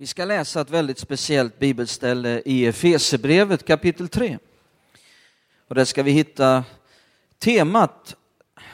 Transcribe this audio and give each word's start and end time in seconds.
Vi 0.00 0.06
ska 0.06 0.24
läsa 0.24 0.60
ett 0.60 0.70
väldigt 0.70 0.98
speciellt 0.98 1.58
bibelställe 1.58 2.42
i 2.44 2.66
Efesebrevet 2.66 3.66
kapitel 3.66 4.08
3. 4.08 4.38
Och 5.68 5.74
där 5.74 5.84
ska 5.84 6.02
vi 6.02 6.10
hitta 6.10 6.64
temat 7.38 8.16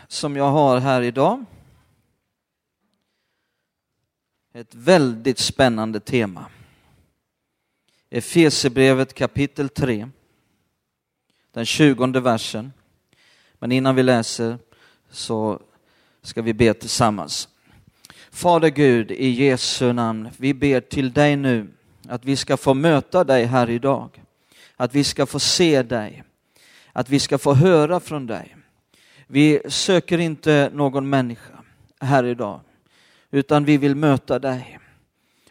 som 0.09 0.37
jag 0.37 0.51
har 0.51 0.81
här 0.81 1.03
idag. 1.03 1.45
Ett 4.53 4.75
väldigt 4.75 5.39
spännande 5.39 6.01
tema. 6.01 6.47
Efesebrevet 8.11 9.15
kapitel 9.15 9.69
3, 9.69 10.09
den 11.53 11.67
tjugonde 11.67 12.21
versen. 12.21 12.72
Men 13.54 13.72
innan 13.72 13.95
vi 13.95 14.03
läser 14.03 14.59
så 15.11 15.63
ska 16.23 16.43
vi 16.43 16.55
be 16.55 16.75
tillsammans. 16.75 17.48
Fader 18.34 18.69
Gud, 18.69 19.10
i 19.10 19.28
Jesu 19.28 19.92
namn, 19.92 20.28
vi 20.37 20.55
ber 20.55 20.80
till 20.80 21.12
dig 21.12 21.37
nu 21.37 21.66
att 22.09 22.24
vi 22.24 22.37
ska 22.37 22.56
få 22.56 22.75
möta 22.75 23.25
dig 23.25 23.45
här 23.45 23.70
idag. 23.70 24.23
Att 24.77 24.95
vi 24.95 25.05
ska 25.05 25.27
få 25.27 25.38
se 25.38 25.83
dig. 25.83 26.25
Att 26.92 27.09
vi 27.09 27.19
ska 27.19 27.39
få 27.39 27.55
höra 27.55 28.01
från 28.01 28.27
dig. 28.27 28.56
Vi 29.27 29.61
söker 29.69 30.19
inte 30.19 30.70
någon 30.73 31.09
människa 31.09 31.65
här 32.01 32.25
idag, 32.25 32.61
utan 33.30 33.65
vi 33.65 33.77
vill 33.77 33.95
möta 33.95 34.39
dig. 34.39 34.78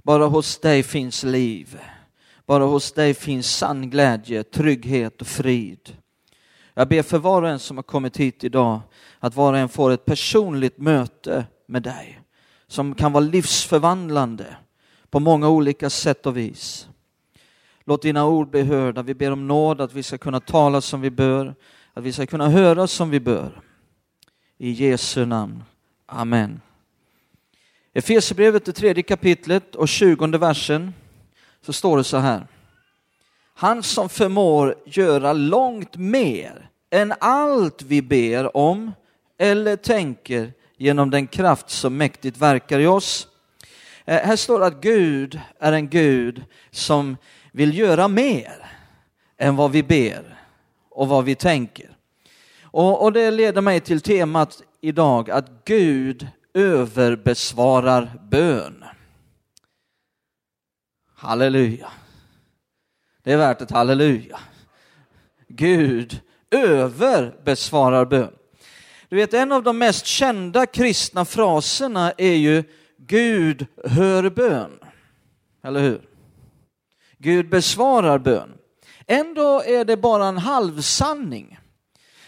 Bara 0.03 0.25
hos 0.25 0.59
dig 0.59 0.83
finns 0.83 1.23
liv. 1.23 1.79
Bara 2.45 2.63
hos 2.63 2.91
dig 2.91 3.13
finns 3.13 3.55
sann 3.55 3.89
glädje, 3.89 4.43
trygghet 4.43 5.21
och 5.21 5.27
frid. 5.27 5.97
Jag 6.73 6.87
ber 6.87 7.01
för 7.01 7.17
var 7.17 7.41
och 7.41 7.49
en 7.49 7.59
som 7.59 7.77
har 7.77 7.83
kommit 7.83 8.17
hit 8.17 8.43
idag 8.43 8.79
att 9.19 9.35
var 9.35 9.53
och 9.53 9.59
en 9.59 9.69
får 9.69 9.91
ett 9.91 10.05
personligt 10.05 10.77
möte 10.77 11.45
med 11.67 11.83
dig 11.83 12.22
som 12.73 12.95
kan 12.95 13.11
vara 13.11 13.23
livsförvandlande 13.23 14.55
på 15.09 15.19
många 15.19 15.49
olika 15.49 15.89
sätt 15.89 16.25
och 16.25 16.37
vis. 16.37 16.87
Låt 17.83 18.01
dina 18.01 18.25
ord 18.25 18.49
bli 18.49 18.61
hörda. 18.61 19.01
Vi 19.01 19.13
ber 19.13 19.31
om 19.31 19.47
nåd 19.47 19.81
att 19.81 19.93
vi 19.93 20.03
ska 20.03 20.17
kunna 20.17 20.39
tala 20.39 20.81
som 20.81 21.01
vi 21.01 21.09
bör, 21.09 21.55
att 21.93 22.03
vi 22.03 22.13
ska 22.13 22.25
kunna 22.25 22.49
höra 22.49 22.87
som 22.87 23.09
vi 23.09 23.19
bör. 23.19 23.61
I 24.57 24.71
Jesu 24.71 25.25
namn. 25.25 25.63
Amen. 26.05 26.61
Efesierbrevet, 27.93 28.65
det 28.65 28.73
tredje 28.73 29.03
kapitlet 29.03 29.75
och 29.75 29.87
tjugonde 29.87 30.37
versen, 30.37 30.93
så 31.61 31.73
står 31.73 31.97
det 31.97 32.03
så 32.03 32.17
här. 32.17 32.47
Han 33.53 33.83
som 33.83 34.09
förmår 34.09 34.75
göra 34.85 35.33
långt 35.33 35.97
mer 35.97 36.69
än 36.89 37.13
allt 37.19 37.81
vi 37.81 38.01
ber 38.01 38.57
om 38.57 38.91
eller 39.37 39.75
tänker 39.75 40.53
genom 40.83 41.09
den 41.09 41.27
kraft 41.27 41.69
som 41.69 41.97
mäktigt 41.97 42.37
verkar 42.37 42.79
i 42.79 42.87
oss. 42.87 43.27
Eh, 44.05 44.17
här 44.17 44.35
står 44.35 44.63
att 44.63 44.81
Gud 44.81 45.39
är 45.59 45.73
en 45.73 45.89
Gud 45.89 46.43
som 46.71 47.17
vill 47.51 47.77
göra 47.77 48.07
mer 48.07 48.71
än 49.37 49.55
vad 49.55 49.71
vi 49.71 49.83
ber 49.83 50.39
och 50.89 51.07
vad 51.07 51.25
vi 51.25 51.35
tänker. 51.35 51.97
Och, 52.61 53.03
och 53.03 53.13
det 53.13 53.31
leder 53.31 53.61
mig 53.61 53.79
till 53.79 54.01
temat 54.01 54.61
idag 54.81 55.29
att 55.29 55.65
Gud 55.65 56.27
överbesvarar 56.53 58.19
bön. 58.29 58.83
Halleluja. 61.15 61.91
Det 63.23 63.31
är 63.31 63.37
värt 63.37 63.61
ett 63.61 63.71
halleluja. 63.71 64.39
Gud 65.47 66.21
överbesvarar 66.51 68.05
bön. 68.05 68.33
Du 69.13 69.17
vet, 69.17 69.33
en 69.33 69.51
av 69.51 69.63
de 69.63 69.77
mest 69.77 70.05
kända 70.05 70.65
kristna 70.65 71.25
fraserna 71.25 72.13
är 72.17 72.33
ju 72.33 72.63
Gud 72.97 73.65
hör 73.83 74.29
bön. 74.29 74.79
Eller 75.63 75.79
hur? 75.79 76.01
Gud 77.17 77.49
besvarar 77.49 78.19
bön. 78.19 78.53
Ändå 79.07 79.63
är 79.65 79.85
det 79.85 79.97
bara 79.97 80.25
en 80.25 80.37
halvsanning. 80.37 81.59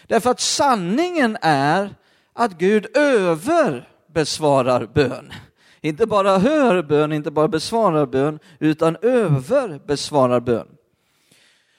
Därför 0.06 0.30
att 0.30 0.40
sanningen 0.40 1.36
är 1.42 1.94
att 2.32 2.58
Gud 2.58 2.96
överbesvarar 2.96 4.86
bön. 4.86 5.32
Inte 5.80 6.06
bara 6.06 6.38
hör 6.38 6.82
bön, 6.82 7.12
inte 7.12 7.30
bara 7.30 7.48
besvarar 7.48 8.06
bön, 8.06 8.38
utan 8.58 8.96
överbesvarar 9.02 10.40
bön. 10.40 10.68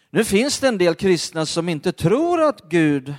Nu 0.10 0.24
finns 0.24 0.60
det 0.60 0.68
en 0.68 0.78
del 0.78 0.96
kristna 0.96 1.46
som 1.46 1.70
inte 1.70 1.92
tror 1.92 2.42
att 2.42 2.62
Gud 2.70 3.16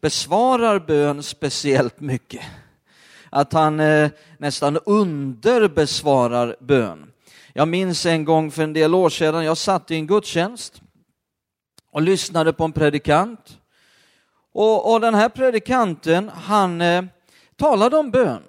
besvarar 0.00 0.78
bön 0.78 1.22
speciellt 1.22 2.00
mycket. 2.00 2.42
Att 3.30 3.52
han 3.52 3.80
eh, 3.80 4.10
nästan 4.38 4.78
underbesvarar 4.86 6.56
bön. 6.60 7.12
Jag 7.52 7.68
minns 7.68 8.06
en 8.06 8.24
gång 8.24 8.50
för 8.50 8.62
en 8.62 8.72
del 8.72 8.94
år 8.94 9.10
sedan, 9.10 9.44
jag 9.44 9.56
satt 9.56 9.90
i 9.90 9.94
en 9.94 10.06
gudstjänst 10.06 10.82
och 11.92 12.02
lyssnade 12.02 12.52
på 12.52 12.64
en 12.64 12.72
predikant. 12.72 13.58
Och, 14.52 14.92
och 14.92 15.00
den 15.00 15.14
här 15.14 15.28
predikanten, 15.28 16.28
han 16.28 16.80
eh, 16.80 17.04
talade 17.56 17.96
om 17.96 18.10
bön. 18.10 18.42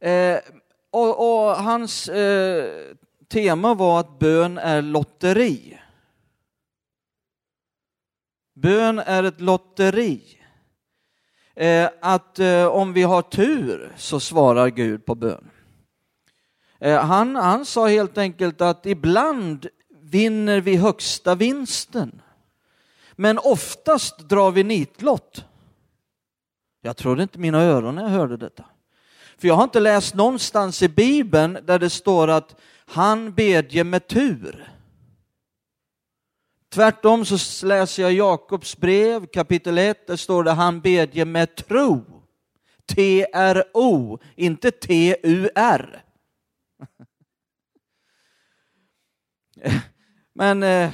Eh, 0.00 0.38
och, 0.90 1.08
och, 1.18 1.56
hans 1.56 2.08
eh, 2.08 2.64
tema 3.32 3.74
var 3.74 4.00
att 4.00 4.18
bön 4.18 4.58
är 4.58 4.82
lotteri. 4.82 5.78
Bön 8.62 8.98
är 8.98 9.22
ett 9.22 9.40
lotteri. 9.40 10.22
Eh, 11.56 11.88
att 12.00 12.38
eh, 12.38 12.66
om 12.66 12.92
vi 12.92 13.02
har 13.02 13.22
tur 13.22 13.92
så 13.96 14.20
svarar 14.20 14.68
Gud 14.68 15.06
på 15.06 15.14
bön. 15.14 15.50
Eh, 16.80 17.04
han, 17.04 17.36
han 17.36 17.64
sa 17.64 17.86
helt 17.88 18.18
enkelt 18.18 18.60
att 18.60 18.86
ibland 18.86 19.66
vinner 20.02 20.60
vi 20.60 20.76
högsta 20.76 21.34
vinsten. 21.34 22.22
Men 23.12 23.38
oftast 23.38 24.18
drar 24.18 24.50
vi 24.50 24.64
nitlott. 24.64 25.44
Jag 26.82 26.96
trodde 26.96 27.22
inte 27.22 27.38
mina 27.38 27.62
öron 27.62 27.94
när 27.94 28.02
jag 28.02 28.10
hörde 28.10 28.36
detta. 28.36 28.64
För 29.38 29.48
jag 29.48 29.54
har 29.54 29.64
inte 29.64 29.80
läst 29.80 30.14
någonstans 30.14 30.82
i 30.82 30.88
Bibeln 30.88 31.58
där 31.64 31.78
det 31.78 31.90
står 31.90 32.28
att 32.28 32.60
han 32.86 33.34
bedjer 33.34 33.84
med 33.84 34.06
tur. 34.06 34.71
Tvärtom 36.72 37.24
så 37.24 37.66
läser 37.66 38.02
jag 38.02 38.12
Jakobs 38.12 38.76
brev 38.76 39.26
kapitel 39.26 39.78
1, 39.78 40.06
där 40.06 40.16
står 40.16 40.44
det 40.44 40.50
han 40.50 40.80
bedjer 40.80 41.24
med 41.24 41.56
tro. 41.56 42.04
T-R-O, 42.94 44.18
inte 44.36 44.70
T-U-R. 44.70 46.04
Men 50.34 50.62
eh, 50.62 50.90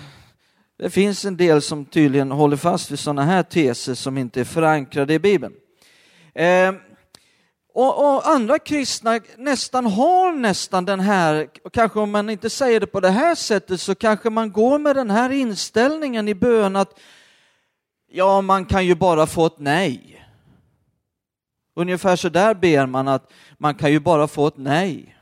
det 0.78 0.90
finns 0.90 1.24
en 1.24 1.36
del 1.36 1.62
som 1.62 1.84
tydligen 1.84 2.30
håller 2.30 2.56
fast 2.56 2.90
vid 2.90 2.98
sådana 2.98 3.24
här 3.24 3.42
teser 3.42 3.94
som 3.94 4.18
inte 4.18 4.40
är 4.40 4.44
förankrade 4.44 5.14
i 5.14 5.18
Bibeln. 5.18 5.54
Eh, 6.34 6.72
och, 7.78 8.14
och, 8.14 8.28
andra 8.28 8.58
kristna 8.58 9.20
nästan 9.36 9.86
har 9.86 10.32
nästan 10.32 10.84
den 10.84 11.00
här, 11.00 11.48
kanske 11.72 12.00
om 12.00 12.10
man 12.10 12.30
inte 12.30 12.50
säger 12.50 12.80
det 12.80 12.86
på 12.86 13.00
det 13.00 13.10
här 13.10 13.34
sättet 13.34 13.80
så 13.80 13.94
kanske 13.94 14.30
man 14.30 14.52
går 14.52 14.78
med 14.78 14.96
den 14.96 15.10
här 15.10 15.30
inställningen 15.30 16.28
i 16.28 16.34
bön 16.34 16.76
att 16.76 16.98
ja, 18.10 18.40
man 18.40 18.64
kan 18.64 18.86
ju 18.86 18.94
bara 18.94 19.26
få 19.26 19.46
ett 19.46 19.58
nej. 19.58 20.24
Ungefär 21.74 22.16
så 22.16 22.28
där 22.28 22.54
ber 22.54 22.86
man 22.86 23.08
att 23.08 23.32
man 23.58 23.74
kan 23.74 23.92
ju 23.92 24.00
bara 24.00 24.28
få 24.28 24.46
ett 24.46 24.56
nej. 24.58 25.16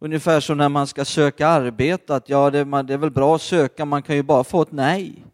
Ungefär 0.00 0.40
som 0.40 0.58
när 0.58 0.68
man 0.68 0.86
ska 0.86 1.04
söka 1.04 1.48
arbete, 1.48 2.14
att 2.14 2.28
ja, 2.28 2.50
det, 2.50 2.64
det 2.64 2.94
är 2.94 2.98
väl 2.98 3.10
bra 3.10 3.34
att 3.34 3.42
söka, 3.42 3.84
man 3.84 4.02
kan 4.02 4.16
ju 4.16 4.22
bara 4.22 4.44
få 4.44 4.62
ett 4.62 4.72
nej. 4.72 5.24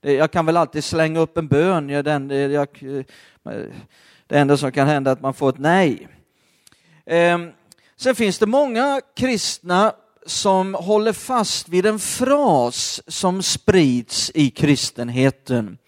Det, 0.00 0.12
jag 0.12 0.30
kan 0.30 0.46
väl 0.46 0.56
alltid 0.56 0.84
slänga 0.84 1.20
upp 1.20 1.38
en 1.38 1.48
bön, 1.48 1.88
jag, 1.88 2.04
den, 2.04 2.30
jag, 2.52 2.68
det 4.30 4.38
enda 4.38 4.56
som 4.56 4.72
kan 4.72 4.88
hända 4.88 5.10
är 5.10 5.12
att 5.12 5.20
man 5.20 5.34
får 5.34 5.48
ett 5.48 5.58
nej. 5.58 6.08
Ehm, 7.06 7.50
sen 7.96 8.14
finns 8.14 8.38
det 8.38 8.46
många 8.46 9.00
kristna 9.16 9.92
som 10.26 10.74
håller 10.74 11.12
fast 11.12 11.68
vid 11.68 11.86
en 11.86 11.98
fras 11.98 13.02
som 13.06 13.42
sprids 13.42 14.30
i 14.34 14.50
kristenheten. 14.50 15.78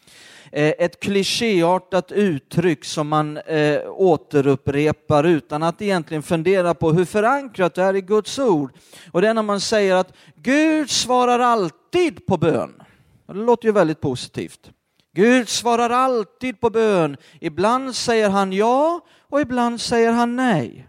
Eh, 0.52 0.72
ett 0.78 1.00
klichéartat 1.00 2.12
uttryck 2.12 2.84
som 2.84 3.08
man 3.08 3.36
eh, 3.36 3.80
återupprepar 3.88 5.24
utan 5.24 5.62
att 5.62 5.82
egentligen 5.82 6.22
fundera 6.22 6.74
på 6.74 6.92
hur 6.92 7.04
förankrat 7.04 7.74
det 7.74 7.82
är 7.82 7.96
i 7.96 8.00
Guds 8.00 8.38
ord. 8.38 8.72
Och 9.12 9.22
det 9.22 9.28
är 9.28 9.34
när 9.34 9.42
man 9.42 9.60
säger 9.60 9.94
att 9.94 10.12
Gud 10.34 10.90
svarar 10.90 11.38
alltid 11.38 12.26
på 12.26 12.36
bön. 12.36 12.82
Det 13.26 13.34
låter 13.34 13.66
ju 13.66 13.72
väldigt 13.72 14.00
positivt. 14.00 14.70
Gud 15.12 15.48
svarar 15.48 15.90
alltid 15.90 16.60
på 16.60 16.70
bön. 16.70 17.16
Ibland 17.40 17.96
säger 17.96 18.30
han 18.30 18.52
ja 18.52 19.06
och 19.20 19.40
ibland 19.40 19.80
säger 19.80 20.12
han 20.12 20.36
nej. 20.36 20.88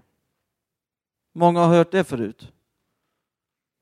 Många 1.33 1.59
har 1.59 1.75
hört 1.75 1.91
det 1.91 2.03
förut. 2.03 2.51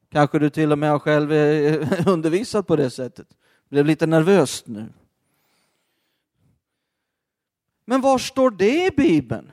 Kanske 0.10 0.40
du 0.40 0.50
till 0.50 0.72
och 0.72 0.80
med 0.80 0.90
har 0.90 1.00
själv 1.00 1.32
undervisat 2.08 2.68
på 2.68 2.76
det 2.76 2.90
sättet. 2.90 3.28
Blev 3.70 3.86
lite 3.86 4.08
nervöst 4.08 4.68
nu. 4.68 4.94
Men 7.86 8.02
var 8.02 8.18
står 8.18 8.52
det 8.52 8.86
i 8.86 8.92
Bibeln? 8.98 9.52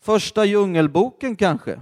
Första 0.00 0.44
djungelboken 0.44 1.36
kanske? 1.36 1.80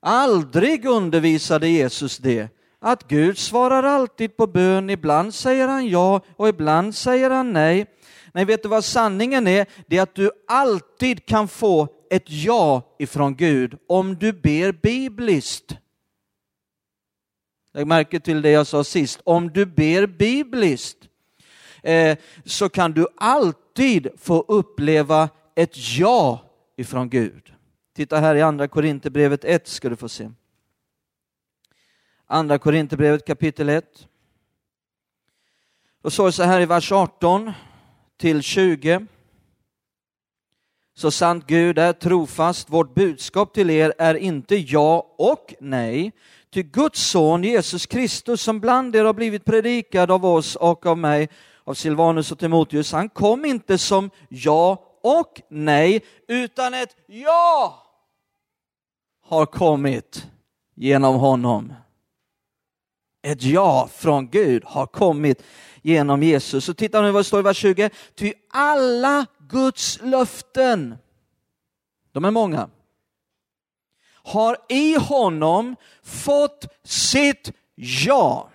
Aldrig 0.00 0.84
undervisade 0.84 1.68
Jesus 1.68 2.18
det, 2.18 2.48
att 2.84 3.08
Gud 3.08 3.38
svarar 3.38 3.82
alltid 3.82 4.36
på 4.36 4.46
bön. 4.46 4.90
Ibland 4.90 5.34
säger 5.34 5.68
han 5.68 5.88
ja 5.88 6.20
och 6.36 6.48
ibland 6.48 6.94
säger 6.94 7.30
han 7.30 7.52
nej. 7.52 7.86
Nej, 8.32 8.44
vet 8.44 8.62
du 8.62 8.68
vad 8.68 8.84
sanningen 8.84 9.46
är? 9.46 9.66
Det 9.86 9.96
är 9.96 10.02
att 10.02 10.14
du 10.14 10.30
alltid 10.48 11.26
kan 11.26 11.48
få 11.48 11.88
ett 12.10 12.24
ja 12.26 12.82
ifrån 12.98 13.36
Gud 13.36 13.78
om 13.88 14.16
du 14.16 14.32
ber 14.32 14.72
bibliskt. 14.72 15.76
Lägg 17.72 17.86
märke 17.86 18.20
till 18.20 18.42
det 18.42 18.50
jag 18.50 18.66
sa 18.66 18.84
sist. 18.84 19.20
Om 19.24 19.50
du 19.52 19.66
ber 19.66 20.06
bibliskt 20.06 20.98
eh, 21.82 22.18
så 22.44 22.68
kan 22.68 22.92
du 22.92 23.06
alltid 23.16 24.08
få 24.18 24.44
uppleva 24.48 25.28
ett 25.54 25.98
ja 25.98 26.38
ifrån 26.76 27.10
Gud. 27.10 27.52
Titta 27.96 28.20
här 28.20 28.34
i 28.34 28.42
andra 28.42 28.68
Korinthierbrevet 28.68 29.44
1 29.44 29.68
ska 29.68 29.88
du 29.88 29.96
få 29.96 30.08
se. 30.08 30.30
Andra 32.34 32.58
Korinthierbrevet 32.58 33.26
kapitel 33.26 33.68
1. 33.68 34.08
Då 36.02 36.10
står 36.10 36.26
det 36.26 36.32
så 36.32 36.42
här 36.42 36.60
i 36.60 36.66
vers 36.66 36.92
18 36.92 37.52
till 38.16 38.42
20. 38.42 39.06
Så 40.94 41.10
sant 41.10 41.44
Gud 41.46 41.78
är 41.78 41.92
trofast, 41.92 42.70
vårt 42.70 42.94
budskap 42.94 43.54
till 43.54 43.70
er 43.70 43.94
är 43.98 44.14
inte 44.14 44.56
ja 44.56 45.14
och 45.18 45.54
nej, 45.60 46.12
ty 46.50 46.62
Guds 46.62 47.00
son 47.00 47.44
Jesus 47.44 47.86
Kristus 47.86 48.42
som 48.42 48.60
bland 48.60 48.96
er 48.96 49.04
har 49.04 49.14
blivit 49.14 49.44
predikad 49.44 50.10
av 50.10 50.26
oss 50.26 50.56
och 50.56 50.86
av 50.86 50.98
mig, 50.98 51.28
av 51.64 51.74
Silvanus 51.74 52.32
och 52.32 52.38
Timoteus, 52.38 52.92
han 52.92 53.08
kom 53.08 53.44
inte 53.44 53.78
som 53.78 54.10
ja 54.28 54.84
och 55.02 55.40
nej, 55.48 56.04
utan 56.28 56.74
ett 56.74 56.96
ja 57.06 57.82
har 59.22 59.46
kommit 59.46 60.26
genom 60.74 61.14
honom. 61.14 61.72
Ett 63.24 63.42
ja 63.42 63.88
från 63.92 64.28
Gud 64.30 64.64
har 64.64 64.86
kommit 64.86 65.42
genom 65.82 66.22
Jesus. 66.22 66.64
Så 66.64 66.74
titta 66.74 67.02
nu 67.02 67.10
vad 67.10 67.20
det 67.20 67.24
står 67.24 67.40
i 67.40 67.42
vers 67.42 67.56
20. 67.56 67.90
Ty 68.14 68.32
alla 68.48 69.26
Guds 69.48 69.98
löften, 70.02 70.94
de 72.12 72.24
är 72.24 72.30
många, 72.30 72.70
har 74.12 74.56
i 74.68 74.94
honom 74.94 75.76
fått 76.02 76.66
sitt 76.84 77.52
ja. 77.74 78.48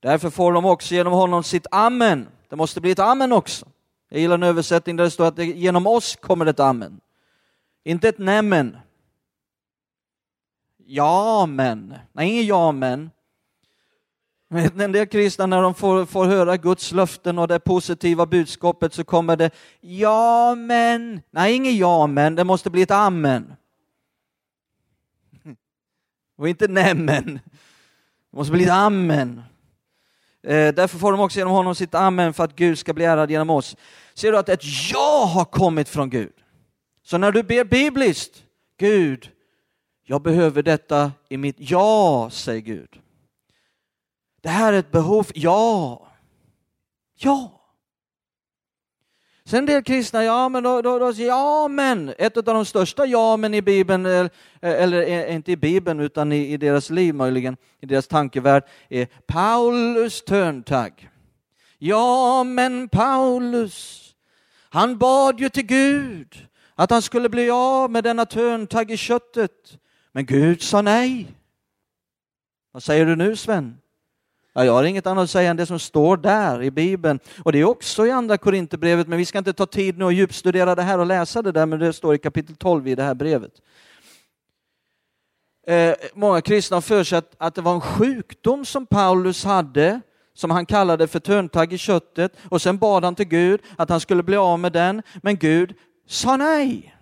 Därför 0.00 0.30
får 0.30 0.52
de 0.52 0.64
också 0.64 0.94
genom 0.94 1.12
honom 1.12 1.44
sitt 1.44 1.66
amen. 1.70 2.28
Det 2.48 2.56
måste 2.56 2.80
bli 2.80 2.90
ett 2.90 2.98
amen 2.98 3.32
också. 3.32 3.66
Jag 4.08 4.20
gillar 4.20 4.34
en 4.34 4.42
översättning 4.42 4.96
där 4.96 5.04
det 5.04 5.10
står 5.10 5.26
att 5.26 5.36
det, 5.36 5.44
genom 5.44 5.86
oss 5.86 6.16
kommer 6.16 6.46
ett 6.46 6.60
amen. 6.60 7.00
Inte 7.84 8.08
ett 8.08 8.18
nämen. 8.18 8.76
Ja 10.94 11.46
men. 11.46 11.94
Nej, 12.12 12.30
inget 12.30 12.46
ja 12.46 12.72
men. 12.72 13.10
En 14.80 14.92
del 14.92 15.06
kristna 15.06 15.46
när 15.46 15.62
de 15.62 15.74
får, 15.74 16.06
får 16.06 16.24
höra 16.24 16.56
Guds 16.56 16.92
löften 16.92 17.38
och 17.38 17.48
det 17.48 17.60
positiva 17.60 18.26
budskapet 18.26 18.94
så 18.94 19.04
kommer 19.04 19.36
det 19.36 19.50
ja 19.80 20.54
men. 20.54 21.20
Nej, 21.30 21.54
inget 21.54 21.74
ja 21.74 22.06
men. 22.06 22.34
Det 22.34 22.44
måste 22.44 22.70
bli 22.70 22.82
ett 22.82 22.90
amen. 22.90 23.54
Och 26.36 26.48
inte 26.48 26.68
nämen. 26.68 27.40
Det 28.30 28.36
måste 28.36 28.52
bli 28.52 28.64
ett 28.64 28.70
amen. 28.70 29.42
Eh, 30.42 30.74
därför 30.74 30.98
får 30.98 31.12
de 31.12 31.20
också 31.20 31.38
genom 31.38 31.52
honom 31.52 31.74
sitt 31.74 31.94
amen 31.94 32.34
för 32.34 32.44
att 32.44 32.56
Gud 32.56 32.78
ska 32.78 32.92
bli 32.92 33.04
ärad 33.04 33.30
genom 33.30 33.50
oss. 33.50 33.76
Ser 34.14 34.32
du 34.32 34.38
att 34.38 34.48
ett 34.48 34.90
ja 34.92 35.30
har 35.34 35.44
kommit 35.44 35.88
från 35.88 36.10
Gud? 36.10 36.32
Så 37.04 37.18
när 37.18 37.32
du 37.32 37.42
ber 37.42 37.64
bibliskt, 37.64 38.42
Gud, 38.78 39.30
jag 40.04 40.22
behöver 40.22 40.62
detta 40.62 41.12
i 41.28 41.36
mitt 41.36 41.56
ja, 41.58 42.28
säger 42.32 42.60
Gud. 42.60 43.00
Det 44.40 44.48
här 44.48 44.72
är 44.72 44.78
ett 44.78 44.90
behov, 44.90 45.26
ja. 45.34 46.08
Ja. 47.18 47.62
Sen 49.44 49.58
en 49.58 49.66
del 49.66 49.82
kristna, 49.82 50.24
ja 50.24 50.48
men 50.48 50.62
då, 50.62 50.82
då, 50.82 50.98
då 50.98 51.12
ja 51.12 51.68
men, 51.68 52.14
ett 52.18 52.36
av 52.36 52.44
de 52.44 52.64
största 52.64 53.06
ja 53.06 53.36
men 53.36 53.54
i 53.54 53.62
Bibeln, 53.62 54.06
eller, 54.06 54.30
eller 54.60 55.02
eh, 55.02 55.34
inte 55.34 55.52
i 55.52 55.56
Bibeln 55.56 56.00
utan 56.00 56.32
i, 56.32 56.52
i 56.52 56.56
deras 56.56 56.90
liv 56.90 57.14
möjligen, 57.14 57.56
i 57.80 57.86
deras 57.86 58.06
tankevärld, 58.06 58.62
är 58.88 59.08
Paulus 59.26 60.22
törntagg. 60.22 61.10
Ja 61.78 62.44
men 62.44 62.88
Paulus, 62.88 64.08
han 64.70 64.98
bad 64.98 65.40
ju 65.40 65.48
till 65.48 65.66
Gud 65.66 66.48
att 66.74 66.90
han 66.90 67.02
skulle 67.02 67.28
bli 67.28 67.50
av 67.50 67.90
med 67.90 68.04
denna 68.04 68.26
törntagg 68.26 68.90
i 68.90 68.96
köttet. 68.96 69.78
Men 70.12 70.26
Gud 70.26 70.62
sa 70.62 70.82
nej. 70.82 71.26
Vad 72.72 72.82
säger 72.82 73.06
du 73.06 73.16
nu 73.16 73.36
Sven? 73.36 73.78
Ja, 74.54 74.64
jag 74.64 74.72
har 74.72 74.84
inget 74.84 75.06
annat 75.06 75.24
att 75.24 75.30
säga 75.30 75.50
än 75.50 75.56
det 75.56 75.66
som 75.66 75.78
står 75.78 76.16
där 76.16 76.62
i 76.62 76.70
Bibeln. 76.70 77.20
Och 77.42 77.52
det 77.52 77.58
är 77.58 77.64
också 77.64 78.06
i 78.06 78.10
andra 78.10 78.38
Korinthierbrevet, 78.38 79.08
men 79.08 79.18
vi 79.18 79.24
ska 79.24 79.38
inte 79.38 79.52
ta 79.52 79.66
tid 79.66 79.98
nu 79.98 80.04
och 80.04 80.12
djupstudera 80.12 80.74
det 80.74 80.82
här 80.82 80.98
och 80.98 81.06
läsa 81.06 81.42
det 81.42 81.52
där, 81.52 81.66
men 81.66 81.78
det 81.78 81.92
står 81.92 82.14
i 82.14 82.18
kapitel 82.18 82.56
12 82.56 82.88
i 82.88 82.94
det 82.94 83.02
här 83.02 83.14
brevet. 83.14 83.52
Eh, 85.66 85.94
många 86.14 86.40
kristna 86.40 86.76
har 86.76 86.80
för 86.80 87.04
sig 87.04 87.18
att, 87.18 87.34
att 87.38 87.54
det 87.54 87.60
var 87.60 87.74
en 87.74 87.80
sjukdom 87.80 88.64
som 88.64 88.86
Paulus 88.86 89.44
hade, 89.44 90.00
som 90.34 90.50
han 90.50 90.66
kallade 90.66 91.08
för 91.08 91.20
törntagg 91.20 91.72
i 91.72 91.78
köttet, 91.78 92.36
och 92.48 92.62
sen 92.62 92.78
bad 92.78 93.04
han 93.04 93.14
till 93.14 93.28
Gud 93.28 93.60
att 93.76 93.90
han 93.90 94.00
skulle 94.00 94.22
bli 94.22 94.36
av 94.36 94.58
med 94.58 94.72
den, 94.72 95.02
men 95.22 95.36
Gud 95.36 95.74
sa 96.06 96.36
nej. 96.36 96.94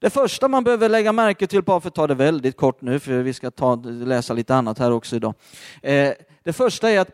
Det 0.00 0.10
första 0.10 0.48
man 0.48 0.64
behöver 0.64 0.88
lägga 0.88 1.12
märke 1.12 1.46
till, 1.46 1.62
bara 1.62 1.80
för 1.80 1.88
att 1.88 1.94
ta 1.94 2.06
det 2.06 2.14
väldigt 2.14 2.56
kort 2.56 2.80
nu, 2.80 3.00
för 3.00 3.22
vi 3.22 3.32
ska 3.32 3.50
ta, 3.50 3.74
läsa 3.84 4.34
lite 4.34 4.54
annat 4.54 4.78
här 4.78 4.92
också 4.92 5.16
idag. 5.16 5.34
Eh, 5.82 6.12
det 6.42 6.52
första 6.52 6.90
är 6.90 7.00
att 7.00 7.10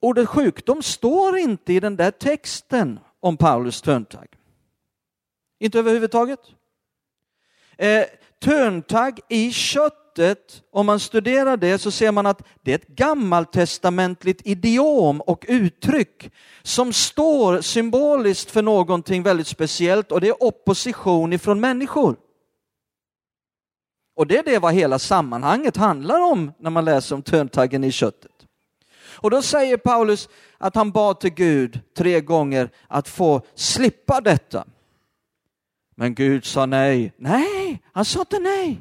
ordet 0.00 0.28
sjukdom 0.28 0.82
står 0.82 1.38
inte 1.38 1.72
i 1.72 1.80
den 1.80 1.96
där 1.96 2.10
texten 2.10 2.98
om 3.20 3.36
Paulus 3.36 3.82
törntagg. 3.82 4.28
Inte 5.58 5.78
överhuvudtaget. 5.78 6.40
Eh, 7.78 8.04
törntagg 8.40 9.20
i 9.28 9.52
köttet, 10.16 10.62
om 10.72 10.86
man 10.86 11.00
studerar 11.00 11.56
det 11.56 11.78
så 11.78 11.90
ser 11.90 12.12
man 12.12 12.26
att 12.26 12.42
det 12.62 12.70
är 12.70 12.74
ett 12.74 12.88
gammaltestamentligt 12.88 14.40
idiom 14.44 15.20
och 15.20 15.44
uttryck 15.48 16.30
som 16.62 16.92
står 16.92 17.60
symboliskt 17.60 18.50
för 18.50 18.62
någonting 18.62 19.22
väldigt 19.22 19.46
speciellt 19.46 20.12
och 20.12 20.20
det 20.20 20.28
är 20.28 20.42
opposition 20.42 21.32
ifrån 21.32 21.60
människor. 21.60 22.16
Och 24.16 24.26
det 24.26 24.38
är 24.38 24.42
det 24.42 24.58
vad 24.58 24.74
hela 24.74 24.98
sammanhanget 24.98 25.76
handlar 25.76 26.20
om 26.20 26.52
när 26.58 26.70
man 26.70 26.84
läser 26.84 27.14
om 27.14 27.22
töntaggen 27.22 27.84
i 27.84 27.92
köttet. 27.92 28.32
Och 29.18 29.30
då 29.30 29.42
säger 29.42 29.76
Paulus 29.76 30.28
att 30.58 30.74
han 30.74 30.90
bad 30.90 31.20
till 31.20 31.34
Gud 31.34 31.80
tre 31.96 32.20
gånger 32.20 32.70
att 32.88 33.08
få 33.08 33.42
slippa 33.54 34.20
detta. 34.20 34.64
Men 35.96 36.14
Gud 36.14 36.44
sa 36.44 36.66
nej. 36.66 37.12
Nej, 37.16 37.82
han 37.92 38.04
sa 38.04 38.20
inte 38.20 38.38
nej. 38.38 38.80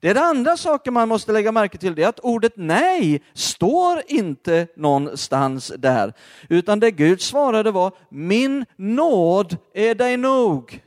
Det 0.00 0.08
är 0.08 0.14
det 0.14 0.20
andra 0.20 0.56
saken 0.56 0.94
man 0.94 1.08
måste 1.08 1.32
lägga 1.32 1.52
märke 1.52 1.78
till, 1.78 1.94
det 1.94 2.02
är 2.02 2.08
att 2.08 2.20
ordet 2.20 2.52
nej 2.56 3.22
står 3.34 4.02
inte 4.06 4.66
någonstans 4.76 5.72
där, 5.78 6.12
utan 6.48 6.80
det 6.80 6.90
Gud 6.90 7.20
svarade 7.20 7.70
var 7.70 7.92
min 8.08 8.64
nåd 8.76 9.56
är 9.74 9.94
dig 9.94 10.16
nog. 10.16 10.82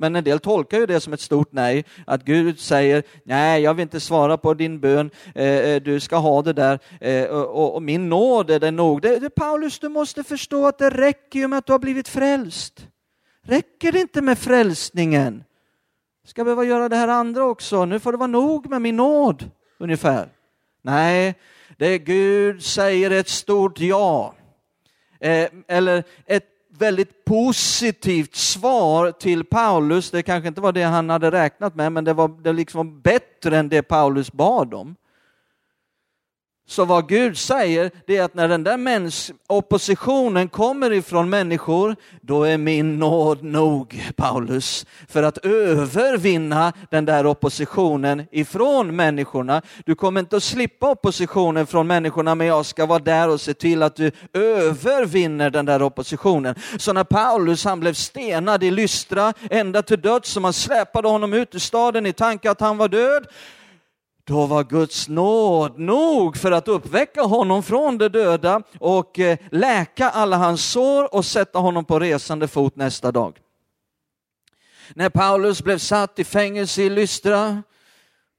Men 0.00 0.16
en 0.16 0.24
del 0.24 0.40
tolkar 0.40 0.78
ju 0.78 0.86
det 0.86 1.00
som 1.00 1.12
ett 1.12 1.20
stort 1.20 1.52
nej, 1.52 1.84
att 2.06 2.24
Gud 2.24 2.58
säger 2.58 3.02
nej, 3.24 3.62
jag 3.62 3.74
vill 3.74 3.82
inte 3.82 4.00
svara 4.00 4.36
på 4.36 4.54
din 4.54 4.80
bön, 4.80 5.10
eh, 5.34 5.44
eh, 5.44 5.82
du 5.82 6.00
ska 6.00 6.16
ha 6.16 6.42
det 6.42 6.52
där 6.52 6.78
eh, 7.00 7.24
och, 7.24 7.74
och, 7.74 7.82
min 7.82 8.08
nåd 8.08 8.50
är 8.50 8.60
det 8.60 8.70
nog. 8.70 9.02
Det, 9.02 9.18
det, 9.18 9.30
Paulus, 9.30 9.78
du 9.78 9.88
måste 9.88 10.24
förstå 10.24 10.66
att 10.66 10.78
det 10.78 10.90
räcker 10.90 11.38
ju 11.38 11.48
med 11.48 11.58
att 11.58 11.66
du 11.66 11.72
har 11.72 11.78
blivit 11.78 12.08
frälst. 12.08 12.86
Räcker 13.42 13.92
det 13.92 14.00
inte 14.00 14.22
med 14.22 14.38
frälsningen? 14.38 15.44
Ska 16.30 16.44
behöva 16.44 16.64
göra 16.64 16.88
det 16.88 16.96
här 16.96 17.08
andra 17.08 17.44
också, 17.44 17.84
nu 17.84 17.98
får 17.98 18.12
det 18.12 18.18
vara 18.18 18.26
nog 18.26 18.70
med 18.70 18.82
min 18.82 18.96
nåd, 18.96 19.50
ungefär. 19.78 20.28
Nej, 20.82 21.34
det 21.76 21.86
är 21.86 21.98
Gud 21.98 22.62
säger 22.62 23.10
ett 23.10 23.28
stort 23.28 23.80
ja. 23.80 24.34
Eh, 25.20 25.48
eller 25.68 26.04
ett 26.26 26.44
väldigt 26.78 27.24
positivt 27.24 28.34
svar 28.34 29.10
till 29.10 29.44
Paulus. 29.44 30.10
Det 30.10 30.22
kanske 30.22 30.48
inte 30.48 30.60
var 30.60 30.72
det 30.72 30.82
han 30.82 31.10
hade 31.10 31.30
räknat 31.30 31.74
med, 31.74 31.92
men 31.92 32.04
det 32.04 32.12
var 32.12 32.28
det 32.28 32.52
liksom 32.52 33.00
bättre 33.00 33.58
än 33.58 33.68
det 33.68 33.82
Paulus 33.82 34.32
bad 34.32 34.74
om. 34.74 34.96
Så 36.70 36.84
vad 36.84 37.08
Gud 37.08 37.38
säger, 37.38 37.90
det 38.06 38.16
är 38.16 38.22
att 38.22 38.34
när 38.34 38.48
den 38.48 38.64
där 38.64 38.76
mäns 38.76 39.32
oppositionen 39.46 40.48
kommer 40.48 40.92
ifrån 40.92 41.30
människor, 41.30 41.96
då 42.20 42.44
är 42.44 42.58
min 42.58 42.98
nåd 42.98 43.42
nog, 43.42 44.12
Paulus, 44.16 44.86
för 45.08 45.22
att 45.22 45.38
övervinna 45.38 46.72
den 46.90 47.04
där 47.04 47.26
oppositionen 47.26 48.26
ifrån 48.30 48.96
människorna. 48.96 49.62
Du 49.84 49.94
kommer 49.94 50.20
inte 50.20 50.36
att 50.36 50.42
slippa 50.42 50.90
oppositionen 50.90 51.66
från 51.66 51.86
människorna, 51.86 52.34
men 52.34 52.46
jag 52.46 52.66
ska 52.66 52.86
vara 52.86 52.98
där 52.98 53.28
och 53.28 53.40
se 53.40 53.54
till 53.54 53.82
att 53.82 53.96
du 53.96 54.10
övervinner 54.32 55.50
den 55.50 55.66
där 55.66 55.82
oppositionen. 55.82 56.54
Så 56.78 56.92
när 56.92 57.04
Paulus 57.04 57.64
han 57.64 57.80
blev 57.80 57.94
stenad 57.94 58.64
i 58.64 58.70
Lystra, 58.70 59.32
ända 59.50 59.82
till 59.82 60.00
döds, 60.00 60.30
så 60.30 60.40
man 60.40 60.52
släpade 60.52 61.08
honom 61.08 61.32
ut 61.32 61.54
ur 61.54 61.58
staden 61.58 62.06
i 62.06 62.12
tanke 62.12 62.50
att 62.50 62.60
han 62.60 62.76
var 62.76 62.88
död, 62.88 63.26
då 64.30 64.46
var 64.46 64.64
Guds 64.64 65.08
nåd 65.08 65.78
nog 65.78 66.36
för 66.36 66.52
att 66.52 66.68
uppväcka 66.68 67.22
honom 67.22 67.62
från 67.62 67.98
de 67.98 68.08
döda 68.08 68.62
och 68.78 69.18
eh, 69.18 69.38
läka 69.50 70.10
alla 70.10 70.36
hans 70.36 70.64
sår 70.64 71.14
och 71.14 71.24
sätta 71.24 71.58
honom 71.58 71.84
på 71.84 71.98
resande 71.98 72.48
fot 72.48 72.76
nästa 72.76 73.12
dag. 73.12 73.38
När 74.94 75.08
Paulus 75.10 75.62
blev 75.62 75.78
satt 75.78 76.18
i 76.18 76.24
fängelse 76.24 76.82
i 76.82 76.90
Lystra, 76.90 77.62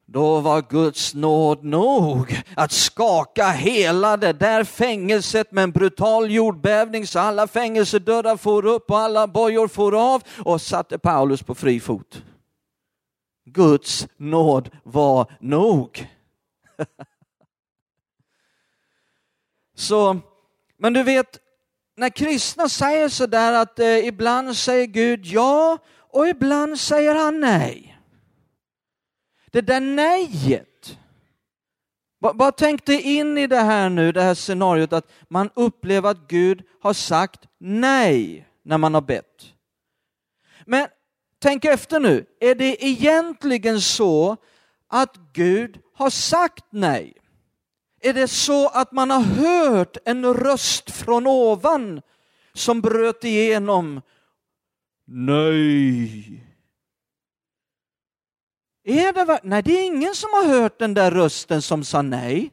då 0.05 0.39
var 0.39 0.61
Guds 0.69 1.13
nåd 1.13 1.63
nog 1.63 2.41
att 2.55 2.71
skaka 2.71 3.49
hela 3.49 4.17
det 4.17 4.33
där 4.33 4.63
fängelset 4.63 5.51
med 5.51 5.63
en 5.63 5.71
brutal 5.71 6.31
jordbävning 6.31 7.07
så 7.07 7.19
alla 7.19 7.47
fängelsedörrar 7.47 8.37
for 8.37 8.65
upp 8.65 8.91
och 8.91 8.99
alla 8.99 9.27
bojor 9.27 9.67
for 9.67 10.13
av 10.13 10.23
och 10.37 10.61
satte 10.61 10.99
Paulus 10.99 11.43
på 11.43 11.55
fri 11.55 11.79
fot. 11.79 12.21
Guds 13.45 14.07
nåd 14.17 14.69
var 14.83 15.31
nog. 15.39 16.07
Så, 19.75 20.19
men 20.77 20.93
du 20.93 21.03
vet, 21.03 21.39
när 21.95 22.09
kristna 22.09 22.69
säger 22.69 23.09
sådär 23.09 23.53
att 23.53 23.79
eh, 23.79 24.07
ibland 24.07 24.57
säger 24.57 24.85
Gud 24.85 25.25
ja 25.25 25.77
och 25.93 26.27
ibland 26.27 26.79
säger 26.79 27.15
han 27.15 27.39
nej. 27.39 27.97
Det 29.51 29.61
där 29.61 29.79
nejet, 29.79 30.97
bara 32.19 32.51
tänk 32.51 32.85
dig 32.85 33.01
in 33.01 33.37
i 33.37 33.47
det 33.47 33.59
här 33.59 33.89
nu, 33.89 34.11
det 34.11 34.21
här 34.21 34.35
scenariot 34.35 34.93
att 34.93 35.11
man 35.27 35.49
upplever 35.53 36.09
att 36.09 36.27
Gud 36.27 36.63
har 36.81 36.93
sagt 36.93 37.47
nej 37.57 38.47
när 38.63 38.77
man 38.77 38.93
har 38.93 39.01
bett. 39.01 39.53
Men 40.65 40.87
tänk 41.41 41.65
efter 41.65 41.99
nu, 41.99 42.25
är 42.39 42.55
det 42.55 42.85
egentligen 42.85 43.81
så 43.81 44.37
att 44.87 45.15
Gud 45.33 45.79
har 45.93 46.09
sagt 46.09 46.65
nej? 46.69 47.13
Är 48.01 48.13
det 48.13 48.27
så 48.27 48.67
att 48.67 48.91
man 48.91 49.11
har 49.11 49.21
hört 49.21 49.97
en 50.05 50.33
röst 50.33 50.91
från 50.91 51.27
ovan 51.27 52.01
som 52.53 52.81
bröt 52.81 53.23
igenom? 53.23 54.01
Nej. 55.05 56.47
Är 58.83 59.13
det 59.13 59.39
Nej, 59.43 59.63
det 59.63 59.71
är 59.71 59.85
ingen 59.85 60.15
som 60.15 60.29
har 60.33 60.45
hört 60.45 60.79
den 60.79 60.93
där 60.93 61.11
rösten 61.11 61.61
som 61.61 61.83
sa 61.83 62.01
nej. 62.01 62.51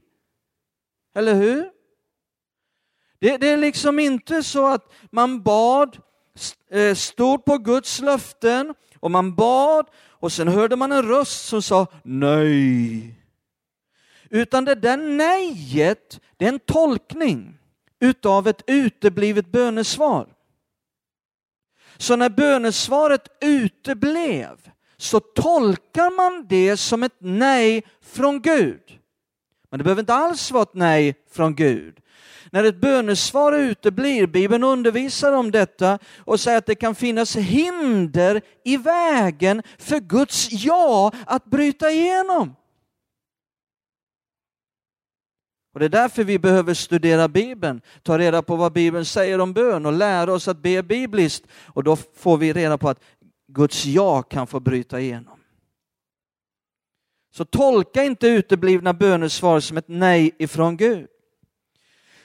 Eller 1.15 1.35
hur? 1.35 1.71
Det, 3.19 3.37
det 3.37 3.49
är 3.49 3.57
liksom 3.57 3.99
inte 3.99 4.43
så 4.43 4.67
att 4.67 4.93
man 5.11 5.43
bad 5.43 5.99
Eh, 6.71 6.95
stod 6.95 7.45
på 7.45 7.59
Guds 7.59 8.01
löften 8.01 8.75
och 9.01 9.11
man 9.11 9.35
bad 9.35 9.87
och 9.97 10.33
sen 10.33 10.49
hörde 10.49 10.77
man 10.77 10.93
en 10.93 11.03
röst 11.03 11.45
som 11.45 11.63
sa 11.63 11.87
nej. 12.03 13.15
Utan 14.31 14.65
det 14.65 14.75
där 14.75 14.97
nejet, 14.97 16.21
det 16.37 16.45
är 16.45 16.49
en 16.49 16.59
tolkning 16.59 17.59
utav 18.01 18.49
ett 18.49 18.63
uteblivet 18.67 19.47
bönesvar. 19.47 20.27
Så 21.97 22.17
när 22.17 22.29
bönesvaret 22.29 23.29
uteblev 23.41 24.71
så 24.97 25.21
tolkar 25.21 26.17
man 26.17 26.47
det 26.49 26.77
som 26.77 27.03
ett 27.03 27.17
nej 27.19 27.83
från 28.01 28.43
Gud. 28.43 28.99
Men 29.71 29.79
det 29.79 29.85
behöver 29.85 30.03
inte 30.03 30.15
alls 30.15 30.51
vara 30.51 30.63
ett 30.63 30.75
nej 30.75 31.15
från 31.31 31.55
Gud. 31.55 32.01
När 32.53 32.65
ett 32.65 32.81
bönesvar 32.81 33.53
uteblir, 33.53 34.27
Bibeln 34.27 34.65
undervisar 34.65 35.33
om 35.33 35.51
detta 35.51 35.99
och 36.19 36.41
säger 36.41 36.59
att 36.59 36.67
det 36.67 36.75
kan 36.75 36.95
finnas 36.95 37.37
hinder 37.37 38.43
i 38.65 38.77
vägen 38.77 39.63
för 39.79 40.01
Guds 40.01 40.49
ja 40.53 41.13
att 41.27 41.45
bryta 41.45 41.91
igenom. 41.91 42.55
Och 45.75 45.81
Det 45.81 45.87
är 45.87 45.89
därför 45.89 46.25
vi 46.25 46.39
behöver 46.39 46.75
studera 46.75 47.29
Bibeln, 47.29 47.81
ta 48.03 48.19
reda 48.19 48.43
på 48.43 48.57
vad 48.57 48.73
Bibeln 48.73 49.05
säger 49.05 49.41
om 49.41 49.53
bön 49.53 49.87
och 49.87 49.93
lära 49.93 50.33
oss 50.33 50.49
att 50.49 50.63
be 50.63 50.83
bibliskt. 50.83 51.47
Och 51.67 51.85
då 51.85 51.97
får 51.97 52.37
vi 52.37 52.53
reda 52.53 52.79
på 52.79 52.89
att 52.89 53.01
Guds 53.49 53.87
ja 53.87 54.23
kan 54.23 54.47
få 54.47 54.61
bryta 54.61 55.01
igenom. 55.01 55.39
Så 57.35 57.45
tolka 57.45 58.05
inte 58.05 58.29
uteblivna 58.29 58.95
bönesvar 58.95 59.61
som 59.61 59.77
ett 59.77 59.89
nej 59.89 60.35
ifrån 60.39 60.77
Gud. 60.77 61.07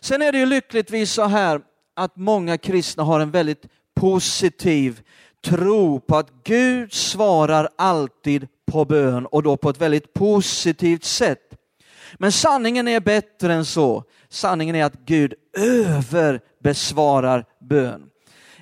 Sen 0.03 0.22
är 0.22 0.31
det 0.31 0.38
ju 0.38 0.45
lyckligtvis 0.45 1.12
så 1.12 1.24
här 1.24 1.62
att 1.93 2.15
många 2.15 2.57
kristna 2.57 3.03
har 3.03 3.19
en 3.19 3.31
väldigt 3.31 3.65
positiv 3.95 5.01
tro 5.45 6.00
på 6.00 6.17
att 6.17 6.29
Gud 6.43 6.93
svarar 6.93 7.69
alltid 7.75 8.48
på 8.72 8.86
bön 8.86 9.25
och 9.25 9.43
då 9.43 9.57
på 9.57 9.69
ett 9.69 9.81
väldigt 9.81 10.13
positivt 10.13 11.03
sätt. 11.03 11.39
Men 12.17 12.31
sanningen 12.31 12.88
är 12.88 13.00
bättre 13.00 13.53
än 13.53 13.65
så. 13.65 14.03
Sanningen 14.29 14.75
är 14.75 14.86
att 14.86 15.05
Gud 15.05 15.33
överbesvarar 15.57 17.45
bön. 17.60 18.10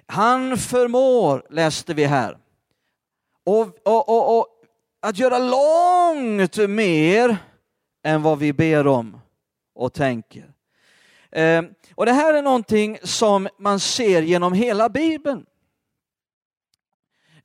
Han 0.06 0.58
förmår, 0.58 1.46
läste 1.50 1.94
vi 1.94 2.06
här, 2.06 2.38
och, 3.46 3.88
och, 3.88 4.10
och, 4.10 4.38
och 4.38 4.48
att 5.02 5.20
göra 5.20 5.40
långt 5.40 6.70
mer 6.70 7.38
än 8.04 8.22
vad 8.22 8.40
vi 8.40 8.54
ber 8.54 8.88
om 8.88 9.22
och 9.76 9.94
tänker. 9.94 10.51
Ehm, 11.32 11.66
och 11.96 12.06
det 12.06 12.14
här 12.14 12.34
är 12.34 12.42
någonting 12.42 12.98
som 13.04 13.48
man 13.60 13.80
ser 13.80 14.22
genom 14.22 14.54
hela 14.54 14.90
Bibeln. 14.90 15.46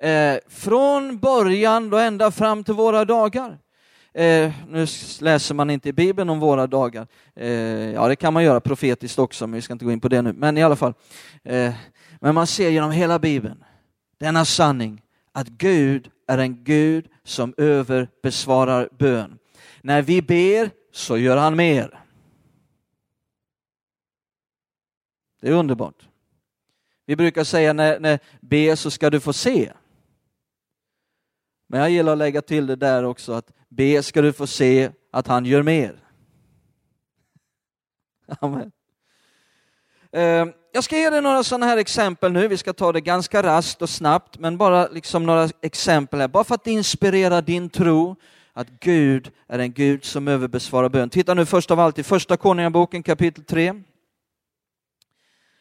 Ehm, 0.01 0.39
från 0.49 1.19
början 1.19 1.93
och 1.93 2.01
ända 2.01 2.31
fram 2.31 2.65
till 2.65 2.75
våra 2.75 3.05
dagar. 3.05 3.59
Eh, 4.17 4.53
nu 4.69 4.87
läser 5.21 5.55
man 5.55 5.71
inte 5.71 5.89
i 5.89 5.93
Bibeln 5.93 6.31
om 6.31 6.41
våra 6.41 6.67
dagar. 6.67 7.07
Eh, 7.35 7.51
ja, 7.91 8.09
det 8.09 8.17
kan 8.17 8.33
man 8.33 8.45
göra 8.45 8.61
profetiskt 8.61 9.19
också, 9.19 9.47
men 9.47 9.55
vi 9.55 9.63
ska 9.63 9.73
inte 9.73 9.85
gå 9.85 9.93
in 9.93 10.01
på 10.01 10.09
det 10.09 10.23
nu. 10.23 10.33
Men 10.33 10.59
i 10.59 10.63
alla 10.63 10.77
fall. 10.77 10.95
Eh, 11.45 11.75
men 12.21 12.35
man 12.35 12.47
ser 12.47 12.71
genom 12.71 12.91
hela 12.91 13.19
Bibeln 13.19 13.65
denna 14.19 14.45
sanning 14.45 15.03
att 15.33 15.49
Gud 15.49 16.11
är 16.29 16.39
en 16.39 16.65
Gud 16.65 17.07
som 17.25 17.55
överbesvarar 17.57 18.89
bön. 18.99 19.39
När 19.83 20.03
vi 20.03 20.23
ber 20.23 20.71
så 20.93 21.19
gör 21.19 21.37
han 21.37 21.57
mer. 21.57 22.01
Det 25.41 25.49
är 25.49 25.53
underbart. 25.53 26.09
Vi 27.07 27.17
brukar 27.17 27.45
säga 27.45 27.73
när, 27.73 28.01
när 28.01 28.19
be 28.41 28.77
så 28.77 28.91
ska 28.91 29.11
du 29.11 29.21
få 29.21 29.33
se. 29.33 29.73
Men 31.67 31.81
jag 31.81 31.91
gillar 31.91 32.13
att 32.13 32.19
lägga 32.19 32.43
till 32.43 32.67
det 32.67 32.77
där 32.77 33.05
också 33.05 33.33
att 33.33 33.53
be 33.69 34.03
ska 34.03 34.23
du 34.23 34.33
få 34.33 34.47
se 34.47 34.91
att 35.11 35.27
han 35.27 35.45
gör 35.45 35.63
mer. 35.63 36.05
Amen. 38.41 38.73
Ehm, 40.13 40.53
jag 40.73 40.85
ska 40.85 40.99
ge 40.99 41.11
dig 41.11 41.23
några 41.23 41.45
sådana 41.45 41.67
här 41.67 41.77
exempel 41.77 42.33
nu. 42.33 42.49
Vi 42.49 42.57
ska 42.57 42.73
ta 42.73 42.93
det 42.93 43.01
ganska 43.01 43.43
raskt 43.43 43.83
och 43.83 43.91
snabbt, 43.91 44.39
men 44.39 44.59
bara 44.59 44.89
liksom 44.89 45.27
några 45.27 45.49
exempel 45.63 46.21
här, 46.21 46.29
bara 46.29 46.45
för 46.45 46.55
att 46.55 46.67
inspirera 46.67 47.41
din 47.41 47.71
tro 47.71 48.17
att 48.53 48.69
Gud 48.81 49.31
är 49.47 49.59
en 49.59 49.73
Gud 49.73 50.05
som 50.05 50.29
överbesvarar 50.29 50.89
bön. 50.89 51.11
Titta 51.11 51.35
nu 51.35 51.47
först 51.47 51.71
av 51.71 51.81
allt 51.81 51.99
i 51.99 52.03
Första 52.03 52.37
Konungaboken 52.37 53.03
kapitel 53.03 53.45
3. 53.45 53.83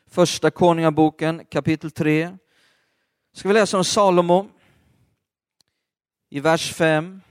Första 0.10 0.52
Konungaboken 0.52 1.46
kapitel 1.46 1.92
3. 1.92 2.38
Ska 3.34 3.48
vi 3.48 3.54
läsa 3.54 3.78
om 3.78 3.86
Salomo 3.86 4.48
i 6.30 6.40
vers 6.40 6.74
5. 6.74 7.22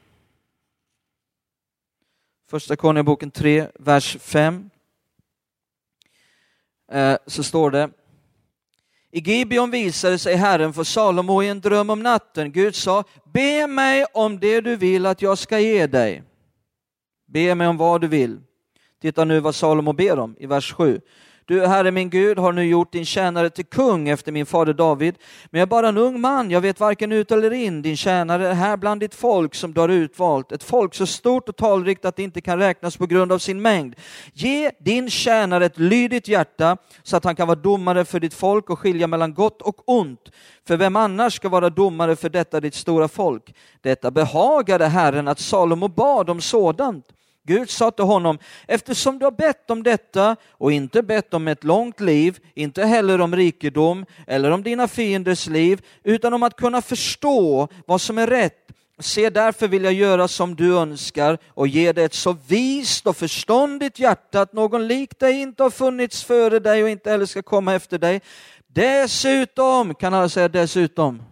Första 2.46 2.76
Konungaboken 2.76 3.30
3, 3.30 3.68
vers 3.74 4.16
5. 4.20 4.70
Eh, 6.92 7.16
så 7.26 7.42
står 7.42 7.70
det 7.70 7.90
i 9.14 9.20
Gibeon 9.20 9.70
visade 9.70 10.18
sig 10.18 10.34
Herren 10.34 10.72
för 10.72 10.84
Salomo 10.84 11.42
i 11.42 11.48
en 11.48 11.60
dröm 11.60 11.90
om 11.90 12.02
natten. 12.02 12.52
Gud 12.52 12.74
sa, 12.74 13.04
be 13.24 13.66
mig 13.66 14.04
om 14.14 14.40
det 14.40 14.60
du 14.60 14.76
vill 14.76 15.06
att 15.06 15.22
jag 15.22 15.38
ska 15.38 15.58
ge 15.58 15.86
dig. 15.86 16.22
Be 17.26 17.54
mig 17.54 17.66
om 17.66 17.76
vad 17.76 18.00
du 18.00 18.08
vill. 18.08 18.40
Titta 19.00 19.24
nu 19.24 19.40
vad 19.40 19.54
Salomo 19.54 19.92
ber 19.92 20.18
om 20.18 20.36
i 20.38 20.46
vers 20.46 20.72
7. 20.72 21.00
Du, 21.46 21.66
Herre 21.66 21.90
min 21.90 22.10
Gud, 22.10 22.38
har 22.38 22.52
nu 22.52 22.64
gjort 22.64 22.92
din 22.92 23.04
tjänare 23.04 23.50
till 23.50 23.64
kung 23.64 24.08
efter 24.08 24.32
min 24.32 24.46
fader 24.46 24.72
David. 24.72 25.14
Men 25.50 25.58
jag 25.58 25.66
är 25.66 25.70
bara 25.70 25.88
en 25.88 25.98
ung 25.98 26.20
man, 26.20 26.50
jag 26.50 26.60
vet 26.60 26.80
varken 26.80 27.12
ut 27.12 27.30
eller 27.30 27.50
in. 27.50 27.82
Din 27.82 27.96
tjänare 27.96 28.48
är 28.48 28.54
här 28.54 28.76
bland 28.76 29.00
ditt 29.00 29.14
folk 29.14 29.54
som 29.54 29.74
du 29.74 29.80
har 29.80 29.88
utvalt, 29.88 30.52
ett 30.52 30.62
folk 30.62 30.94
så 30.94 31.06
stort 31.06 31.48
och 31.48 31.56
talrikt 31.56 32.04
att 32.04 32.16
det 32.16 32.22
inte 32.22 32.40
kan 32.40 32.58
räknas 32.58 32.96
på 32.96 33.06
grund 33.06 33.32
av 33.32 33.38
sin 33.38 33.62
mängd. 33.62 33.94
Ge 34.32 34.70
din 34.80 35.10
tjänare 35.10 35.66
ett 35.66 35.78
lydigt 35.78 36.28
hjärta 36.28 36.76
så 37.02 37.16
att 37.16 37.24
han 37.24 37.36
kan 37.36 37.48
vara 37.48 37.58
domare 37.58 38.04
för 38.04 38.20
ditt 38.20 38.34
folk 38.34 38.70
och 38.70 38.78
skilja 38.78 39.06
mellan 39.06 39.34
gott 39.34 39.62
och 39.62 39.88
ont. 39.88 40.30
För 40.66 40.76
vem 40.76 40.96
annars 40.96 41.34
ska 41.34 41.48
vara 41.48 41.70
domare 41.70 42.16
för 42.16 42.28
detta 42.28 42.60
ditt 42.60 42.74
stora 42.74 43.08
folk? 43.08 43.54
Detta 43.80 44.10
behagade 44.10 44.86
Herren 44.86 45.28
att 45.28 45.40
Salomo 45.40 45.88
bad 45.88 46.30
om 46.30 46.40
sådant. 46.40 47.06
Gud 47.46 47.70
sa 47.70 47.90
till 47.90 48.04
honom, 48.04 48.38
eftersom 48.68 49.18
du 49.18 49.24
har 49.24 49.32
bett 49.32 49.70
om 49.70 49.82
detta 49.82 50.36
och 50.50 50.72
inte 50.72 51.02
bett 51.02 51.34
om 51.34 51.48
ett 51.48 51.64
långt 51.64 52.00
liv, 52.00 52.38
inte 52.54 52.84
heller 52.84 53.20
om 53.20 53.36
rikedom 53.36 54.06
eller 54.26 54.50
om 54.50 54.62
dina 54.62 54.88
fienders 54.88 55.46
liv, 55.46 55.82
utan 56.04 56.34
om 56.34 56.42
att 56.42 56.56
kunna 56.56 56.82
förstå 56.82 57.68
vad 57.86 58.00
som 58.00 58.18
är 58.18 58.26
rätt, 58.26 58.64
Se 58.98 59.30
därför 59.30 59.68
vill 59.68 59.84
jag 59.84 59.92
göra 59.92 60.28
som 60.28 60.56
du 60.56 60.76
önskar 60.76 61.38
och 61.48 61.68
ge 61.68 61.92
dig 61.92 62.04
ett 62.04 62.14
så 62.14 62.36
vist 62.48 63.06
och 63.06 63.16
förståndigt 63.16 63.98
hjärta 63.98 64.40
att 64.40 64.52
någon 64.52 64.86
lik 64.86 65.18
dig 65.18 65.40
inte 65.40 65.62
har 65.62 65.70
funnits 65.70 66.24
före 66.24 66.58
dig 66.58 66.82
och 66.82 66.88
inte 66.88 67.10
heller 67.10 67.26
ska 67.26 67.42
komma 67.42 67.74
efter 67.74 67.98
dig. 67.98 68.20
Dessutom, 68.66 69.94
kan 69.94 70.14
alla 70.14 70.28
säga 70.28 70.48
dessutom? 70.48 71.22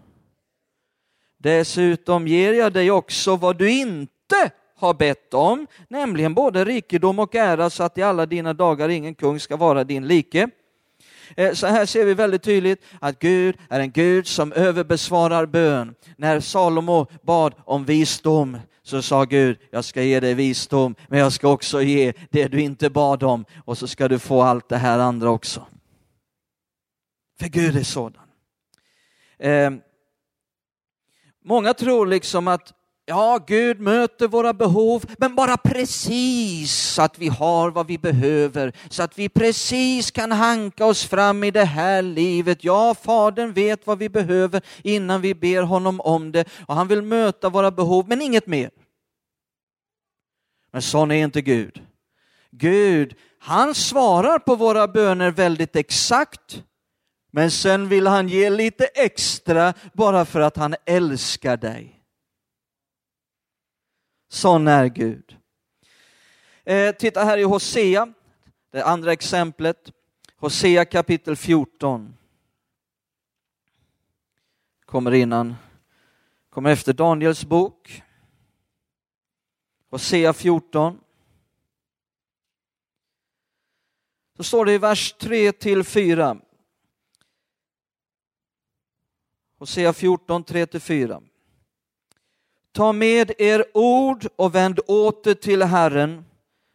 Dessutom 1.39 2.29
ger 2.29 2.53
jag 2.53 2.73
dig 2.73 2.91
också 2.91 3.37
vad 3.37 3.59
du 3.59 3.71
inte 3.71 4.51
har 4.83 4.95
bett 4.95 5.35
om, 5.35 5.67
nämligen 5.89 6.35
både 6.35 6.65
rikedom 6.65 7.19
och 7.19 7.35
ära 7.35 7.71
så 7.71 7.83
att 7.83 7.99
i 7.99 8.03
alla 8.03 8.27
dina 8.27 8.53
dagar 8.53 8.89
ingen 8.89 9.15
kung 9.15 9.41
ska 9.41 9.57
vara 9.57 9.85
din 9.85 10.07
like. 10.07 10.49
Eh, 11.37 11.53
så 11.53 11.67
här 11.67 11.87
ser 11.87 12.05
vi 12.05 12.15
väldigt 12.15 12.43
tydligt 12.43 12.85
att 13.01 13.19
Gud 13.19 13.57
är 13.69 13.81
en 13.81 13.91
Gud 13.91 14.27
som 14.27 14.53
överbesvarar 14.53 15.47
bön. 15.47 15.95
När 16.17 16.41
Salomo 16.41 17.07
bad 17.23 17.55
om 17.65 17.85
visdom 17.85 18.59
så 18.83 19.03
sa 19.03 19.25
Gud, 19.25 19.59
jag 19.71 19.85
ska 19.85 20.03
ge 20.03 20.21
dig 20.21 20.35
visdom, 20.35 20.95
men 21.09 21.19
jag 21.19 21.33
ska 21.33 21.49
också 21.49 21.83
ge 21.83 22.13
det 22.31 22.49
du 22.49 22.61
inte 22.61 22.91
bad 22.91 23.23
om 23.23 23.45
och 23.65 23.79
så 23.79 23.87
ska 23.87 24.09
du 24.09 24.19
få 24.19 24.43
allt 24.43 24.69
det 24.69 24.77
här 24.77 24.99
andra 24.99 25.31
också. 25.31 25.67
För 27.41 27.49
Gud 27.49 27.77
är 27.77 27.83
sådan. 27.83 28.23
Eh, 29.39 29.71
många 31.45 31.75
tror 31.75 32.07
liksom 32.07 32.49
att 32.49 32.73
Ja, 33.05 33.45
Gud 33.47 33.81
möter 33.81 34.29
våra 34.29 34.53
behov, 34.53 35.05
men 35.19 35.35
bara 35.35 35.57
precis 35.57 36.73
så 36.73 37.03
att 37.03 37.19
vi 37.19 37.29
har 37.29 37.71
vad 37.71 37.87
vi 37.87 37.99
behöver, 37.99 38.73
så 38.89 39.03
att 39.03 39.19
vi 39.19 39.29
precis 39.29 40.11
kan 40.11 40.33
hanka 40.33 40.87
oss 40.87 41.05
fram 41.05 41.45
i 41.45 41.51
det 41.51 41.65
här 41.65 42.03
livet. 42.03 42.65
Ja, 42.65 42.95
Fadern 42.95 43.53
vet 43.53 43.87
vad 43.87 43.99
vi 43.99 44.09
behöver 44.09 44.63
innan 44.83 45.21
vi 45.21 45.35
ber 45.35 45.63
honom 45.63 46.01
om 46.01 46.33
det 46.33 46.49
och 46.67 46.75
han 46.75 46.89
vill 46.89 47.03
möta 47.03 47.49
våra 47.49 47.71
behov, 47.71 48.09
men 48.09 48.23
inget 48.23 48.47
mer. 48.47 48.71
Men 50.73 50.83
sån 50.83 51.11
är 51.11 51.25
inte 51.25 51.43
Gud. 51.43 51.83
Gud, 52.51 53.15
han 53.39 53.75
svarar 53.75 54.39
på 54.39 54.55
våra 54.55 54.89
böner 54.89 55.31
väldigt 55.31 55.77
exakt, 55.77 56.63
men 57.33 57.51
sen 57.51 57.89
vill 57.89 58.07
han 58.07 58.29
ge 58.29 58.51
lite 58.51 58.85
extra 58.85 59.75
bara 59.93 60.25
för 60.25 60.41
att 60.41 60.57
han 60.57 60.75
älskar 60.87 61.57
dig. 61.57 62.02
Sån 64.33 64.69
är 64.69 64.87
Gud. 64.87 65.39
Eh, 66.65 66.95
titta 66.95 67.25
här 67.25 67.39
i 67.39 67.43
Hosea, 67.43 68.13
det 68.71 68.85
andra 68.85 69.13
exemplet. 69.13 69.93
Hosea 70.37 70.85
kapitel 70.85 71.37
14. 71.37 72.17
Kommer 74.85 75.15
innan, 75.15 75.55
kommer 76.51 76.71
efter 76.71 76.93
Daniels 76.93 77.45
bok. 77.45 78.03
Hosea 79.91 80.33
14. 80.33 81.01
Så 84.37 84.45
står 84.45 84.65
det 84.65 84.73
i 84.73 84.79
vers 84.79 85.13
3 85.13 85.53
till 85.53 85.85
4. 85.85 86.37
Hosea 89.59 89.93
14, 89.93 90.45
3 90.45 90.67
till 90.67 90.81
4. 90.81 91.23
Ta 92.75 92.93
med 92.93 93.33
er 93.39 93.65
ord 93.75 94.27
och 94.37 94.55
vänd 94.55 94.81
åter 94.87 95.35
till 95.35 95.63
Herren. 95.63 96.25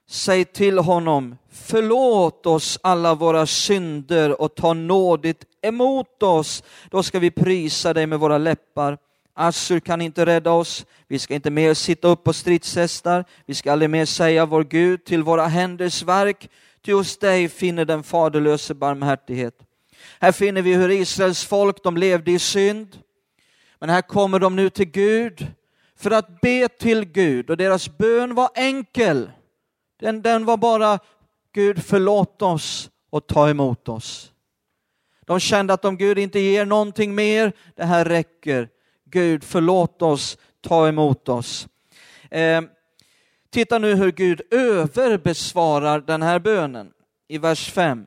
Säg 0.10 0.46
till 0.46 0.78
honom, 0.78 1.38
förlåt 1.52 2.46
oss 2.46 2.80
alla 2.84 3.16
våra 3.16 3.46
synder 3.46 4.42
och 4.42 4.56
ta 4.56 4.74
nådigt 4.74 5.46
emot 5.62 6.24
oss. 6.24 6.64
Då 6.90 7.04
ska 7.04 7.20
vi 7.20 7.32
prisa 7.32 7.94
dig 7.94 8.08
med 8.08 8.20
våra 8.20 8.38
läppar. 8.38 8.98
Assur 9.34 9.80
kan 9.80 10.02
inte 10.02 10.26
rädda 10.26 10.52
oss. 10.52 10.86
Vi 11.08 11.20
ska 11.20 11.36
inte 11.36 11.50
mer 11.50 11.74
sitta 11.74 12.08
upp 12.08 12.24
på 12.24 12.34
stridshästar. 12.34 13.26
Vi 13.46 13.56
ska 13.56 13.72
aldrig 13.72 13.90
mer 13.90 14.06
säga 14.06 14.46
vår 14.46 14.64
Gud 14.64 15.06
till 15.06 15.24
våra 15.24 15.46
händers 15.46 16.04
verk. 16.04 16.50
Ty 16.86 16.94
hos 16.94 17.18
dig 17.18 17.50
finner 17.50 17.86
den 17.86 18.04
faderlöse 18.04 18.74
barmhärtighet. 18.74 19.56
Här 20.20 20.32
finner 20.32 20.62
vi 20.62 20.74
hur 20.74 20.92
Israels 20.92 21.46
folk, 21.46 21.84
de 21.84 21.98
levde 21.98 22.32
i 22.32 22.40
synd. 22.40 22.98
Men 23.80 23.90
här 23.90 24.02
kommer 24.02 24.40
de 24.40 24.56
nu 24.56 24.70
till 24.70 24.86
Gud 24.86 25.48
för 25.98 26.12
att 26.12 26.42
be 26.42 26.68
till 26.68 27.06
Gud 27.06 27.50
och 27.50 27.58
deras 27.58 27.98
bön 27.98 28.36
var 28.36 28.50
enkel. 28.56 29.32
Den, 30.00 30.22
den 30.22 30.46
var 30.46 30.58
bara 30.58 31.00
Gud 31.52 31.84
förlåt 31.84 32.42
oss 32.42 32.90
och 33.10 33.28
ta 33.28 33.50
emot 33.50 33.90
oss. 33.90 34.32
De 35.26 35.40
kände 35.40 35.74
att 35.74 35.86
om 35.86 35.98
Gud 35.98 36.20
inte 36.20 36.40
ger 36.40 36.66
någonting 36.66 37.16
mer, 37.16 37.54
det 37.76 37.84
här 37.84 38.06
räcker. 38.06 38.70
Gud 39.06 39.44
förlåt 39.44 40.02
oss, 40.02 40.38
ta 40.62 40.88
emot 40.88 41.30
oss. 41.30 41.68
Eh, 42.32 42.62
titta 43.50 43.80
nu 43.80 43.96
hur 43.96 44.12
Gud 44.12 44.42
överbesvarar 44.52 46.00
den 46.00 46.22
här 46.22 46.40
bönen 46.40 46.92
i 47.28 47.38
vers 47.38 47.72
5. 47.72 48.06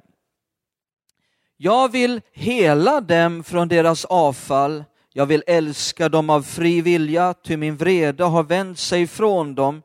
Jag 1.57 1.93
vill 1.93 2.21
hela 2.33 3.01
dem 3.01 3.45
från 3.45 3.69
deras 3.69 4.05
avfall 4.05 4.85
jag 5.13 5.27
vill 5.27 5.43
älska 5.47 6.09
dem 6.09 6.31
av 6.31 6.43
fri 6.43 6.81
vilja, 6.81 7.35
ty 7.35 7.57
min 7.57 7.77
vrede 7.77 8.25
har 8.25 8.43
vänt 8.43 8.79
sig 8.79 9.07
från 9.07 9.55
dem. 9.55 9.83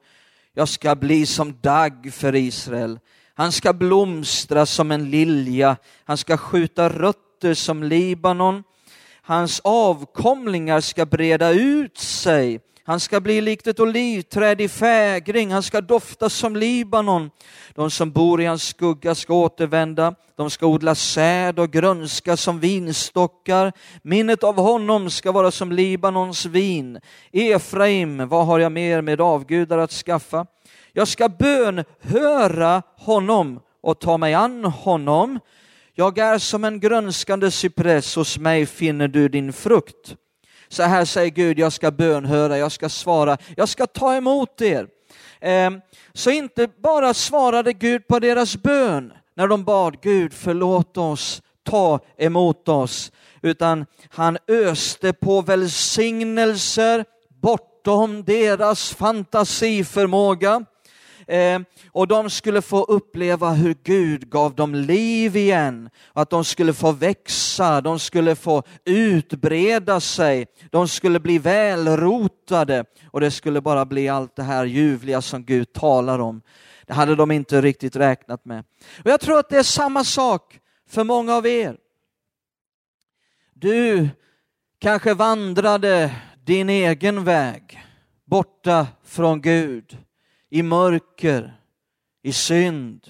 Jag 0.53 0.69
ska 0.69 0.95
bli 0.95 1.25
som 1.25 1.59
dagg 1.61 2.13
för 2.13 2.35
Israel. 2.35 2.99
Han 3.33 3.51
ska 3.51 3.73
blomstra 3.73 4.65
som 4.65 4.91
en 4.91 5.09
lilja, 5.09 5.77
han 6.03 6.17
ska 6.17 6.37
skjuta 6.37 6.89
rötter 6.89 7.53
som 7.53 7.83
Libanon. 7.83 8.63
Hans 9.21 9.61
avkomlingar 9.63 10.81
ska 10.81 11.05
breda 11.05 11.51
ut 11.51 11.97
sig 11.97 12.59
han 12.87 12.99
ska 12.99 13.19
bli 13.19 13.41
likt 13.41 13.67
ett 13.67 13.79
olivträd 13.79 14.61
i 14.61 14.67
fägring, 14.67 15.51
han 15.51 15.63
ska 15.63 15.81
dofta 15.81 16.29
som 16.29 16.55
Libanon. 16.55 17.29
De 17.75 17.91
som 17.91 18.11
bor 18.11 18.41
i 18.41 18.45
hans 18.45 18.63
skugga 18.63 19.15
ska 19.15 19.33
återvända, 19.33 20.15
de 20.35 20.49
ska 20.49 20.65
odla 20.65 20.95
säd 20.95 21.59
och 21.59 21.71
grönska 21.71 22.37
som 22.37 22.59
vinstockar. 22.59 23.73
Minnet 24.01 24.43
av 24.43 24.55
honom 24.55 25.09
ska 25.09 25.31
vara 25.31 25.51
som 25.51 25.71
Libanons 25.71 26.45
vin. 26.45 26.99
Efraim, 27.31 28.27
vad 28.29 28.45
har 28.45 28.59
jag 28.59 28.71
mer 28.71 29.01
med 29.01 29.21
avgudar 29.21 29.77
att 29.77 29.91
skaffa? 29.91 30.45
Jag 30.93 31.07
ska 31.07 31.29
bönhöra 31.29 32.81
honom 32.97 33.59
och 33.81 33.99
ta 33.99 34.17
mig 34.17 34.33
an 34.33 34.65
honom. 34.65 35.39
Jag 35.93 36.17
är 36.17 36.37
som 36.37 36.63
en 36.63 36.79
grönskande 36.79 37.51
cypress, 37.51 38.15
hos 38.15 38.37
mig 38.37 38.65
finner 38.65 39.07
du 39.07 39.29
din 39.29 39.53
frukt. 39.53 40.15
Så 40.67 40.83
här 40.83 41.05
säger 41.05 41.31
Gud, 41.31 41.59
jag 41.59 41.73
ska 41.73 41.91
bönhöra, 41.91 42.57
jag 42.57 42.71
ska 42.71 42.89
svara, 42.89 43.37
jag 43.55 43.69
ska 43.69 43.87
ta 43.87 44.15
emot 44.15 44.61
er. 44.61 44.87
Ehm, 45.41 45.81
så 46.13 46.29
inte 46.31 46.67
bara 46.83 47.13
svarade 47.13 47.73
Gud 47.73 48.07
på 48.07 48.19
deras 48.19 48.57
bön 48.57 49.13
när 49.35 49.47
de 49.47 49.63
bad 49.63 50.01
Gud 50.01 50.33
förlåt 50.33 50.97
oss, 50.97 51.41
ta 51.63 51.99
emot 52.17 52.69
oss, 52.69 53.11
utan 53.41 53.85
han 54.09 54.37
öste 54.47 55.13
på 55.13 55.41
välsignelser 55.41 57.05
bortom 57.41 58.23
deras 58.23 58.93
fantasiförmåga. 58.93 60.65
Eh, 61.27 61.59
och 61.91 62.07
de 62.07 62.29
skulle 62.29 62.61
få 62.61 62.83
uppleva 62.83 63.49
hur 63.49 63.75
Gud 63.83 64.29
gav 64.29 64.55
dem 64.55 64.75
liv 64.75 65.35
igen, 65.35 65.89
att 66.13 66.29
de 66.29 66.45
skulle 66.45 66.73
få 66.73 66.91
växa, 66.91 67.81
de 67.81 67.99
skulle 67.99 68.35
få 68.35 68.63
utbreda 68.85 69.99
sig, 69.99 70.47
de 70.71 70.87
skulle 70.87 71.19
bli 71.19 71.37
välrotade 71.37 72.85
och 73.11 73.21
det 73.21 73.31
skulle 73.31 73.61
bara 73.61 73.85
bli 73.85 74.09
allt 74.09 74.35
det 74.35 74.43
här 74.43 74.65
ljuvliga 74.65 75.21
som 75.21 75.43
Gud 75.43 75.73
talar 75.73 76.19
om. 76.19 76.41
Det 76.87 76.93
hade 76.93 77.15
de 77.15 77.31
inte 77.31 77.61
riktigt 77.61 77.95
räknat 77.95 78.45
med. 78.45 78.63
Och 79.03 79.11
jag 79.11 79.19
tror 79.21 79.39
att 79.39 79.49
det 79.49 79.57
är 79.57 79.63
samma 79.63 80.03
sak 80.03 80.59
för 80.89 81.03
många 81.03 81.35
av 81.35 81.47
er. 81.47 81.77
Du 83.53 84.09
kanske 84.79 85.13
vandrade 85.13 86.15
din 86.43 86.69
egen 86.69 87.23
väg 87.23 87.83
borta 88.25 88.87
från 89.03 89.41
Gud 89.41 89.97
i 90.55 90.63
mörker, 90.63 91.53
i 92.23 92.33
synd. 92.33 93.07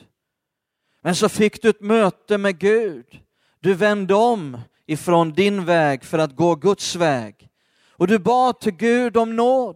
Men 1.02 1.16
så 1.16 1.30
fick 1.30 1.62
du 1.62 1.70
ett 1.70 1.82
möte 1.82 2.38
med 2.38 2.60
Gud. 2.60 3.20
Du 3.60 3.74
vände 3.74 4.14
om 4.14 4.58
ifrån 4.88 5.34
din 5.34 5.66
väg 5.66 6.04
för 6.04 6.18
att 6.18 6.36
gå 6.36 6.56
Guds 6.56 6.96
väg. 6.96 7.50
Och 7.90 8.08
du 8.08 8.20
bad 8.20 8.60
till 8.60 8.72
Gud 8.72 9.18
om 9.18 9.36
nåd, 9.36 9.76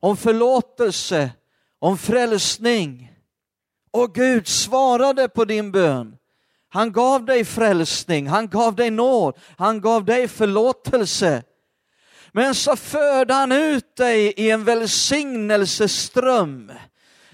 om 0.00 0.16
förlåtelse, 0.16 1.30
om 1.78 1.98
frälsning. 1.98 3.12
Och 3.90 4.14
Gud 4.14 4.48
svarade 4.48 5.28
på 5.28 5.44
din 5.44 5.72
bön. 5.72 6.16
Han 6.68 6.92
gav 6.92 7.24
dig 7.24 7.44
frälsning, 7.44 8.26
han 8.26 8.48
gav 8.48 8.76
dig 8.76 8.90
nåd, 8.90 9.38
han 9.58 9.80
gav 9.80 10.04
dig 10.04 10.28
förlåtelse. 10.28 11.42
Men 12.32 12.54
så 12.54 12.76
förde 12.76 13.34
han 13.34 13.52
ut 13.52 13.96
dig 13.96 14.34
i 14.36 14.50
en 14.50 14.64
välsignelseström 14.64 16.72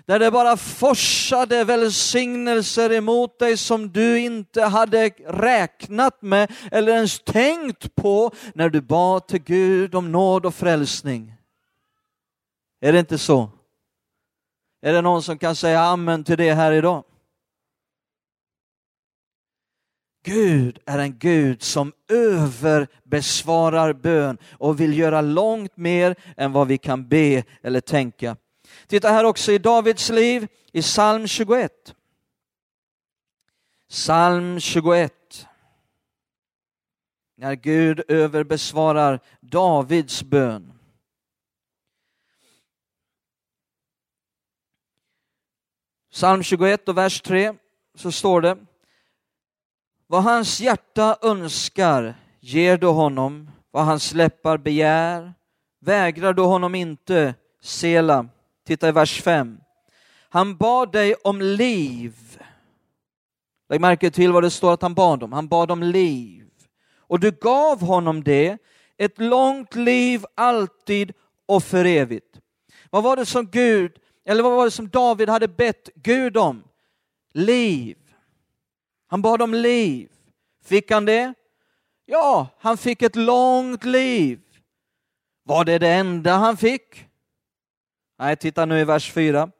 där 0.06 0.18
det 0.18 0.30
bara 0.30 0.56
forsade 0.56 1.64
välsignelser 1.64 2.92
emot 2.92 3.38
dig 3.38 3.56
som 3.56 3.92
du 3.92 4.20
inte 4.20 4.62
hade 4.62 5.08
räknat 5.26 6.22
med 6.22 6.52
eller 6.70 6.92
ens 6.92 7.20
tänkt 7.20 7.94
på 7.94 8.30
när 8.54 8.68
du 8.68 8.80
bad 8.80 9.28
till 9.28 9.42
Gud 9.42 9.94
om 9.94 10.12
nåd 10.12 10.46
och 10.46 10.54
frälsning. 10.54 11.34
Är 12.80 12.92
det 12.92 12.98
inte 12.98 13.18
så? 13.18 13.50
Är 14.82 14.92
det 14.92 15.00
någon 15.00 15.22
som 15.22 15.38
kan 15.38 15.56
säga 15.56 15.80
amen 15.80 16.24
till 16.24 16.38
det 16.38 16.54
här 16.54 16.72
idag? 16.72 17.04
Gud 20.24 20.78
är 20.86 20.98
en 20.98 21.18
Gud 21.18 21.62
som 21.62 21.92
överbesvarar 22.08 23.92
bön 23.92 24.38
och 24.52 24.80
vill 24.80 24.98
göra 24.98 25.20
långt 25.20 25.76
mer 25.76 26.16
än 26.36 26.52
vad 26.52 26.68
vi 26.68 26.78
kan 26.78 27.08
be 27.08 27.44
eller 27.62 27.80
tänka. 27.80 28.36
Titta 28.92 29.09
här 29.09 29.24
också 29.24 29.52
i 29.52 29.59
Davids 29.59 30.11
liv 30.11 30.48
i 30.72 30.83
psalm 30.83 31.26
21. 31.26 31.94
Psalm 33.88 34.61
21. 34.61 35.46
När 37.37 37.55
Gud 37.55 38.02
överbesvarar 38.09 39.20
Davids 39.40 40.22
bön. 40.22 40.72
Psalm 46.11 46.42
21 46.42 46.88
och 46.88 46.98
vers 46.98 47.20
3 47.20 47.55
så 47.94 48.12
står 48.12 48.40
det 48.40 48.59
Vad 50.07 50.22
hans 50.22 50.61
hjärta 50.61 51.18
önskar 51.22 52.14
ger 52.40 52.76
du 52.76 52.87
honom, 52.87 53.50
vad 53.70 53.85
hans 53.85 54.14
läppar 54.14 54.59
begär 54.59 55.35
vägrar 55.78 56.33
du 56.33 56.42
honom 56.42 56.74
inte, 56.74 57.35
Sela. 57.61 58.28
Titta 58.72 58.88
i 58.88 58.92
vers 58.92 59.22
5. 59.22 59.61
Han 60.28 60.56
bad 60.56 60.92
dig 60.92 61.14
om 61.14 61.40
liv. 61.40 62.14
Lägg 63.68 63.80
märke 63.80 64.11
till 64.11 64.32
vad 64.32 64.42
det 64.42 64.50
står 64.50 64.72
att 64.72 64.82
han 64.82 64.94
bad 64.94 65.22
om. 65.22 65.32
Han 65.32 65.48
bad 65.48 65.70
om 65.70 65.82
liv. 65.82 66.46
Och 66.96 67.20
du 67.20 67.30
gav 67.30 67.80
honom 67.80 68.24
det, 68.24 68.58
ett 68.96 69.18
långt 69.18 69.74
liv 69.74 70.24
alltid 70.35 71.12
och 71.46 71.62
för 71.62 71.85
evigt. 71.85 72.40
Vad 72.90 73.02
var 73.02 73.16
det 73.16 73.26
som 73.26 73.46
Gud, 73.46 73.92
eller 74.24 74.42
vad 74.42 74.52
var 74.52 74.64
det 74.64 74.70
som 74.70 74.88
David 74.88 75.28
hade 75.28 75.48
bett 75.48 75.88
Gud 75.94 76.37
om? 76.37 76.64
Liv. 77.32 77.96
Han 79.06 79.22
bad 79.22 79.42
om 79.42 79.54
liv. 79.54 80.08
Fick 80.64 80.90
han 80.90 81.04
det? 81.04 81.35
Ja, 82.06 82.48
han 82.58 82.76
fick 82.76 83.02
ett 83.02 83.16
långt 83.16 83.85
liv. 83.85 84.40
Var 85.44 85.64
det 85.64 85.78
det 85.78 85.90
enda 85.90 86.37
han 86.37 86.56
fick? 86.56 87.12
Nej, 88.22 88.37
titta 88.37 88.64
nu 88.64 88.80
i 88.80 88.85
vers 88.85 89.12
4. 89.12 89.50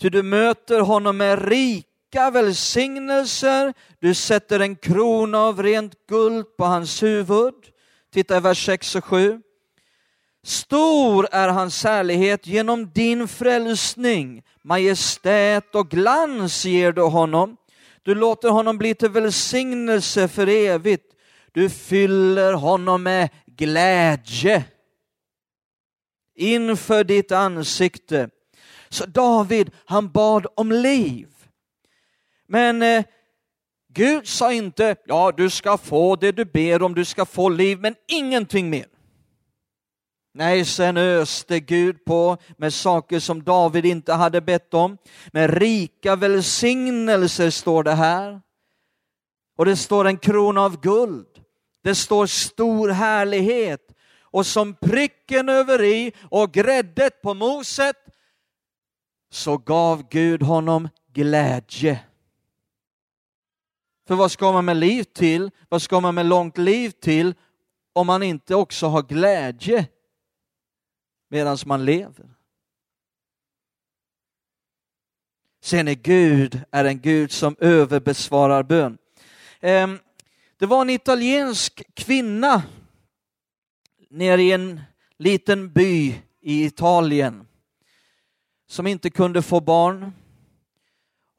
Ty 0.00 0.08
du 0.08 0.22
möter 0.22 0.80
honom 0.80 1.16
med 1.16 1.48
rika 1.48 2.30
välsignelser, 2.30 3.74
du 3.98 4.14
sätter 4.14 4.60
en 4.60 4.76
krona 4.76 5.38
av 5.38 5.62
rent 5.62 6.06
guld 6.06 6.56
på 6.56 6.64
hans 6.64 7.02
huvud. 7.02 7.54
Titta 8.12 8.36
i 8.36 8.40
vers 8.40 8.66
6 8.66 8.94
och 8.94 9.04
7. 9.04 9.40
Stor 10.42 11.28
är 11.32 11.48
hans 11.48 11.84
härlighet 11.84 12.46
genom 12.46 12.90
din 12.90 13.28
frälsning, 13.28 14.42
majestät 14.62 15.74
och 15.74 15.90
glans 15.90 16.64
ger 16.64 16.92
du 16.92 17.02
honom. 17.02 17.56
Du 18.02 18.14
låter 18.14 18.48
honom 18.48 18.78
bli 18.78 18.94
till 18.94 19.10
välsignelse 19.10 20.28
för 20.28 20.48
evigt. 20.48 21.14
Du 21.52 21.70
fyller 21.70 22.52
honom 22.52 23.02
med 23.02 23.28
glädje 23.46 24.64
inför 26.34 27.04
ditt 27.04 27.32
ansikte. 27.32 28.28
Så 28.88 29.06
David, 29.06 29.70
han 29.84 30.10
bad 30.10 30.46
om 30.56 30.72
liv. 30.72 31.28
Men 32.48 32.82
eh, 32.82 33.04
Gud 33.92 34.26
sa 34.26 34.52
inte, 34.52 34.96
ja 35.06 35.32
du 35.36 35.50
ska 35.50 35.78
få 35.78 36.16
det 36.16 36.32
du 36.32 36.44
ber 36.44 36.82
om, 36.82 36.94
du 36.94 37.04
ska 37.04 37.24
få 37.24 37.48
liv, 37.48 37.78
men 37.80 37.94
ingenting 38.08 38.70
mer. 38.70 38.86
Nej, 40.34 40.64
sen 40.64 40.96
öste 40.96 41.60
Gud 41.60 42.04
på 42.04 42.36
med 42.56 42.74
saker 42.74 43.20
som 43.20 43.42
David 43.42 43.86
inte 43.86 44.12
hade 44.12 44.40
bett 44.40 44.74
om. 44.74 44.98
Med 45.32 45.54
rika 45.58 46.16
välsignelser 46.16 47.50
står 47.50 47.82
det 47.82 47.94
här. 47.94 48.40
Och 49.58 49.64
det 49.64 49.76
står 49.76 50.04
en 50.04 50.16
krona 50.16 50.60
av 50.60 50.80
guld. 50.80 51.26
Det 51.82 51.94
står 51.94 52.26
stor 52.26 52.88
härlighet 52.88 53.80
och 54.30 54.46
som 54.46 54.74
pricken 54.74 55.48
över 55.48 55.82
i 55.82 56.12
och 56.22 56.52
gräddet 56.52 57.22
på 57.22 57.34
moset 57.34 57.96
så 59.30 59.58
gav 59.58 60.08
Gud 60.08 60.42
honom 60.42 60.88
glädje. 61.12 62.00
För 64.08 64.14
vad 64.14 64.30
ska 64.30 64.52
man 64.52 64.64
med 64.64 64.76
liv 64.76 65.02
till? 65.04 65.50
Vad 65.68 65.82
ska 65.82 66.00
man 66.00 66.14
med 66.14 66.26
långt 66.26 66.58
liv 66.58 66.90
till 66.90 67.34
om 67.92 68.06
man 68.06 68.22
inte 68.22 68.54
också 68.54 68.86
har 68.86 69.02
glädje 69.02 69.86
medan 71.28 71.58
man 71.66 71.84
lever? 71.84 72.34
Ser 75.62 75.84
ni, 75.84 75.94
Gud 75.94 76.60
är 76.70 76.84
en 76.84 77.00
Gud 77.00 77.32
som 77.32 77.56
överbesvarar 77.58 78.62
bön. 78.62 78.98
Ehm, 79.60 79.98
det 80.56 80.66
var 80.66 80.82
en 80.82 80.90
italiensk 80.90 81.82
kvinna 81.94 82.62
nere 84.10 84.42
i 84.42 84.52
en 84.52 84.80
liten 85.18 85.72
by 85.72 86.14
i 86.40 86.64
Italien 86.64 87.46
som 88.68 88.86
inte 88.86 89.10
kunde 89.10 89.42
få 89.42 89.60
barn. 89.60 90.12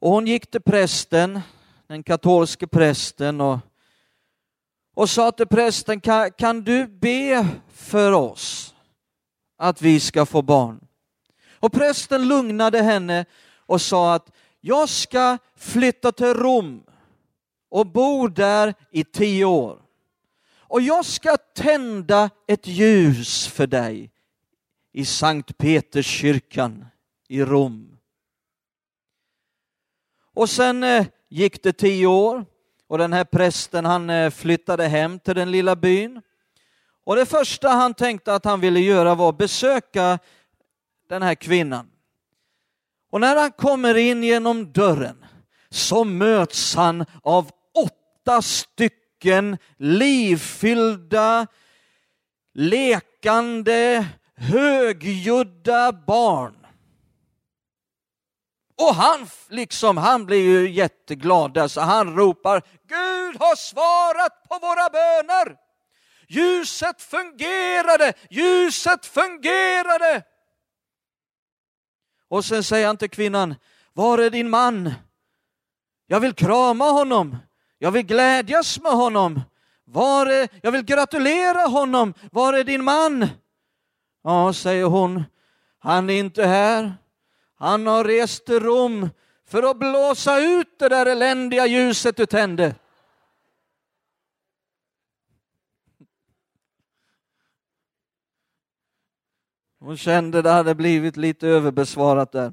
Och 0.00 0.10
hon 0.10 0.26
gick 0.26 0.50
till 0.50 0.62
prästen, 0.62 1.40
den 1.86 2.02
katolske 2.02 2.66
prästen 2.66 3.40
och, 3.40 3.58
och 4.94 5.10
sa 5.10 5.32
till 5.32 5.46
prästen, 5.46 6.00
kan, 6.00 6.30
kan 6.30 6.64
du 6.64 6.86
be 6.86 7.48
för 7.72 8.12
oss 8.12 8.74
att 9.58 9.82
vi 9.82 10.00
ska 10.00 10.26
få 10.26 10.42
barn? 10.42 10.86
Och 11.50 11.72
prästen 11.72 12.28
lugnade 12.28 12.82
henne 12.82 13.24
och 13.66 13.80
sa 13.80 14.14
att 14.14 14.30
jag 14.60 14.88
ska 14.88 15.38
flytta 15.56 16.12
till 16.12 16.34
Rom 16.34 16.82
och 17.70 17.86
bo 17.86 18.28
där 18.28 18.74
i 18.90 19.04
tio 19.04 19.44
år 19.44 19.81
och 20.72 20.80
jag 20.80 21.04
ska 21.04 21.36
tända 21.36 22.30
ett 22.46 22.66
ljus 22.66 23.46
för 23.46 23.66
dig 23.66 24.10
i 24.92 25.04
Sankt 25.04 25.58
Peterskyrkan 25.58 26.86
i 27.28 27.42
Rom. 27.42 27.98
Och 30.34 30.50
sen 30.50 30.84
eh, 30.84 31.06
gick 31.28 31.62
det 31.62 31.72
tio 31.72 32.06
år 32.06 32.44
och 32.88 32.98
den 32.98 33.12
här 33.12 33.24
prästen 33.24 33.84
han 33.84 34.10
eh, 34.10 34.30
flyttade 34.30 34.88
hem 34.88 35.18
till 35.18 35.34
den 35.34 35.50
lilla 35.50 35.76
byn. 35.76 36.22
Och 37.04 37.16
det 37.16 37.26
första 37.26 37.68
han 37.68 37.94
tänkte 37.94 38.34
att 38.34 38.44
han 38.44 38.60
ville 38.60 38.80
göra 38.80 39.14
var 39.14 39.28
att 39.28 39.38
besöka 39.38 40.18
den 41.08 41.22
här 41.22 41.34
kvinnan. 41.34 41.90
Och 43.10 43.20
när 43.20 43.36
han 43.36 43.52
kommer 43.52 43.96
in 43.96 44.24
genom 44.24 44.72
dörren 44.72 45.24
så 45.70 46.04
möts 46.04 46.74
han 46.74 47.04
av 47.22 47.50
åtta 47.74 48.42
stycken 48.42 49.01
stycken 49.22 49.58
livfyllda, 49.76 51.46
lekande, 52.54 54.06
högljudda 54.36 55.92
barn. 55.92 56.66
Och 58.78 58.94
han, 58.94 59.28
liksom, 59.48 59.96
han 59.96 60.26
blir 60.26 60.42
ju 60.42 60.70
jätteglad 60.70 61.54
där, 61.54 61.68
så 61.68 61.80
han 61.80 62.16
ropar 62.16 62.62
Gud 62.88 63.36
har 63.40 63.56
svarat 63.56 64.48
på 64.48 64.58
våra 64.58 64.90
böner. 64.90 65.56
Ljuset 66.28 67.02
fungerade, 67.02 68.12
ljuset 68.30 69.06
fungerade. 69.06 70.22
Och 72.28 72.44
sen 72.44 72.64
säger 72.64 72.86
han 72.86 72.96
till 72.96 73.10
kvinnan, 73.10 73.54
var 73.92 74.18
är 74.18 74.30
din 74.30 74.50
man? 74.50 74.92
Jag 76.06 76.20
vill 76.20 76.34
krama 76.34 76.84
honom. 76.84 77.36
Jag 77.82 77.90
vill 77.90 78.06
glädjas 78.06 78.80
med 78.80 78.92
honom. 78.92 79.40
Var 79.84 80.26
är, 80.26 80.48
jag 80.62 80.72
vill 80.72 80.82
gratulera 80.82 81.68
honom. 81.68 82.14
Var 82.32 82.52
är 82.52 82.64
din 82.64 82.84
man? 82.84 83.26
Ja, 84.22 84.52
säger 84.52 84.84
hon, 84.84 85.24
han 85.78 86.10
är 86.10 86.14
inte 86.14 86.44
här. 86.44 86.94
Han 87.54 87.86
har 87.86 88.04
rest 88.04 88.46
till 88.46 88.60
Rom 88.60 89.08
för 89.46 89.62
att 89.62 89.78
blåsa 89.78 90.40
ut 90.40 90.78
det 90.78 90.88
där 90.88 91.06
eländiga 91.06 91.66
ljuset 91.66 92.16
du 92.16 92.26
tände. 92.26 92.74
Hon 99.78 99.96
kände 99.96 100.42
det 100.42 100.50
hade 100.50 100.74
blivit 100.74 101.16
lite 101.16 101.48
överbesvarat 101.48 102.32
där. 102.32 102.52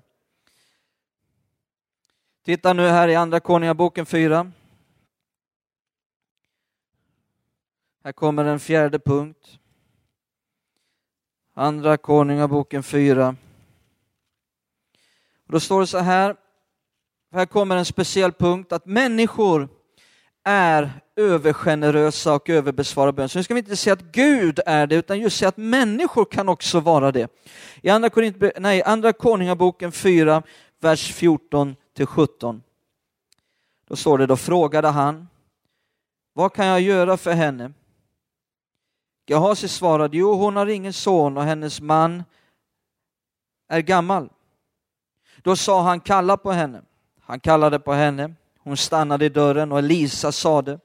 Titta 2.46 2.74
nu 2.74 2.88
här 2.88 3.08
i 3.08 3.16
Andra 3.16 3.40
Konungaboken 3.40 4.06
4. 4.06 4.52
Här 8.04 8.12
kommer 8.12 8.46
en 8.46 8.60
fjärde 8.60 9.00
punkt. 9.00 9.60
Andra 11.54 11.98
Konungaboken 11.98 12.84
4. 12.84 13.36
då 15.48 15.60
står 15.60 15.80
det 15.80 15.88
så 15.88 15.98
här, 15.98 16.36
här 17.32 17.46
kommer 17.46 17.76
en 17.76 17.86
speciell 17.86 18.32
punkt, 18.32 18.72
att 18.72 18.86
människor 18.86 19.70
är 20.44 20.92
övergenerösa 21.16 22.34
och 22.34 22.50
överbesvarar 22.50 23.12
bön. 23.12 23.30
Så 23.30 23.40
nu 23.40 23.44
ska 23.44 23.54
vi 23.54 23.60
inte 23.60 23.76
säga 23.76 23.94
att 23.94 24.12
Gud 24.12 24.60
är 24.66 24.88
det, 24.88 24.96
utan 24.96 25.20
just 25.20 25.38
säga 25.38 25.50
att 25.50 25.58
människor 25.58 26.26
kan 26.26 26.50
också 26.50 26.80
vara 26.80 27.12
det. 27.12 27.32
I 27.82 27.90
Andra, 27.90 28.10
nej, 28.58 28.84
andra 28.84 29.14
Konungaboken 29.14 29.92
4, 29.92 30.44
vers 30.80 31.14
14 31.14 31.76
till 31.94 32.06
17. 32.06 32.64
Då 33.88 33.96
står 33.96 34.18
det, 34.18 34.26
då 34.26 34.38
frågade 34.38 34.88
han, 34.88 35.28
vad 36.34 36.54
kan 36.54 36.66
jag 36.66 36.82
göra 36.82 37.18
för 37.18 37.32
henne? 37.32 37.74
Gehazi 39.30 39.68
svarade, 39.68 40.18
jo 40.18 40.34
hon 40.34 40.56
har 40.56 40.68
ingen 40.68 40.94
son 40.94 41.38
och 41.38 41.44
hennes 41.44 41.82
man 41.82 42.24
är 43.68 43.82
gammal. 43.82 44.30
Då 45.38 45.56
sa 45.56 45.82
han, 45.82 46.00
kalla 46.00 46.38
på 46.38 46.52
henne. 46.52 46.82
Han 47.22 47.40
kallade 47.40 47.80
på 47.80 47.94
henne, 47.94 48.34
hon 48.60 48.78
stannade 48.78 49.26
i 49.26 49.30
dörren 49.30 49.72
och 49.72 49.80
Elisa 49.80 50.32
sade, 50.32 50.80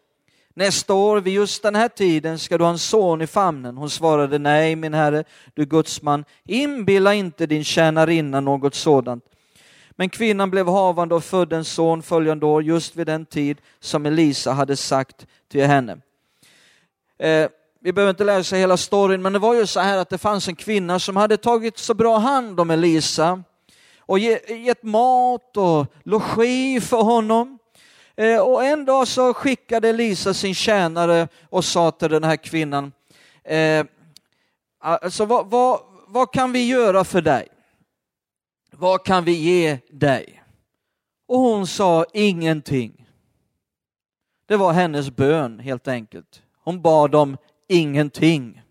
nästa 0.54 0.94
år 0.94 1.20
vid 1.20 1.34
just 1.34 1.62
den 1.62 1.74
här 1.74 1.88
tiden 1.88 2.38
ska 2.38 2.58
du 2.58 2.64
ha 2.64 2.70
en 2.70 2.78
son 2.78 3.22
i 3.22 3.26
famnen. 3.26 3.76
Hon 3.76 3.90
svarade, 3.90 4.38
nej 4.38 4.76
min 4.76 4.94
herre, 4.94 5.24
du 5.54 5.64
gudsman, 5.64 6.24
inbilla 6.44 7.14
inte 7.14 7.46
din 7.46 7.64
tjänarinna 7.64 8.40
något 8.40 8.74
sådant. 8.74 9.24
Men 9.90 10.08
kvinnan 10.08 10.50
blev 10.50 10.68
havande 10.68 11.14
och 11.14 11.24
födde 11.24 11.56
en 11.56 11.64
son 11.64 12.02
följande 12.02 12.46
år, 12.46 12.62
just 12.62 12.96
vid 12.96 13.06
den 13.06 13.26
tid 13.26 13.60
som 13.80 14.06
Elisa 14.06 14.52
hade 14.52 14.76
sagt 14.76 15.26
till 15.48 15.66
henne. 15.66 15.98
Eh, 17.18 17.48
vi 17.84 17.92
behöver 17.92 18.10
inte 18.10 18.24
läsa 18.24 18.56
hela 18.56 18.76
storyn, 18.76 19.22
men 19.22 19.32
det 19.32 19.38
var 19.38 19.54
ju 19.54 19.66
så 19.66 19.80
här 19.80 19.98
att 19.98 20.08
det 20.08 20.18
fanns 20.18 20.48
en 20.48 20.56
kvinna 20.56 20.98
som 20.98 21.16
hade 21.16 21.36
tagit 21.36 21.78
så 21.78 21.94
bra 21.94 22.18
hand 22.18 22.60
om 22.60 22.70
Elisa 22.70 23.42
och 23.98 24.18
gett 24.18 24.82
mat 24.82 25.56
och 25.56 25.86
logi 26.02 26.80
för 26.80 27.02
honom. 27.02 27.58
Eh, 28.16 28.40
och 28.40 28.64
en 28.64 28.84
dag 28.84 29.08
så 29.08 29.34
skickade 29.34 29.88
Elisa 29.88 30.34
sin 30.34 30.54
tjänare 30.54 31.28
och 31.50 31.64
sa 31.64 31.90
till 31.90 32.10
den 32.10 32.24
här 32.24 32.36
kvinnan, 32.36 32.92
eh, 33.44 33.84
alltså 34.80 35.24
vad, 35.24 35.50
vad, 35.50 35.80
vad 36.06 36.32
kan 36.32 36.52
vi 36.52 36.68
göra 36.68 37.04
för 37.04 37.22
dig? 37.22 37.48
Vad 38.70 39.04
kan 39.04 39.24
vi 39.24 39.32
ge 39.32 39.78
dig? 39.90 40.42
Och 41.26 41.38
hon 41.38 41.66
sa 41.66 42.04
ingenting. 42.12 43.06
Det 44.46 44.56
var 44.56 44.72
hennes 44.72 45.10
bön 45.10 45.58
helt 45.58 45.88
enkelt. 45.88 46.42
Hon 46.64 46.82
bad 46.82 47.14
om 47.14 47.36
ingenting. 47.68 48.62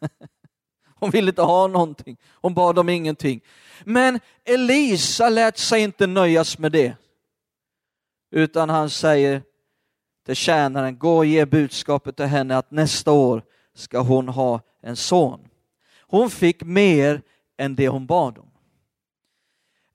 Hon 0.98 1.10
ville 1.10 1.28
inte 1.28 1.42
ha 1.42 1.66
någonting. 1.66 2.16
Hon 2.32 2.54
bad 2.54 2.78
om 2.78 2.88
ingenting. 2.88 3.40
Men 3.84 4.20
Elisa 4.44 5.28
lät 5.28 5.58
sig 5.58 5.82
inte 5.82 6.06
nöjas 6.06 6.58
med 6.58 6.72
det. 6.72 6.94
Utan 8.30 8.70
han 8.70 8.90
säger 8.90 9.42
till 10.26 10.36
tjänaren, 10.36 10.98
gå 10.98 11.16
och 11.16 11.26
ge 11.26 11.46
budskapet 11.46 12.16
till 12.16 12.24
henne 12.24 12.56
att 12.56 12.70
nästa 12.70 13.12
år 13.12 13.42
ska 13.74 14.00
hon 14.00 14.28
ha 14.28 14.60
en 14.82 14.96
son. 14.96 15.48
Hon 16.00 16.30
fick 16.30 16.62
mer 16.62 17.22
än 17.58 17.74
det 17.74 17.88
hon 17.88 18.06
bad 18.06 18.38
om. 18.38 18.50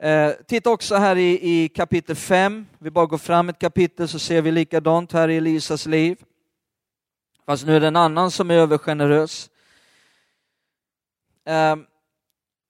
Eh, 0.08 0.32
titta 0.48 0.70
också 0.70 0.96
här 0.96 1.16
i, 1.16 1.40
i 1.52 1.70
kapitel 1.70 2.16
5, 2.16 2.66
vi 2.80 2.92
bara 2.92 3.06
går 3.06 3.18
fram 3.18 3.50
ett 3.50 3.60
kapitel 3.60 4.08
så 4.08 4.20
ser 4.20 4.42
vi 4.42 4.52
likadant 4.52 5.12
här 5.12 5.30
i 5.30 5.38
Elisas 5.38 5.86
liv. 5.86 6.24
Fast 7.52 7.66
nu 7.66 7.76
är 7.76 7.80
det 7.80 7.88
en 7.88 7.96
annan 7.96 8.32
som 8.32 8.52
är 8.52 8.56
övergenerös. 8.56 9.50
Ehm, 11.46 11.86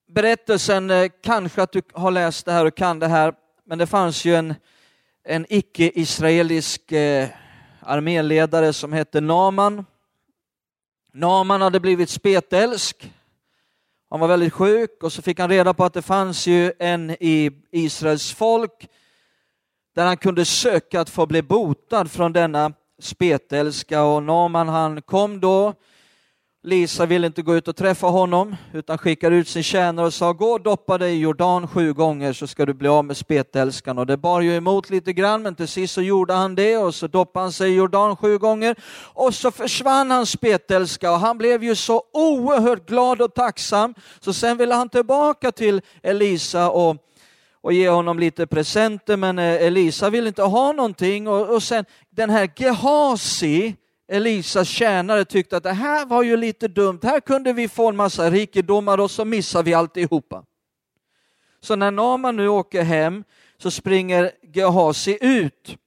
berättelsen, 0.07 0.89
eh, 0.89 1.11
kanske 1.23 1.61
att 1.61 1.71
du 1.71 1.81
har 1.93 2.11
läst 2.11 2.45
det 2.45 2.51
här 2.51 2.65
och 2.65 2.75
kan 2.75 2.99
det 2.99 3.07
här, 3.07 3.33
men 3.65 3.77
det 3.77 3.87
fanns 3.87 4.25
ju 4.25 4.35
en, 4.35 4.55
en 5.23 5.45
icke-israelisk 5.49 6.91
eh, 6.91 7.29
arméledare 7.79 8.73
som 8.73 8.93
hette 8.93 9.21
Naman. 9.21 9.85
Naman 11.13 11.61
hade 11.61 11.79
blivit 11.79 12.09
spetälsk. 12.09 13.13
Han 14.09 14.19
var 14.19 14.27
väldigt 14.27 14.53
sjuk 14.53 15.03
och 15.03 15.13
så 15.13 15.21
fick 15.21 15.39
han 15.39 15.49
reda 15.49 15.73
på 15.73 15.85
att 15.85 15.93
det 15.93 16.01
fanns 16.01 16.47
ju 16.47 16.73
en 16.79 17.09
i 17.09 17.51
Israels 17.71 18.33
folk 18.33 18.89
där 19.95 20.05
han 20.05 20.17
kunde 20.17 20.45
söka 20.45 21.01
att 21.01 21.09
få 21.09 21.25
bli 21.25 21.41
botad 21.41 22.11
från 22.11 22.33
denna 22.33 22.73
spetälska 23.03 24.03
och 24.03 24.23
Naman 24.23 24.69
han 24.69 25.01
kom 25.01 25.39
då 25.39 25.73
Lisa 26.63 27.05
ville 27.05 27.27
inte 27.27 27.41
gå 27.41 27.55
ut 27.55 27.67
och 27.67 27.75
träffa 27.75 28.07
honom 28.07 28.55
utan 28.73 28.97
skickade 28.97 29.35
ut 29.35 29.47
sin 29.47 29.63
tjänare 29.63 30.05
och 30.05 30.13
sa 30.13 30.33
gå 30.33 30.45
och 30.45 30.61
doppa 30.61 30.97
dig 30.97 31.15
i 31.15 31.19
Jordan 31.19 31.67
sju 31.67 31.93
gånger 31.93 32.33
så 32.33 32.47
ska 32.47 32.65
du 32.65 32.73
bli 32.73 32.87
av 32.87 33.05
med 33.05 33.17
spetälskan. 33.17 33.97
Och 33.97 34.05
det 34.05 34.17
bar 34.17 34.41
ju 34.41 34.55
emot 34.55 34.89
lite 34.89 35.13
grann 35.13 35.41
men 35.41 35.55
till 35.55 35.67
sist 35.67 35.93
så 35.93 36.01
gjorde 36.01 36.33
han 36.33 36.55
det 36.55 36.77
och 36.77 36.95
så 36.95 37.07
doppade 37.07 37.43
han 37.43 37.51
sig 37.51 37.71
i 37.71 37.75
Jordan 37.75 38.15
sju 38.15 38.37
gånger 38.37 38.75
och 39.13 39.33
så 39.33 39.51
försvann 39.51 40.11
hans 40.11 40.29
spetälska 40.29 41.11
och 41.11 41.19
han 41.19 41.37
blev 41.37 41.63
ju 41.63 41.75
så 41.75 42.03
oerhört 42.13 42.87
glad 42.87 43.21
och 43.21 43.33
tacksam 43.33 43.93
så 44.19 44.33
sen 44.33 44.57
ville 44.57 44.75
han 44.75 44.89
tillbaka 44.89 45.51
till 45.51 45.81
Elisa 46.03 46.69
och 46.69 46.97
och 47.61 47.73
ge 47.73 47.89
honom 47.89 48.19
lite 48.19 48.47
presenter 48.47 49.17
men 49.17 49.39
eh, 49.39 49.45
Elisa 49.45 50.09
vill 50.09 50.27
inte 50.27 50.43
ha 50.43 50.71
någonting 50.71 51.27
och, 51.27 51.49
och 51.49 51.63
sen 51.63 51.85
den 52.09 52.29
här 52.29 52.49
Gehasi 52.55 53.75
Elisas 54.07 54.67
tjänare 54.67 55.25
tyckte 55.25 55.57
att 55.57 55.63
det 55.63 55.73
här 55.73 56.05
var 56.05 56.23
ju 56.23 56.37
lite 56.37 56.67
dumt, 56.67 56.99
här 57.03 57.19
kunde 57.19 57.53
vi 57.53 57.67
få 57.67 57.89
en 57.89 57.95
massa 57.95 58.29
rikedomar 58.29 58.97
och 58.97 59.11
så 59.11 59.25
missar 59.25 59.63
vi 59.63 59.73
alltihopa. 59.73 60.43
Så 61.59 61.75
när 61.75 61.91
Naman 61.91 62.35
nu 62.35 62.47
åker 62.47 62.83
hem 62.83 63.23
så 63.57 63.71
springer 63.71 64.31
Gehazi 64.53 65.17
ut 65.21 65.77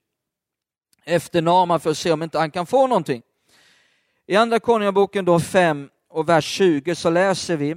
efter 1.05 1.41
Naman 1.41 1.79
för 1.79 1.89
att 1.89 1.97
se 1.97 2.11
om 2.11 2.23
inte 2.23 2.39
han 2.39 2.51
kan 2.51 2.65
få 2.65 2.87
någonting. 2.87 3.21
I 4.27 4.35
andra 4.35 4.59
konungaboken 4.59 5.25
då 5.25 5.39
5 5.39 5.89
och 6.09 6.29
vers 6.29 6.45
20 6.45 6.95
så 6.95 7.09
läser 7.09 7.57
vi 7.57 7.75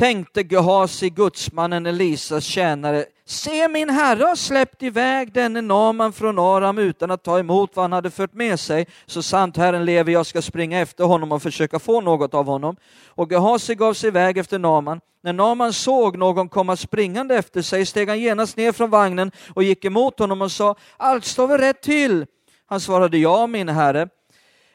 tänkte 0.00 0.42
Gehazi, 0.42 1.10
gudsmannen 1.10 1.86
Elisas 1.86 2.44
tjänare, 2.44 3.04
se 3.24 3.68
min 3.68 3.90
herre 3.90 4.24
har 4.24 4.36
släppt 4.36 4.82
iväg 4.82 5.32
denne 5.32 5.60
Naman 5.60 6.12
från 6.12 6.38
Aram 6.38 6.78
utan 6.78 7.10
att 7.10 7.22
ta 7.22 7.38
emot 7.38 7.76
vad 7.76 7.82
han 7.82 7.92
hade 7.92 8.10
fört 8.10 8.34
med 8.34 8.60
sig. 8.60 8.86
Så 9.06 9.22
sant 9.22 9.56
Herren 9.56 9.84
lever, 9.84 10.12
jag 10.12 10.26
ska 10.26 10.42
springa 10.42 10.80
efter 10.80 11.04
honom 11.04 11.32
och 11.32 11.42
försöka 11.42 11.78
få 11.78 12.00
något 12.00 12.34
av 12.34 12.46
honom. 12.46 12.76
Och 13.06 13.32
Gehazi 13.32 13.74
gav 13.74 13.94
sig 13.94 14.08
iväg 14.08 14.38
efter 14.38 14.58
Naman. 14.58 15.00
När 15.22 15.32
Naman 15.32 15.72
såg 15.72 16.18
någon 16.18 16.48
komma 16.48 16.76
springande 16.76 17.34
efter 17.36 17.62
sig 17.62 17.86
steg 17.86 18.08
han 18.08 18.20
genast 18.20 18.56
ner 18.56 18.72
från 18.72 18.90
vagnen 18.90 19.30
och 19.54 19.62
gick 19.62 19.84
emot 19.84 20.18
honom 20.18 20.42
och 20.42 20.52
sa, 20.52 20.74
allt 20.96 21.24
står 21.24 21.46
väl 21.46 21.58
rätt 21.58 21.82
till? 21.82 22.26
Han 22.66 22.80
svarade, 22.80 23.18
ja 23.18 23.46
min 23.46 23.68
herre. 23.68 24.08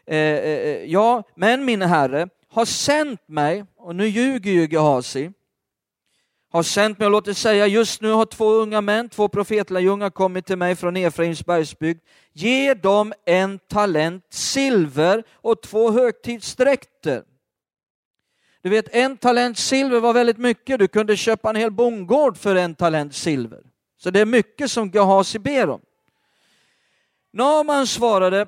Eh, 0.08 0.18
eh, 0.18 0.44
eh 0.44 0.84
ja, 0.86 1.24
men 1.36 1.66
min 1.66 1.82
herre, 1.82 2.28
har 2.56 2.66
sänt 2.66 3.20
mig, 3.28 3.66
och 3.86 3.96
nu 3.96 4.08
ljuger 4.08 4.52
ju 4.52 4.68
Gehazi, 4.68 5.32
har 6.52 6.64
sänt 6.64 7.00
mig 7.00 7.06
och 7.06 7.12
låtit 7.12 7.38
säga, 7.38 7.68
just 7.68 8.02
nu 8.02 8.12
har 8.12 8.26
två 8.26 8.50
unga 8.50 8.82
män, 8.82 9.10
två 9.10 9.28
profetlärjungar 9.28 10.10
kommit 10.10 10.46
till 10.46 10.58
mig 10.58 10.76
från 10.76 10.98
Efraims 10.98 11.46
bergsbygd. 11.46 12.02
Ge 12.34 12.74
dem 12.74 13.14
en 13.26 13.60
talent 13.60 14.26
silver 14.30 15.24
och 15.32 15.62
två 15.62 15.92
högtidsdräkter. 15.92 17.24
Du 18.62 18.70
vet, 18.70 18.96
en 18.96 19.18
talent 19.18 19.58
silver 19.58 20.00
var 20.00 20.14
väldigt 20.14 20.38
mycket. 20.38 20.80
Du 20.80 20.88
kunde 20.88 21.18
köpa 21.18 21.50
en 21.50 21.56
hel 21.56 21.72
bondgård 21.72 22.38
för 22.38 22.56
en 22.56 22.76
talent 22.76 23.16
silver. 23.16 23.64
Så 23.98 24.10
det 24.10 24.20
är 24.20 24.26
mycket 24.26 24.72
som 24.72 24.90
Gehazi 24.90 25.40
ber 25.40 25.70
om. 25.70 25.82
Naman 27.34 27.88
svarade, 27.88 28.48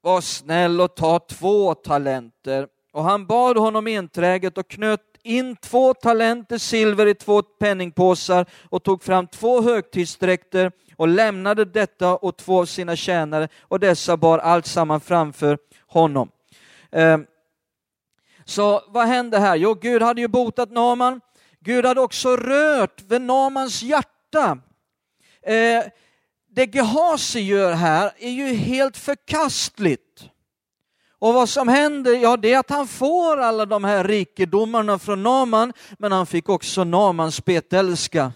var 0.00 0.20
snäll 0.20 0.80
och 0.80 0.96
ta 0.96 1.18
två 1.18 1.74
talenter 1.74 2.68
och 2.98 3.04
han 3.04 3.26
bad 3.26 3.56
honom 3.56 3.86
enträget 3.86 4.58
och 4.58 4.68
knöt 4.68 5.00
in 5.22 5.56
två 5.56 5.94
talenter 5.94 6.58
silver 6.58 7.06
i 7.06 7.14
två 7.14 7.42
penningpåsar 7.42 8.46
och 8.68 8.82
tog 8.82 9.02
fram 9.02 9.26
två 9.26 9.62
högtidsdräkter 9.62 10.72
och 10.96 11.08
lämnade 11.08 11.64
detta 11.64 12.16
åt 12.16 12.38
två 12.38 12.60
av 12.60 12.66
sina 12.66 12.96
tjänare 12.96 13.48
och 13.60 13.80
dessa 13.80 14.16
bar 14.16 14.38
allt 14.38 14.66
samman 14.66 15.00
framför 15.00 15.58
honom. 15.86 16.30
Ehm, 16.92 17.26
så 18.44 18.82
vad 18.88 19.06
hände 19.06 19.38
här? 19.38 19.56
Jo, 19.56 19.74
Gud 19.74 20.02
hade 20.02 20.20
ju 20.20 20.28
botat 20.28 20.70
Naman. 20.70 21.20
Gud 21.60 21.86
hade 21.86 22.00
också 22.00 22.36
rört 22.36 23.02
vid 23.02 23.20
Namans 23.20 23.82
hjärta 23.82 24.58
ehm, 25.42 25.82
det 26.50 26.74
Gehazi 26.74 27.40
gör 27.40 27.72
här 27.72 28.12
är 28.18 28.30
ju 28.30 28.54
helt 28.54 28.96
förkastligt. 28.96 30.07
Och 31.18 31.34
vad 31.34 31.48
som 31.48 31.68
händer, 31.68 32.12
ja 32.12 32.36
det 32.36 32.52
är 32.52 32.58
att 32.58 32.70
han 32.70 32.86
får 32.86 33.36
alla 33.36 33.66
de 33.66 33.84
här 33.84 34.04
rikedomarna 34.04 34.98
från 34.98 35.22
Naman, 35.22 35.72
men 35.98 36.12
han 36.12 36.26
fick 36.26 36.48
också 36.48 36.84
Namans 36.84 37.34
spetälska. 37.34 38.32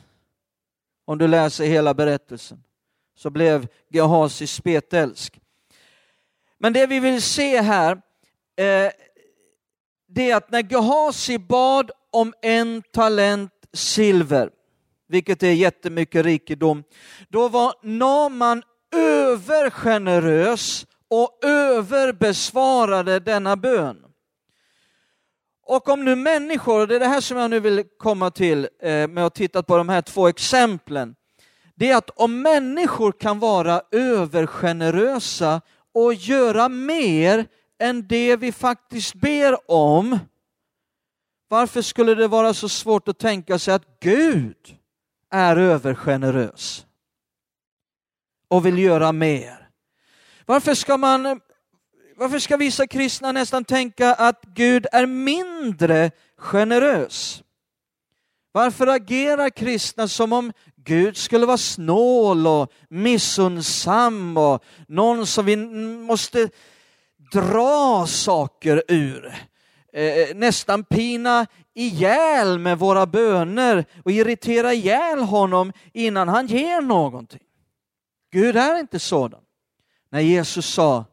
Om 1.05 1.19
du 1.19 1.29
läser 1.29 1.65
hela 1.65 1.95
berättelsen 1.95 2.63
så 3.17 3.31
blev 3.31 3.67
Gehazi 3.91 4.47
spetälsk. 4.47 5.41
Men 6.59 6.73
det 6.73 6.87
vi 6.87 7.01
vill 7.01 7.23
se 7.23 7.61
här, 7.61 7.93
eh, 8.57 8.91
det 10.09 10.31
är 10.31 10.37
att 10.37 10.51
när 10.51 10.73
Gehazi 10.73 11.39
bad 11.39 11.91
om 12.11 12.35
en 12.43 12.83
talent 12.93 13.53
silver, 13.73 14.51
vilket 15.09 15.43
är 15.43 15.53
jättemycket 15.53 16.25
rikedom, 16.25 16.85
då 17.29 17.49
var 17.49 17.75
Naman 17.83 18.63
övergenerös 18.97 20.87
och 21.13 21.45
överbesvarade 21.45 23.21
denna 23.21 23.57
bön. 23.57 24.05
Och 25.63 25.89
om 25.89 26.05
nu 26.05 26.17
människor, 26.17 26.81
och 26.81 26.89
det 26.89 26.97
är 26.97 27.01
det 27.01 27.07
här 27.07 27.21
som 27.21 27.37
jag 27.37 27.51
nu 27.51 27.61
vill 27.61 27.85
komma 27.99 28.31
till 28.31 28.69
eh, 28.83 29.09
med 29.09 29.27
att 29.27 29.35
titta 29.35 29.63
på 29.63 29.77
de 29.77 29.89
här 29.89 30.03
två 30.03 30.29
exemplen, 30.29 31.15
det 31.75 31.91
är 31.91 31.97
att 31.97 32.11
om 32.11 32.43
människor 32.43 33.13
kan 33.13 33.39
vara 33.39 33.83
övergenerösa 33.91 35.61
och 35.95 36.15
göra 36.15 36.69
mer 36.69 37.47
än 37.79 38.07
det 38.07 38.37
vi 38.37 38.53
faktiskt 38.53 39.15
ber 39.15 39.71
om, 39.71 40.19
varför 41.49 41.83
skulle 41.83 42.15
det 42.15 42.29
vara 42.29 42.55
så 42.55 42.69
svårt 42.69 43.09
att 43.09 43.19
tänka 43.19 43.59
sig 43.59 43.75
att 43.75 44.01
Gud 44.01 44.77
är 45.31 45.57
övergenerös 45.57 46.87
och 48.49 48.67
vill 48.67 48.79
göra 48.79 49.13
mer? 49.13 49.62
Varför 50.47 50.75
ska 50.75 50.97
man 50.97 51.41
varför 52.17 52.39
ska 52.39 52.57
vissa 52.57 52.87
kristna 52.87 53.33
nästan 53.33 53.65
tänka 53.65 54.15
att 54.15 54.45
Gud 54.45 54.87
är 54.93 55.07
mindre 55.07 56.11
generös? 56.37 57.43
Varför 58.53 58.87
agerar 58.87 59.51
kristna 59.51 60.09
som 60.09 60.33
om 60.33 60.53
Gud 60.77 61.17
skulle 61.17 61.47
vara 61.47 61.59
snål 61.59 62.47
och 62.47 62.73
missunnsam 62.89 64.37
och 64.37 64.65
någon 64.89 65.27
som 65.27 65.47
vi 65.47 65.57
måste 65.57 66.49
dra 67.33 68.07
saker 68.07 68.83
ur? 68.89 69.35
Eh, 69.93 70.05
eh, 70.05 70.35
nästan 70.35 70.85
pina 70.85 71.47
ihjäl 71.75 72.59
med 72.59 72.79
våra 72.79 73.07
böner 73.07 73.85
och 74.05 74.11
irritera 74.11 74.73
ihjäl 74.73 75.19
honom 75.19 75.73
innan 75.93 76.29
han 76.29 76.47
ger 76.47 76.81
någonting. 76.81 77.43
Gud 78.33 78.57
är 78.57 78.81
inte 78.81 78.99
sådan. 78.99 79.41
När 80.13 80.21
Jesus 80.21 80.67
sa 80.67 81.05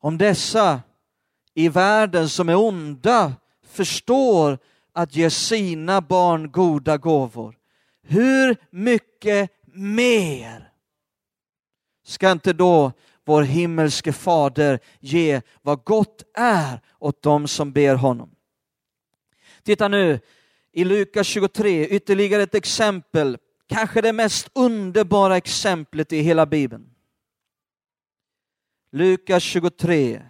om 0.00 0.18
dessa 0.18 0.80
i 1.54 1.68
världen 1.68 2.28
som 2.28 2.48
är 2.48 2.56
onda 2.56 3.32
förstår 3.66 4.58
att 4.92 5.16
ge 5.16 5.30
sina 5.30 6.00
barn 6.00 6.50
goda 6.50 6.96
gåvor, 6.96 7.56
hur 8.02 8.56
mycket 8.70 9.50
mer 9.72 10.72
ska 12.04 12.30
inte 12.30 12.52
då 12.52 12.92
vår 13.24 13.42
himmelske 13.42 14.12
fader 14.12 14.80
ge 15.00 15.42
vad 15.62 15.84
gott 15.84 16.22
är 16.34 16.80
åt 16.98 17.22
dem 17.22 17.48
som 17.48 17.72
ber 17.72 17.94
honom? 17.94 18.30
Titta 19.62 19.88
nu 19.88 20.20
i 20.72 20.84
Lukas 20.84 21.26
23, 21.26 21.86
ytterligare 21.86 22.42
ett 22.42 22.54
exempel, 22.54 23.38
kanske 23.68 24.00
det 24.00 24.12
mest 24.12 24.50
underbara 24.52 25.36
exemplet 25.36 26.12
i 26.12 26.20
hela 26.20 26.46
Bibeln. 26.46 26.94
Lukas 28.90 29.42
23. 29.42 30.22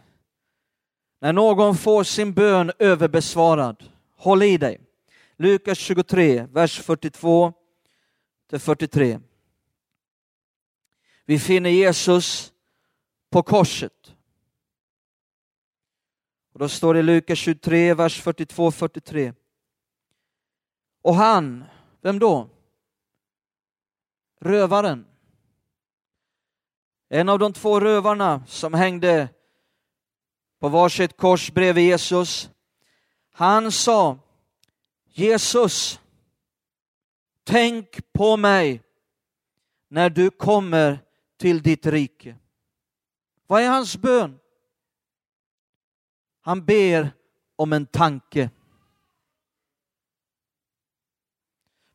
När 1.21 1.33
någon 1.33 1.77
får 1.77 2.05
sin 2.05 2.33
bön 2.33 2.73
överbesvarad, 2.79 3.85
håll 4.17 4.43
i 4.43 4.59
dig. 4.59 4.81
Lukas 5.37 5.79
23, 5.79 6.47
vers 6.53 6.81
42 6.81 7.53
till 8.51 8.59
43. 8.59 9.21
Vi 11.25 11.39
finner 11.39 11.71
Jesus 11.71 12.53
på 13.31 13.43
korset. 13.43 14.15
Och 16.53 16.59
då 16.59 16.69
står 16.69 16.95
det 16.95 17.01
i 17.01 17.03
Lukas 17.03 17.39
23, 17.39 17.95
vers 17.95 18.23
42-43. 18.23 19.35
Och 21.03 21.15
han, 21.15 21.65
vem 22.01 22.19
då? 22.19 22.49
Rövaren 24.41 25.07
en 27.09 27.29
av 27.29 27.39
de 27.39 27.53
två 27.53 27.81
rövarna 27.81 28.43
som 28.47 28.75
hängde 28.75 29.29
på 30.61 30.69
varsitt 30.69 31.17
kors 31.17 31.51
bredvid 31.51 31.85
Jesus, 31.85 32.51
han 33.33 33.73
sa 33.73 34.19
Jesus, 35.05 36.01
tänk 37.45 38.13
på 38.13 38.37
mig 38.37 38.83
när 39.89 40.11
du 40.11 40.31
kommer 40.31 40.99
till 41.37 41.63
ditt 41.63 41.87
rike. 41.87 42.37
Vad 43.47 43.63
är 43.63 43.69
hans 43.69 43.97
bön? 43.97 44.39
Han 46.41 46.65
ber 46.65 47.11
om 47.57 47.73
en 47.73 47.87
tanke. 47.87 48.51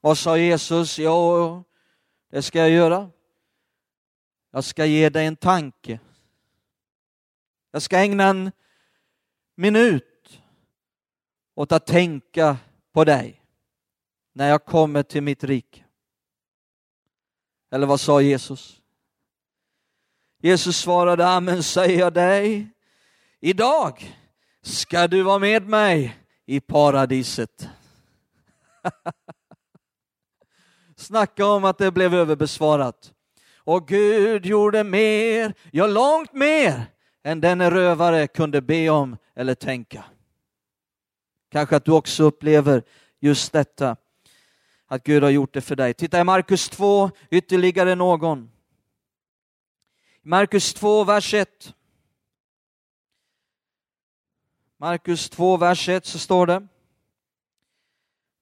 Vad 0.01 0.17
sa 0.17 0.37
Jesus? 0.37 0.99
Ja, 0.99 1.63
det 2.29 2.41
ska 2.41 2.59
jag 2.59 2.69
göra. 2.69 3.11
Jag 4.55 4.63
ska 4.63 4.85
ge 4.85 5.09
dig 5.09 5.25
en 5.25 5.35
tanke. 5.35 5.99
Jag 7.71 7.81
ska 7.81 7.97
ägna 7.97 8.23
en 8.23 8.51
minut 9.55 10.41
åt 11.55 11.71
att 11.71 11.85
tänka 11.85 12.57
på 12.91 13.03
dig 13.03 13.41
när 14.33 14.49
jag 14.49 14.65
kommer 14.65 15.03
till 15.03 15.23
mitt 15.23 15.43
rike. 15.43 15.83
Eller 17.71 17.87
vad 17.87 17.99
sa 17.99 18.21
Jesus? 18.21 18.81
Jesus 20.37 20.77
svarade, 20.77 21.27
amen 21.27 21.63
säger 21.63 21.99
jag 21.99 22.13
dig, 22.13 22.67
idag 23.39 24.15
ska 24.61 25.07
du 25.07 25.23
vara 25.23 25.39
med 25.39 25.67
mig 25.67 26.17
i 26.45 26.59
paradiset. 26.59 27.69
Snacka 30.95 31.45
om 31.45 31.65
att 31.65 31.77
det 31.77 31.91
blev 31.91 32.13
överbesvarat. 32.13 33.13
Och 33.63 33.87
Gud 33.87 34.45
gjorde 34.45 34.83
mer, 34.83 35.53
ja 35.71 35.87
långt 35.87 36.33
mer 36.33 36.85
än 37.23 37.41
denne 37.41 37.71
rövare 37.71 38.27
kunde 38.27 38.61
be 38.61 38.89
om 38.89 39.17
eller 39.35 39.55
tänka. 39.55 40.05
Kanske 41.51 41.75
att 41.75 41.85
du 41.85 41.91
också 41.91 42.23
upplever 42.23 42.83
just 43.19 43.53
detta, 43.53 43.97
att 44.87 45.03
Gud 45.03 45.23
har 45.23 45.29
gjort 45.29 45.53
det 45.53 45.61
för 45.61 45.75
dig. 45.75 45.93
Titta 45.93 46.19
i 46.19 46.23
Markus 46.23 46.69
2, 46.69 47.11
ytterligare 47.31 47.95
någon. 47.95 48.51
Markus 50.21 50.73
2, 50.73 51.03
vers 51.03 51.33
1. 51.33 51.73
Markus 54.77 55.29
2, 55.29 55.57
vers 55.57 55.89
1 55.89 56.05
så 56.05 56.19
står 56.19 56.47
det. 56.47 56.67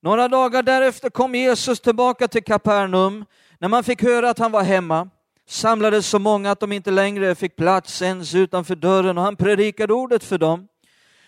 Några 0.02 0.28
dagar 0.28 0.64
därefter 0.64 1.10
kom 1.10 1.36
Jesus 1.36 1.80
tillbaka 1.80 2.28
till 2.28 2.44
Kapernaum 2.44 3.26
när 3.62 3.68
man 3.68 3.84
fick 3.84 4.04
höra 4.04 4.30
att 4.30 4.40
han 4.40 4.52
var 4.52 4.64
hemma 4.64 5.10
samlades 5.48 6.08
så 6.08 6.20
många 6.20 6.52
att 6.52 6.60
de 6.60 6.72
inte 6.72 6.92
längre 6.92 7.36
fick 7.36 7.56
plats 7.56 8.02
ens 8.02 8.36
utanför 8.36 8.76
dörren 8.76 9.18
och 9.18 9.24
han 9.24 9.36
predikade 9.36 9.94
ordet 9.94 10.24
för 10.24 10.38
dem. 10.38 10.68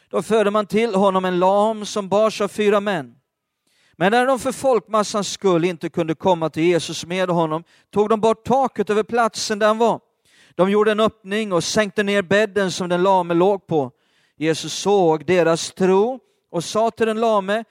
Då 0.09 0.21
förde 0.21 0.51
man 0.51 0.65
till 0.65 0.95
honom 0.95 1.25
en 1.25 1.39
lam 1.39 1.85
som 1.85 2.09
bars 2.09 2.41
av 2.41 2.47
fyra 2.47 2.79
män. 2.79 3.15
Men 3.95 4.11
när 4.11 4.25
de 4.25 4.39
för 4.39 4.51
folkmassans 4.51 5.31
skull 5.31 5.65
inte 5.65 5.89
kunde 5.89 6.15
komma 6.15 6.49
till 6.49 6.63
Jesus 6.63 7.05
med 7.05 7.29
honom 7.29 7.63
tog 7.89 8.09
de 8.09 8.21
bort 8.21 8.45
taket 8.45 8.89
över 8.89 9.03
platsen 9.03 9.59
där 9.59 9.67
han 9.67 9.77
var. 9.77 9.99
De 10.55 10.71
gjorde 10.71 10.91
en 10.91 10.99
öppning 10.99 11.53
och 11.53 11.63
sänkte 11.63 12.03
ner 12.03 12.21
bädden 12.21 12.71
som 12.71 12.89
den 12.89 13.03
lame 13.03 13.33
låg 13.33 13.67
på. 13.67 13.91
Jesus 14.37 14.73
såg 14.73 15.25
deras 15.25 15.71
tro 15.71 16.19
och 16.51 16.63
sa 16.63 16.91
till 16.91 17.07
den 17.07 17.19
lame, 17.19 17.63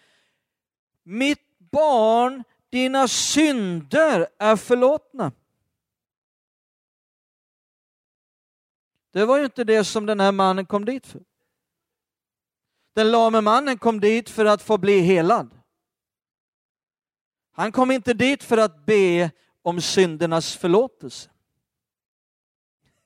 mitt 1.04 1.38
barn, 1.72 2.44
dina 2.72 3.08
synder 3.08 4.28
är 4.38 4.56
förlåtna. 4.56 5.32
Det 9.10 9.24
var 9.24 9.38
ju 9.38 9.44
inte 9.44 9.64
det 9.64 9.84
som 9.84 10.06
den 10.06 10.20
här 10.20 10.32
mannen 10.32 10.66
kom 10.66 10.84
dit 10.84 11.06
för. 11.06 11.22
Den 12.94 13.10
lame 13.10 13.40
mannen 13.40 13.78
kom 13.78 14.00
dit 14.00 14.30
för 14.30 14.44
att 14.44 14.62
få 14.62 14.78
bli 14.78 15.00
helad. 15.00 15.50
Han 17.52 17.72
kom 17.72 17.90
inte 17.90 18.14
dit 18.14 18.42
för 18.42 18.58
att 18.58 18.86
be 18.86 19.30
om 19.62 19.80
syndernas 19.80 20.56
förlåtelse. 20.56 21.30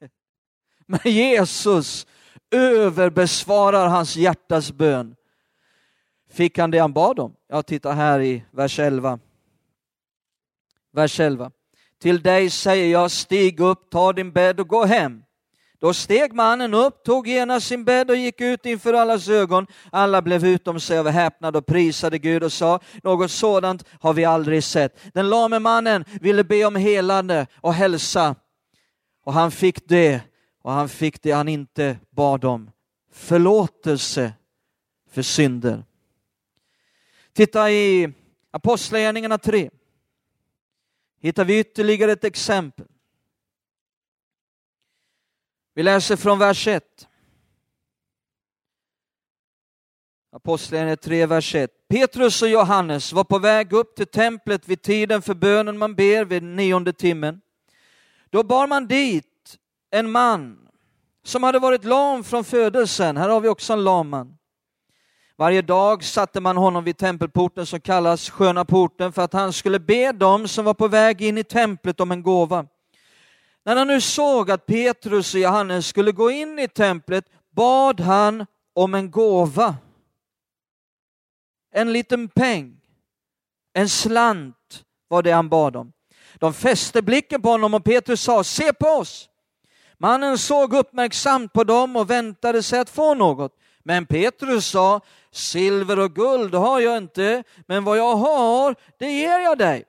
Men 0.86 1.00
Jesus 1.04 2.06
överbesvarar 2.50 3.88
hans 3.88 4.16
hjärtas 4.16 4.72
bön. 4.72 5.16
Fick 6.28 6.58
han 6.58 6.70
det 6.70 6.78
han 6.78 6.92
bad 6.92 7.18
om? 7.18 7.36
Ja, 7.46 7.62
titta 7.62 7.92
här 7.92 8.20
i 8.20 8.44
vers 8.50 8.78
11. 8.78 9.18
Vers 10.96 11.20
11. 11.20 11.50
Till 11.98 12.22
dig 12.22 12.50
säger 12.50 12.92
jag, 12.92 13.10
stig 13.10 13.60
upp, 13.60 13.90
ta 13.90 14.12
din 14.12 14.32
bädd 14.32 14.60
och 14.60 14.68
gå 14.68 14.84
hem. 14.84 15.22
Då 15.78 15.94
steg 15.94 16.32
mannen 16.32 16.74
upp, 16.74 17.04
tog 17.04 17.28
genast 17.28 17.66
sin 17.66 17.84
bädd 17.84 18.10
och 18.10 18.16
gick 18.16 18.40
ut 18.40 18.66
inför 18.66 18.92
allas 18.92 19.28
ögon. 19.28 19.66
Alla 19.92 20.22
blev 20.22 20.46
utom 20.46 20.80
sig 20.80 20.98
av 20.98 21.08
häpnad 21.08 21.56
och 21.56 21.66
prisade 21.66 22.18
Gud 22.18 22.42
och 22.42 22.52
sa, 22.52 22.80
något 23.02 23.30
sådant 23.30 23.84
har 24.00 24.12
vi 24.12 24.24
aldrig 24.24 24.64
sett. 24.64 24.98
Den 25.14 25.30
lame 25.30 25.58
mannen 25.58 26.04
ville 26.20 26.44
be 26.44 26.64
om 26.64 26.76
helande 26.76 27.46
och 27.60 27.74
hälsa 27.74 28.34
och 29.24 29.32
han 29.32 29.50
fick 29.50 29.88
det 29.88 30.20
och 30.62 30.72
han 30.72 30.88
fick 30.88 31.22
det 31.22 31.32
han 31.32 31.48
inte 31.48 31.98
bad 32.10 32.44
om. 32.44 32.70
Förlåtelse 33.12 34.32
för 35.10 35.22
synder. 35.22 35.84
Titta 37.32 37.70
i 37.70 38.12
Apostlagärningarna 38.50 39.38
3. 39.38 39.70
Hittar 41.26 41.44
vi 41.44 41.58
ytterligare 41.58 42.12
ett 42.12 42.24
exempel. 42.24 42.86
Vi 45.74 45.82
läser 45.82 46.16
från 46.16 46.38
vers 46.38 46.66
1. 46.66 47.08
Apostlagärningarna 50.32 50.96
3, 50.96 51.26
vers 51.26 51.54
1. 51.54 51.88
Petrus 51.88 52.42
och 52.42 52.48
Johannes 52.48 53.12
var 53.12 53.24
på 53.24 53.38
väg 53.38 53.72
upp 53.72 53.96
till 53.96 54.06
templet 54.06 54.68
vid 54.68 54.82
tiden 54.82 55.22
för 55.22 55.34
bönen 55.34 55.78
man 55.78 55.94
ber 55.94 56.24
vid 56.24 56.42
nionde 56.42 56.92
timmen. 56.92 57.40
Då 58.30 58.42
bar 58.42 58.66
man 58.66 58.86
dit 58.86 59.58
en 59.90 60.10
man 60.10 60.68
som 61.22 61.42
hade 61.42 61.58
varit 61.58 61.84
lam 61.84 62.24
från 62.24 62.44
födelsen. 62.44 63.16
Här 63.16 63.28
har 63.28 63.40
vi 63.40 63.48
också 63.48 63.72
en 63.72 63.84
lam 63.84 64.08
man. 64.08 64.35
Varje 65.38 65.62
dag 65.62 66.04
satte 66.04 66.40
man 66.40 66.56
honom 66.56 66.84
vid 66.84 66.96
tempelporten 66.96 67.66
som 67.66 67.80
kallas 67.80 68.30
Sköna 68.30 68.64
porten 68.64 69.12
för 69.12 69.22
att 69.22 69.32
han 69.32 69.52
skulle 69.52 69.78
be 69.78 70.12
dem 70.12 70.48
som 70.48 70.64
var 70.64 70.74
på 70.74 70.88
väg 70.88 71.22
in 71.22 71.38
i 71.38 71.44
templet 71.44 72.00
om 72.00 72.12
en 72.12 72.22
gåva. 72.22 72.66
När 73.64 73.76
han 73.76 73.88
nu 73.88 74.00
såg 74.00 74.50
att 74.50 74.66
Petrus 74.66 75.34
och 75.34 75.40
Johannes 75.40 75.86
skulle 75.86 76.12
gå 76.12 76.30
in 76.30 76.58
i 76.58 76.68
templet 76.68 77.24
bad 77.50 78.00
han 78.00 78.46
om 78.74 78.94
en 78.94 79.10
gåva. 79.10 79.76
En 81.72 81.92
liten 81.92 82.28
peng, 82.28 82.80
en 83.72 83.88
slant 83.88 84.84
var 85.08 85.22
det 85.22 85.30
han 85.30 85.48
bad 85.48 85.76
om. 85.76 85.92
De 86.34 86.54
fäste 86.54 87.02
blicken 87.02 87.42
på 87.42 87.48
honom 87.48 87.74
och 87.74 87.84
Petrus 87.84 88.20
sa, 88.20 88.44
se 88.44 88.72
på 88.72 88.86
oss. 88.86 89.28
Mannen 89.98 90.38
såg 90.38 90.74
uppmärksamt 90.74 91.52
på 91.52 91.64
dem 91.64 91.96
och 91.96 92.10
väntade 92.10 92.62
sig 92.62 92.80
att 92.80 92.90
få 92.90 93.14
något. 93.14 93.52
Men 93.86 94.06
Petrus 94.06 94.66
sa, 94.66 95.00
silver 95.36 95.98
och 95.98 96.14
guld 96.14 96.54
har 96.54 96.80
jag 96.80 96.96
inte, 96.96 97.42
men 97.66 97.84
vad 97.84 97.98
jag 97.98 98.16
har, 98.16 98.74
det 98.98 99.12
ger 99.12 99.38
jag 99.38 99.58
dig. 99.58 99.84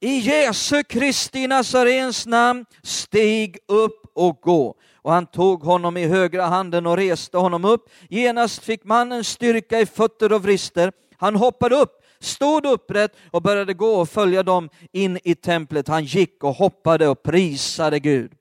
I 0.00 0.18
Jesu 0.18 0.82
Kristi 0.82 1.46
Nazarens 1.46 2.26
namn, 2.26 2.64
stig 2.82 3.58
upp 3.68 4.02
och 4.14 4.40
gå. 4.40 4.74
Och 4.94 5.12
han 5.12 5.26
tog 5.26 5.62
honom 5.62 5.96
i 5.96 6.06
högra 6.06 6.46
handen 6.46 6.86
och 6.86 6.96
reste 6.96 7.38
honom 7.38 7.64
upp. 7.64 7.90
Genast 8.08 8.64
fick 8.64 8.84
mannen 8.84 9.24
styrka 9.24 9.80
i 9.80 9.86
fötter 9.86 10.32
och 10.32 10.42
vrister. 10.42 10.92
Han 11.16 11.36
hoppade 11.36 11.76
upp, 11.76 11.92
stod 12.20 12.66
upprätt 12.66 13.16
och 13.30 13.42
började 13.42 13.74
gå 13.74 14.00
och 14.00 14.08
följa 14.08 14.42
dem 14.42 14.68
in 14.92 15.18
i 15.24 15.34
templet. 15.34 15.88
Han 15.88 16.04
gick 16.04 16.44
och 16.44 16.54
hoppade 16.54 17.08
och 17.08 17.22
prisade 17.22 17.98
Gud. 17.98 18.32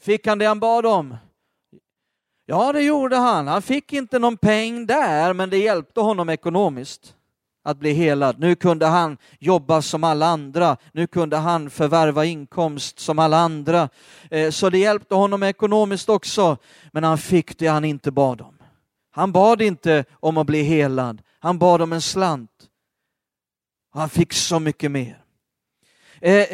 Fick 0.00 0.26
han 0.26 0.38
det 0.38 0.46
han 0.46 0.60
bad 0.60 0.86
om? 0.86 1.16
Ja, 2.46 2.72
det 2.72 2.82
gjorde 2.82 3.16
han. 3.16 3.46
Han 3.46 3.62
fick 3.62 3.92
inte 3.92 4.18
någon 4.18 4.36
peng 4.36 4.86
där, 4.86 5.32
men 5.32 5.50
det 5.50 5.58
hjälpte 5.58 6.00
honom 6.00 6.28
ekonomiskt 6.28 7.14
att 7.64 7.78
bli 7.78 7.92
helad. 7.92 8.38
Nu 8.38 8.54
kunde 8.54 8.86
han 8.86 9.18
jobba 9.38 9.82
som 9.82 10.04
alla 10.04 10.26
andra. 10.26 10.76
Nu 10.92 11.06
kunde 11.06 11.36
han 11.36 11.70
förvärva 11.70 12.24
inkomst 12.24 12.98
som 12.98 13.18
alla 13.18 13.38
andra. 13.38 13.88
Eh, 14.30 14.50
så 14.50 14.70
det 14.70 14.78
hjälpte 14.78 15.14
honom 15.14 15.42
ekonomiskt 15.42 16.08
också. 16.08 16.56
Men 16.92 17.04
han 17.04 17.18
fick 17.18 17.58
det 17.58 17.66
han 17.66 17.84
inte 17.84 18.10
bad 18.10 18.40
om. 18.40 18.58
Han 19.10 19.32
bad 19.32 19.62
inte 19.62 20.04
om 20.20 20.38
att 20.38 20.46
bli 20.46 20.62
helad. 20.62 21.22
Han 21.38 21.58
bad 21.58 21.82
om 21.82 21.92
en 21.92 22.02
slant. 22.02 22.50
Han 23.92 24.08
fick 24.08 24.32
så 24.32 24.60
mycket 24.60 24.90
mer. 24.90 25.24
Eh, 26.20 26.46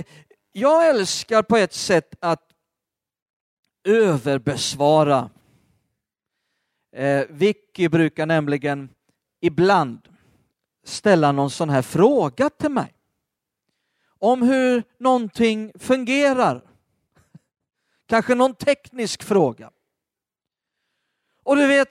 jag 0.53 0.89
älskar 0.89 1.43
på 1.43 1.57
ett 1.57 1.75
sätt 1.75 2.15
att 2.21 2.43
överbesvara. 3.85 5.31
Eh, 6.93 7.27
Vicky 7.29 7.89
brukar 7.89 8.27
nämligen 8.27 8.89
ibland 9.41 10.09
ställa 10.85 11.33
någon 11.33 11.51
sån 11.51 11.71
här 11.71 11.83
fråga 11.83 12.51
till 12.51 12.71
mig. 12.71 12.95
Om 14.19 14.43
hur 14.43 14.83
någonting 14.99 15.73
fungerar. 15.79 16.63
Kanske 18.07 18.35
någon 18.35 18.55
teknisk 18.55 19.23
fråga. 19.23 19.71
Och 21.43 21.57
du 21.57 21.67
vet, 21.67 21.89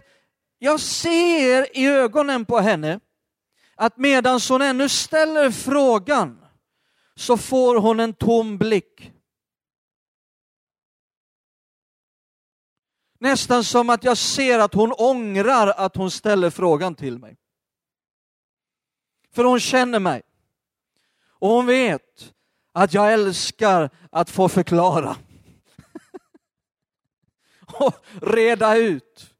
jag 0.59 0.79
ser 0.79 1.77
i 1.77 1.87
ögonen 1.87 2.45
på 2.45 2.59
henne 2.59 2.99
att 3.75 3.97
medan 3.97 4.39
hon 4.49 4.61
ännu 4.61 4.89
ställer 4.89 5.51
frågan 5.51 6.45
så 7.15 7.37
får 7.37 7.75
hon 7.75 7.99
en 7.99 8.13
tom 8.13 8.57
blick. 8.57 9.11
Nästan 13.19 13.63
som 13.63 13.89
att 13.89 14.03
jag 14.03 14.17
ser 14.17 14.59
att 14.59 14.73
hon 14.73 14.91
ångrar 14.91 15.67
att 15.67 15.95
hon 15.95 16.11
ställer 16.11 16.49
frågan 16.49 16.95
till 16.95 17.19
mig. 17.19 17.37
För 19.33 19.43
hon 19.43 19.59
känner 19.59 19.99
mig. 19.99 20.21
Och 21.39 21.49
hon 21.49 21.65
vet 21.65 22.33
att 22.71 22.93
jag 22.93 23.13
älskar 23.13 23.89
att 24.11 24.29
få 24.29 24.49
förklara. 24.49 25.15
och 27.65 28.05
reda 28.21 28.77
ut. 28.77 29.33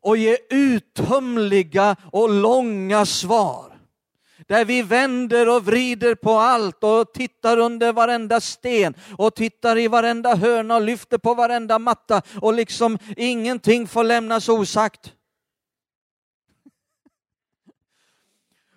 Och 0.00 0.16
ge 0.16 0.38
uttömliga 0.50 1.96
och 2.12 2.28
långa 2.28 3.06
svar 3.06 3.67
där 4.48 4.64
vi 4.64 4.82
vänder 4.82 5.48
och 5.48 5.64
vrider 5.64 6.14
på 6.14 6.30
allt 6.30 6.84
och 6.84 7.14
tittar 7.14 7.56
under 7.58 7.92
varenda 7.92 8.40
sten 8.40 8.94
och 9.18 9.34
tittar 9.34 9.78
i 9.78 9.88
varenda 9.88 10.34
hörna 10.34 10.76
och 10.76 10.82
lyfter 10.82 11.18
på 11.18 11.34
varenda 11.34 11.78
matta 11.78 12.22
och 12.40 12.54
liksom 12.54 12.98
ingenting 13.16 13.86
får 13.86 14.04
lämnas 14.04 14.48
osagt. 14.48 15.14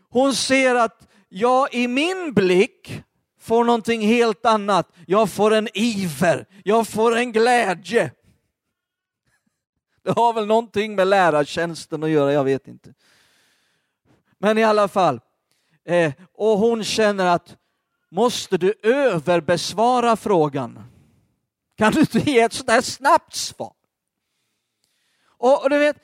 Hon 0.10 0.36
ser 0.36 0.76
att 0.76 1.08
jag 1.30 1.74
i 1.74 1.88
min 1.88 2.34
blick 2.34 3.04
får 3.40 3.64
någonting 3.64 4.02
helt 4.02 4.46
annat. 4.46 4.92
Jag 5.08 5.30
får 5.30 5.54
en 5.54 5.68
iver, 5.74 6.46
jag 6.64 6.88
får 6.88 7.18
en 7.18 7.32
glädje. 7.32 8.12
Det 10.04 10.12
har 10.12 10.34
väl 10.34 10.46
någonting 10.46 10.96
med 10.96 11.08
lärartjänsten 11.08 12.04
att 12.04 12.10
göra, 12.10 12.34
jag 12.34 12.44
vet 12.44 12.68
inte. 12.68 12.94
Men 14.38 14.58
i 14.58 14.64
alla 14.64 14.88
fall, 14.88 15.20
Eh, 15.86 16.14
och 16.34 16.58
hon 16.58 16.84
känner 16.84 17.26
att 17.26 17.58
måste 18.12 18.58
du 18.58 18.74
överbesvara 18.84 20.16
frågan? 20.16 20.84
Kan 21.78 21.94
du 21.94 22.00
inte 22.00 22.20
ge 22.20 22.40
ett 22.40 22.54
sådär 22.54 22.82
snabbt 22.82 23.36
svar? 23.36 23.74
Och, 25.24 25.64
och, 25.64 25.70
du 25.70 25.78
vet, 25.78 25.98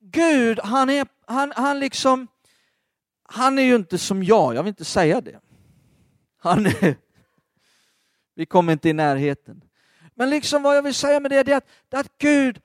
Gud, 0.00 0.60
han 0.62 0.90
är, 0.90 1.06
han, 1.26 1.52
han 1.56 1.80
liksom, 1.80 2.28
han 3.22 3.58
är 3.58 3.62
ju 3.62 3.76
inte 3.76 3.98
som 3.98 4.22
jag, 4.22 4.54
jag 4.54 4.62
vill 4.62 4.68
inte 4.68 4.84
säga 4.84 5.20
det. 5.20 5.40
Han 6.38 6.66
är, 6.66 6.96
vi 8.34 8.46
kommer 8.46 8.72
inte 8.72 8.88
i 8.88 8.92
närheten. 8.92 9.64
Men 10.14 10.30
liksom 10.30 10.62
vad 10.62 10.76
jag 10.76 10.82
vill 10.82 10.94
säga 10.94 11.20
med 11.20 11.30
det 11.30 11.48
är 11.48 11.56
att, 11.56 11.66
att 11.90 12.18
Gud, 12.18 12.60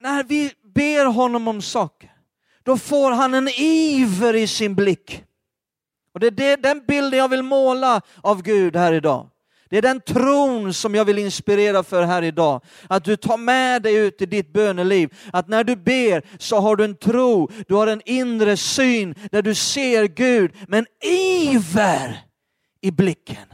när 0.00 0.24
vi 0.24 0.52
ber 0.62 1.06
honom 1.06 1.48
om 1.48 1.62
saker, 1.62 2.16
då 2.62 2.76
får 2.76 3.10
han 3.10 3.34
en 3.34 3.48
iver 3.48 4.34
i 4.34 4.46
sin 4.46 4.74
blick. 4.74 5.24
Och 6.14 6.20
det 6.20 6.26
är 6.26 6.30
det, 6.30 6.56
den 6.56 6.84
bilden 6.88 7.18
jag 7.18 7.28
vill 7.28 7.42
måla 7.42 8.00
av 8.20 8.42
Gud 8.42 8.76
här 8.76 8.92
idag. 8.92 9.28
Det 9.72 9.78
är 9.78 9.82
den 9.82 10.00
tron 10.00 10.74
som 10.74 10.94
jag 10.94 11.04
vill 11.04 11.18
inspirera 11.18 11.82
för 11.82 12.02
här 12.02 12.22
idag. 12.22 12.64
Att 12.88 13.04
du 13.04 13.16
tar 13.16 13.36
med 13.36 13.82
dig 13.82 13.94
ut 13.94 14.22
i 14.22 14.26
ditt 14.26 14.52
böneliv. 14.52 15.14
Att 15.32 15.48
när 15.48 15.64
du 15.64 15.76
ber 15.76 16.38
så 16.38 16.60
har 16.60 16.76
du 16.76 16.84
en 16.84 16.96
tro, 16.96 17.50
du 17.68 17.74
har 17.74 17.86
en 17.86 18.02
inre 18.04 18.56
syn 18.56 19.14
där 19.30 19.42
du 19.42 19.54
ser 19.54 20.04
Gud 20.04 20.54
med 20.68 20.78
en 20.78 20.86
iver 21.10 22.24
i 22.80 22.90
blicken. 22.90 23.46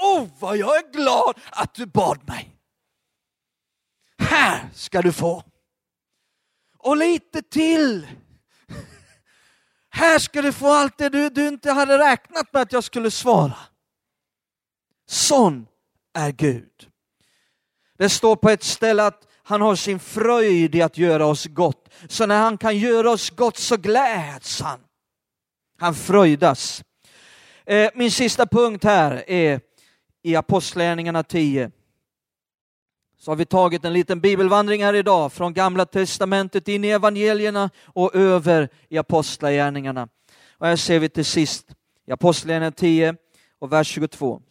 Åh, 0.00 0.22
oh, 0.22 0.28
vad 0.38 0.56
jag 0.56 0.76
är 0.76 0.92
glad 0.92 1.34
att 1.50 1.74
du 1.74 1.86
bad 1.86 2.28
mig. 2.28 2.56
Här 4.18 4.68
ska 4.74 5.02
du 5.02 5.12
få. 5.12 5.42
Och 6.78 6.96
lite 6.96 7.42
till. 7.42 8.06
Här 9.96 10.18
ska 10.18 10.42
du 10.42 10.52
få 10.52 10.68
allt 10.68 10.98
det 10.98 11.08
du, 11.08 11.28
du 11.28 11.48
inte 11.48 11.72
hade 11.72 11.98
räknat 11.98 12.52
med 12.52 12.62
att 12.62 12.72
jag 12.72 12.84
skulle 12.84 13.10
svara. 13.10 13.56
Sån 15.06 15.66
är 16.14 16.30
Gud. 16.32 16.88
Det 17.98 18.08
står 18.08 18.36
på 18.36 18.50
ett 18.50 18.62
ställe 18.62 19.04
att 19.04 19.28
han 19.42 19.60
har 19.60 19.76
sin 19.76 19.98
fröjd 19.98 20.74
i 20.74 20.82
att 20.82 20.98
göra 20.98 21.26
oss 21.26 21.46
gott. 21.46 21.88
Så 22.08 22.26
när 22.26 22.40
han 22.40 22.58
kan 22.58 22.78
göra 22.78 23.10
oss 23.10 23.30
gott 23.30 23.56
så 23.56 23.76
gläds 23.76 24.60
han. 24.60 24.80
Han 25.78 25.94
fröjdas. 25.94 26.84
Eh, 27.66 27.90
min 27.94 28.10
sista 28.10 28.46
punkt 28.46 28.84
här 28.84 29.30
är 29.30 29.60
i 30.22 30.36
Apostlagärningarna 30.36 31.22
10 31.22 31.70
så 33.24 33.30
har 33.30 33.36
vi 33.36 33.44
tagit 33.44 33.84
en 33.84 33.92
liten 33.92 34.20
bibelvandring 34.20 34.84
här 34.84 34.94
idag 34.94 35.32
från 35.32 35.54
Gamla 35.54 35.86
Testamentet 35.86 36.68
in 36.68 36.84
i 36.84 36.88
evangelierna 36.88 37.70
och 37.84 38.14
över 38.14 38.68
i 38.88 38.98
Apostlagärningarna. 38.98 40.08
Och 40.58 40.66
här 40.66 40.76
ser 40.76 40.98
vi 40.98 41.08
till 41.08 41.24
sist 41.24 41.74
i 42.06 42.12
Apostlagärningarna 42.12 42.72
10 42.72 43.16
och 43.58 43.72
vers 43.72 43.88
22. 43.88 44.42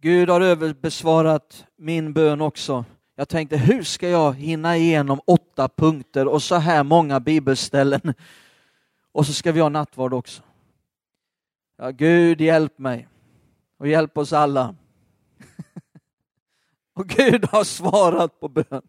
Gud 0.00 0.28
har 0.28 0.40
överbesvarat 0.40 1.64
min 1.76 2.12
bön 2.12 2.40
också. 2.40 2.84
Jag 3.14 3.28
tänkte, 3.28 3.56
hur 3.56 3.82
ska 3.82 4.08
jag 4.08 4.34
hinna 4.34 4.76
igenom 4.76 5.20
åtta 5.26 5.68
punkter 5.68 6.28
och 6.28 6.42
så 6.42 6.54
här 6.54 6.84
många 6.84 7.20
bibelställen? 7.20 8.14
Och 9.12 9.26
så 9.26 9.32
ska 9.32 9.52
vi 9.52 9.60
ha 9.60 9.68
nattvard 9.68 10.14
också. 10.14 10.42
Ja, 11.78 11.90
Gud 11.90 12.40
hjälp 12.40 12.78
mig 12.78 13.08
och 13.78 13.88
hjälp 13.88 14.18
oss 14.18 14.32
alla 14.32 14.74
och 16.94 17.08
Gud 17.08 17.44
har 17.44 17.64
svarat 17.64 18.40
på 18.40 18.48
bön. 18.48 18.82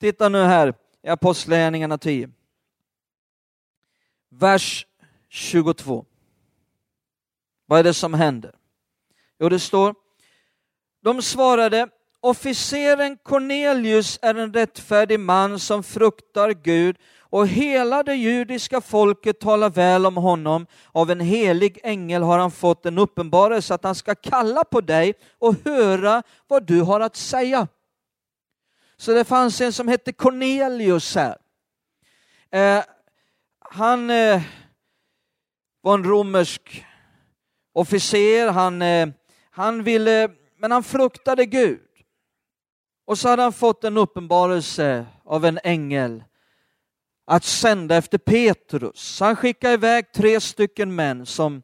Titta 0.00 0.28
nu 0.28 0.42
här 0.42 0.74
i 1.02 1.08
Apostlagärningarna 1.08 1.98
10. 1.98 2.30
Vers 4.28 4.86
22. 5.28 6.06
Vad 7.66 7.78
är 7.78 7.84
det 7.84 7.94
som 7.94 8.14
händer? 8.14 8.54
Jo, 9.38 9.48
det 9.48 9.58
står, 9.58 9.94
de 11.00 11.22
svarade, 11.22 11.88
officeren 12.20 13.16
Cornelius 13.16 14.18
är 14.22 14.34
en 14.34 14.52
rättfärdig 14.52 15.20
man 15.20 15.58
som 15.58 15.82
fruktar 15.82 16.50
Gud 16.50 16.96
och 17.30 17.48
hela 17.48 18.02
det 18.02 18.14
judiska 18.14 18.80
folket 18.80 19.40
talar 19.40 19.70
väl 19.70 20.06
om 20.06 20.16
honom. 20.16 20.66
Av 20.92 21.10
en 21.10 21.20
helig 21.20 21.78
ängel 21.82 22.22
har 22.22 22.38
han 22.38 22.50
fått 22.50 22.86
en 22.86 22.98
uppenbarelse 22.98 23.74
att 23.74 23.84
han 23.84 23.94
ska 23.94 24.14
kalla 24.14 24.64
på 24.64 24.80
dig 24.80 25.14
och 25.38 25.54
höra 25.64 26.22
vad 26.46 26.66
du 26.66 26.80
har 26.80 27.00
att 27.00 27.16
säga. 27.16 27.68
Så 28.96 29.12
det 29.12 29.24
fanns 29.24 29.60
en 29.60 29.72
som 29.72 29.88
hette 29.88 30.12
Cornelius 30.12 31.14
här. 31.14 31.36
Eh, 32.50 32.84
han 33.58 34.10
eh, 34.10 34.42
var 35.80 35.94
en 35.94 36.04
romersk 36.04 36.84
officer, 37.72 38.48
han, 38.48 38.82
eh, 38.82 39.08
han 39.50 39.82
ville, 39.82 40.30
men 40.58 40.72
han 40.72 40.82
fruktade 40.82 41.46
Gud. 41.46 41.80
Och 43.06 43.18
så 43.18 43.28
hade 43.28 43.42
han 43.42 43.52
fått 43.52 43.84
en 43.84 43.96
uppenbarelse 43.96 45.06
av 45.24 45.44
en 45.44 45.58
ängel 45.64 46.24
att 47.30 47.44
sända 47.44 47.96
efter 47.96 48.18
Petrus. 48.18 49.20
Han 49.20 49.36
skickade 49.36 49.74
iväg 49.74 50.12
tre 50.12 50.40
stycken 50.40 50.94
män 50.94 51.26
som 51.26 51.62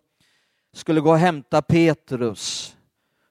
skulle 0.72 1.00
gå 1.00 1.10
och 1.10 1.18
hämta 1.18 1.62
Petrus. 1.62 2.76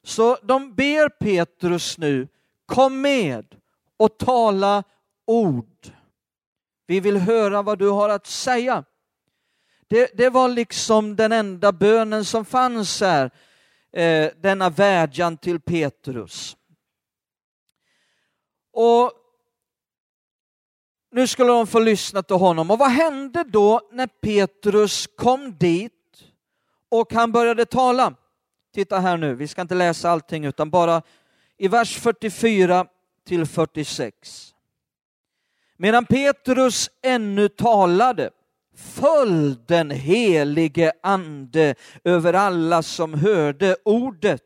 Så 0.04 0.38
de 0.44 0.76
ber 0.76 1.10
Petrus 1.10 1.98
nu, 1.98 2.28
kom 2.66 3.02
med 3.02 3.56
och 3.98 4.18
tala 4.18 4.84
ord. 5.26 5.88
Vi 6.88 7.00
vill 7.00 7.18
höra 7.18 7.62
vad 7.62 7.80
du 7.80 7.90
har 7.90 8.10
att 8.10 8.28
säga. 8.28 8.84
Det, 9.88 10.12
det 10.14 10.30
var 10.30 10.48
liksom 10.48 11.16
den 11.16 11.32
enda 11.32 11.72
bönen 11.72 12.26
som 12.26 12.46
fanns 12.46 13.02
här, 13.02 13.32
eh, 13.92 14.32
denna 14.42 14.70
vädjan 14.70 15.38
till 15.38 15.60
Petrus. 15.60 16.58
Och 18.72 19.12
nu 21.14 21.28
skulle 21.28 21.50
de 21.50 21.68
få 21.68 21.80
lyssna 21.80 22.24
till 22.24 22.36
honom. 22.36 22.72
Och 22.72 22.80
vad 22.80 22.92
hände 22.92 23.44
då 23.44 23.82
när 23.92 24.08
Petrus 24.08 25.08
kom 25.16 25.58
dit 25.58 25.92
och 26.90 27.14
han 27.14 27.32
började 27.32 27.66
tala? 27.66 28.14
Titta 28.74 29.00
här 29.00 29.18
nu, 29.18 29.36
vi 29.36 29.48
ska 29.48 29.62
inte 29.62 29.76
läsa 29.76 30.10
allting 30.10 30.46
utan 30.46 30.70
bara 30.70 31.02
i 31.58 31.68
vers 31.68 32.00
44 32.00 32.86
till 33.28 33.46
46. 33.46 34.54
Medan 35.78 36.06
Petrus 36.06 36.90
ännu 37.02 37.50
talade 37.50 38.30
föll 38.76 39.66
den 39.66 39.92
helige 39.92 40.92
ande 41.04 41.76
över 42.04 42.34
alla 42.34 42.84
som 42.84 43.14
hörde 43.14 43.76
ordet. 43.86 44.42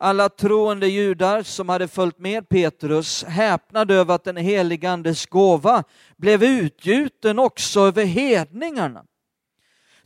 Alla 0.00 0.28
troende 0.28 0.88
judar 0.88 1.42
som 1.42 1.68
hade 1.68 1.88
följt 1.88 2.18
med 2.18 2.48
Petrus 2.48 3.24
häpnade 3.24 3.94
över 3.94 4.14
att 4.14 4.24
den 4.24 4.36
helige 4.36 4.90
andes 4.90 5.26
gåva 5.26 5.84
blev 6.16 6.44
utgjuten 6.44 7.38
också 7.38 7.80
över 7.80 8.04
hedningarna. 8.04 9.04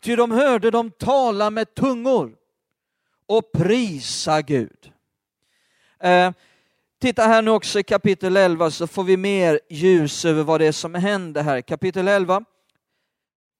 Ty 0.00 0.16
de 0.16 0.30
hörde 0.30 0.70
dem 0.70 0.90
tala 0.90 1.50
med 1.50 1.74
tungor 1.74 2.36
och 3.26 3.52
prisa 3.52 4.42
Gud. 4.42 4.92
Eh, 6.00 6.32
titta 7.00 7.22
här 7.22 7.42
nu 7.42 7.50
också 7.50 7.78
i 7.78 7.82
kapitel 7.82 8.36
11 8.36 8.70
så 8.70 8.86
får 8.86 9.04
vi 9.04 9.16
mer 9.16 9.60
ljus 9.70 10.24
över 10.24 10.42
vad 10.42 10.60
det 10.60 10.66
är 10.66 10.72
som 10.72 10.94
händer 10.94 11.42
här. 11.42 11.60
Kapitel 11.60 12.08
11 12.08 12.44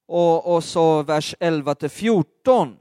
och, 0.07 0.55
och 0.55 0.65
så 0.65 1.03
vers 1.03 1.35
11 1.41 1.75
till 1.75 1.89
14. 1.89 2.77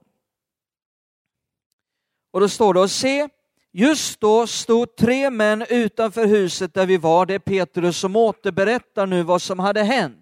Och 2.31 2.39
då 2.39 2.49
står 2.49 2.73
det, 2.73 2.79
och 2.79 2.91
se, 2.91 3.29
just 3.71 4.19
då 4.19 4.47
stod 4.47 4.95
tre 4.95 5.29
män 5.29 5.65
utanför 5.69 6.25
huset 6.25 6.73
där 6.73 6.85
vi 6.85 6.97
var, 6.97 7.25
det 7.25 7.33
är 7.33 7.39
Petrus 7.39 7.97
som 7.97 8.15
återberättar 8.15 9.07
nu 9.07 9.23
vad 9.23 9.41
som 9.41 9.59
hade 9.59 9.83
hänt. 9.83 10.17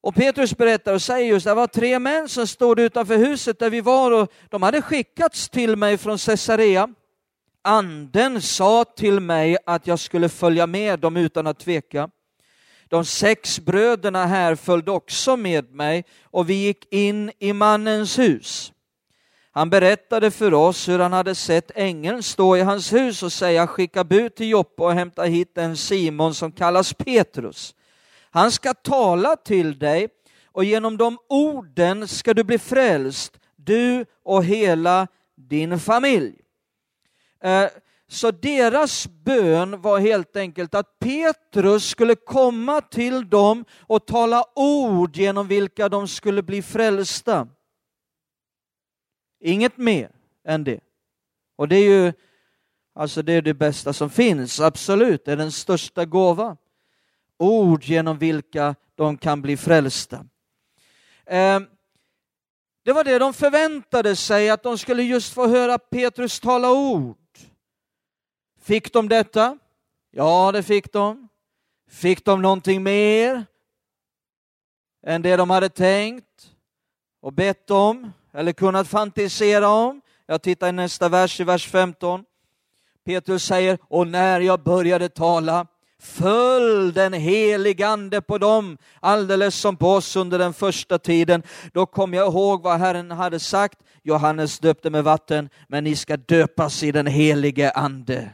Och 0.00 0.14
Petrus 0.14 0.56
berättar 0.56 0.94
och 0.94 1.02
säger 1.02 1.26
just, 1.26 1.46
det 1.46 1.54
var 1.54 1.66
tre 1.66 1.98
män 1.98 2.28
som 2.28 2.46
stod 2.46 2.80
utanför 2.80 3.16
huset 3.16 3.58
där 3.58 3.70
vi 3.70 3.80
var 3.80 4.10
och 4.10 4.32
de 4.48 4.62
hade 4.62 4.82
skickats 4.82 5.48
till 5.48 5.76
mig 5.76 5.98
från 5.98 6.18
Caesarea. 6.18 6.88
Anden 7.62 8.42
sa 8.42 8.84
till 8.84 9.20
mig 9.20 9.56
att 9.66 9.86
jag 9.86 9.98
skulle 9.98 10.28
följa 10.28 10.66
med 10.66 11.00
dem 11.00 11.16
utan 11.16 11.46
att 11.46 11.58
tveka. 11.58 12.10
De 12.88 13.04
sex 13.04 13.60
bröderna 13.60 14.26
här 14.26 14.54
följde 14.54 14.90
också 14.90 15.36
med 15.36 15.70
mig 15.70 16.04
och 16.22 16.50
vi 16.50 16.54
gick 16.54 16.92
in 16.92 17.32
i 17.38 17.52
mannens 17.52 18.18
hus. 18.18 18.72
Han 19.58 19.70
berättade 19.70 20.30
för 20.30 20.54
oss 20.54 20.88
hur 20.88 20.98
han 20.98 21.12
hade 21.12 21.34
sett 21.34 21.70
ängeln 21.74 22.22
stå 22.22 22.56
i 22.56 22.60
hans 22.60 22.92
hus 22.92 23.22
och 23.22 23.32
säga 23.32 23.66
skicka 23.66 24.04
bud 24.04 24.34
till 24.34 24.48
Joppe 24.48 24.82
och 24.82 24.92
hämta 24.92 25.22
hit 25.22 25.58
en 25.58 25.76
Simon 25.76 26.34
som 26.34 26.52
kallas 26.52 26.94
Petrus. 26.94 27.74
Han 28.30 28.52
ska 28.52 28.74
tala 28.74 29.36
till 29.36 29.78
dig 29.78 30.08
och 30.52 30.64
genom 30.64 30.96
de 30.96 31.18
orden 31.28 32.08
ska 32.08 32.34
du 32.34 32.44
bli 32.44 32.58
frälst, 32.58 33.38
du 33.56 34.04
och 34.24 34.44
hela 34.44 35.06
din 35.36 35.80
familj. 35.80 36.34
Eh, 37.42 37.68
så 38.08 38.30
deras 38.30 39.06
bön 39.06 39.80
var 39.80 39.98
helt 39.98 40.36
enkelt 40.36 40.74
att 40.74 40.98
Petrus 40.98 41.88
skulle 41.88 42.14
komma 42.14 42.80
till 42.80 43.28
dem 43.28 43.64
och 43.80 44.06
tala 44.06 44.44
ord 44.54 45.16
genom 45.16 45.48
vilka 45.48 45.88
de 45.88 46.08
skulle 46.08 46.42
bli 46.42 46.62
frälsta. 46.62 47.48
Inget 49.40 49.76
mer 49.76 50.10
än 50.44 50.64
det. 50.64 50.80
Och 51.56 51.68
det 51.68 51.76
är 51.76 51.84
ju 51.84 52.12
alltså 52.94 53.22
det, 53.22 53.32
är 53.32 53.42
det 53.42 53.54
bästa 53.54 53.92
som 53.92 54.10
finns, 54.10 54.60
absolut, 54.60 55.24
det 55.24 55.32
är 55.32 55.36
den 55.36 55.52
största 55.52 56.04
gåva. 56.04 56.56
Ord 57.38 57.84
genom 57.84 58.18
vilka 58.18 58.74
de 58.94 59.16
kan 59.16 59.42
bli 59.42 59.56
frälsta. 59.56 60.26
Eh, 61.26 61.60
det 62.84 62.92
var 62.92 63.04
det 63.04 63.18
de 63.18 63.34
förväntade 63.34 64.16
sig, 64.16 64.50
att 64.50 64.62
de 64.62 64.78
skulle 64.78 65.02
just 65.02 65.34
få 65.34 65.46
höra 65.46 65.78
Petrus 65.78 66.40
tala 66.40 66.72
ord. 66.72 67.16
Fick 68.60 68.92
de 68.92 69.08
detta? 69.08 69.58
Ja, 70.10 70.52
det 70.52 70.62
fick 70.62 70.92
de. 70.92 71.28
Fick 71.88 72.24
de 72.24 72.42
någonting 72.42 72.82
mer 72.82 73.46
än 75.02 75.22
det 75.22 75.36
de 75.36 75.50
hade 75.50 75.68
tänkt 75.68 76.54
och 77.20 77.32
bett 77.32 77.70
om 77.70 78.12
eller 78.32 78.52
kunnat 78.52 78.88
fantisera 78.88 79.68
om? 79.68 80.00
Jag 80.26 80.42
tittar 80.42 80.68
i 80.68 80.72
nästa 80.72 81.08
vers, 81.08 81.40
i 81.40 81.44
vers 81.44 81.68
15. 81.68 82.24
Petrus 83.06 83.44
säger, 83.44 83.78
och 83.82 84.06
när 84.06 84.40
jag 84.40 84.62
började 84.62 85.08
tala 85.08 85.66
föll 86.00 86.92
den 86.92 87.12
heligande 87.12 88.20
på 88.20 88.38
dem, 88.38 88.78
alldeles 89.00 89.54
som 89.54 89.76
på 89.76 89.88
oss 89.88 90.16
under 90.16 90.38
den 90.38 90.54
första 90.54 90.98
tiden. 90.98 91.42
Då 91.72 91.86
kom 91.86 92.14
jag 92.14 92.28
ihåg 92.28 92.62
vad 92.62 92.78
Herren 92.78 93.10
hade 93.10 93.40
sagt, 93.40 93.78
Johannes 94.02 94.58
döpte 94.58 94.90
med 94.90 95.04
vatten, 95.04 95.48
men 95.68 95.84
ni 95.84 95.96
ska 95.96 96.16
döpas 96.16 96.82
i 96.82 96.92
den 96.92 97.06
helige 97.06 97.70
ande. 97.70 98.30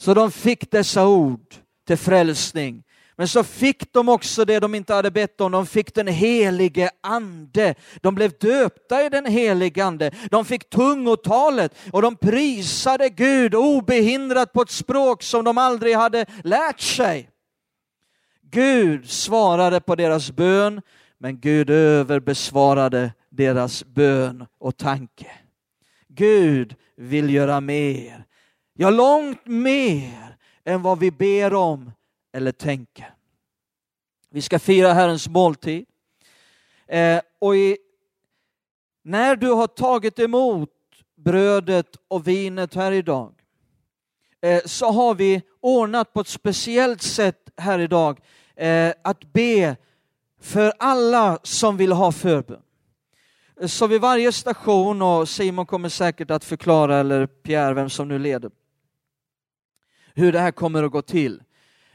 Så 0.00 0.14
de 0.14 0.30
fick 0.30 0.70
dessa 0.70 1.06
ord 1.06 1.54
till 1.86 1.96
frälsning. 1.96 2.82
Men 3.16 3.28
så 3.28 3.44
fick 3.44 3.92
de 3.92 4.08
också 4.08 4.44
det 4.44 4.60
de 4.60 4.74
inte 4.74 4.94
hade 4.94 5.10
bett 5.10 5.40
om, 5.40 5.52
de 5.52 5.66
fick 5.66 5.94
den 5.94 6.06
helige 6.06 6.90
ande. 7.00 7.74
De 8.00 8.14
blev 8.14 8.32
döpta 8.40 9.06
i 9.06 9.08
den 9.08 9.26
helige 9.26 9.84
ande. 9.84 10.10
De 10.30 10.44
fick 10.44 10.70
tungotalet 10.70 11.74
och 11.92 12.02
de 12.02 12.16
prisade 12.16 13.08
Gud 13.08 13.54
obehindrat 13.54 14.52
på 14.52 14.62
ett 14.62 14.70
språk 14.70 15.22
som 15.22 15.44
de 15.44 15.58
aldrig 15.58 15.96
hade 15.96 16.26
lärt 16.44 16.80
sig. 16.80 17.28
Gud 18.50 19.10
svarade 19.10 19.80
på 19.80 19.94
deras 19.94 20.30
bön 20.30 20.82
Men 21.18 21.40
Gud 21.40 21.70
överbesvarade 21.70 23.12
deras 23.30 23.84
bön 23.84 24.46
och 24.58 24.76
tanke. 24.76 25.26
Gud 26.08 26.74
vill 26.96 27.34
göra 27.34 27.60
mer. 27.60 28.24
Ja, 28.74 28.90
långt 28.90 29.46
mer 29.46 30.36
än 30.64 30.82
vad 30.82 30.98
vi 30.98 31.10
ber 31.10 31.54
om 31.54 31.92
eller 32.32 32.52
tänker. 32.52 33.14
Vi 34.30 34.42
ska 34.42 34.58
fira 34.58 34.92
Herrens 34.92 35.28
måltid. 35.28 35.86
Eh, 36.86 37.20
och 37.38 37.56
i, 37.56 37.76
när 39.02 39.36
du 39.36 39.50
har 39.50 39.66
tagit 39.66 40.18
emot 40.18 40.70
brödet 41.16 41.96
och 42.08 42.28
vinet 42.28 42.74
här 42.74 42.92
idag 42.92 43.34
eh, 44.40 44.62
så 44.64 44.90
har 44.90 45.14
vi 45.14 45.42
ordnat 45.60 46.12
på 46.12 46.20
ett 46.20 46.28
speciellt 46.28 47.02
sätt 47.02 47.50
här 47.56 47.78
idag 47.78 48.20
eh, 48.56 48.92
att 49.02 49.32
be 49.32 49.76
för 50.40 50.72
alla 50.78 51.38
som 51.42 51.76
vill 51.76 51.92
ha 51.92 52.12
förbön. 52.12 52.62
Så 53.66 53.86
vid 53.86 54.00
varje 54.00 54.32
station, 54.32 55.02
och 55.02 55.28
Simon 55.28 55.66
kommer 55.66 55.88
säkert 55.88 56.30
att 56.30 56.44
förklara, 56.44 56.96
eller 56.96 57.26
Pierre, 57.26 57.74
vem 57.74 57.90
som 57.90 58.08
nu 58.08 58.18
leder, 58.18 58.50
hur 60.14 60.32
det 60.32 60.38
här 60.38 60.50
kommer 60.50 60.82
att 60.82 60.92
gå 60.92 61.02
till. 61.02 61.42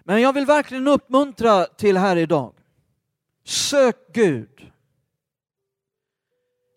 Men 0.08 0.22
jag 0.22 0.34
vill 0.34 0.46
verkligen 0.46 0.88
uppmuntra 0.88 1.66
till 1.66 1.98
här 1.98 2.16
idag. 2.16 2.54
Sök 3.44 4.14
Gud. 4.14 4.72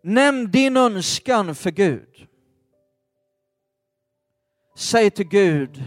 Nämn 0.03 0.51
din 0.51 0.77
önskan 0.77 1.55
för 1.55 1.71
Gud. 1.71 2.29
Säg 4.77 5.11
till 5.11 5.29
Gud, 5.29 5.85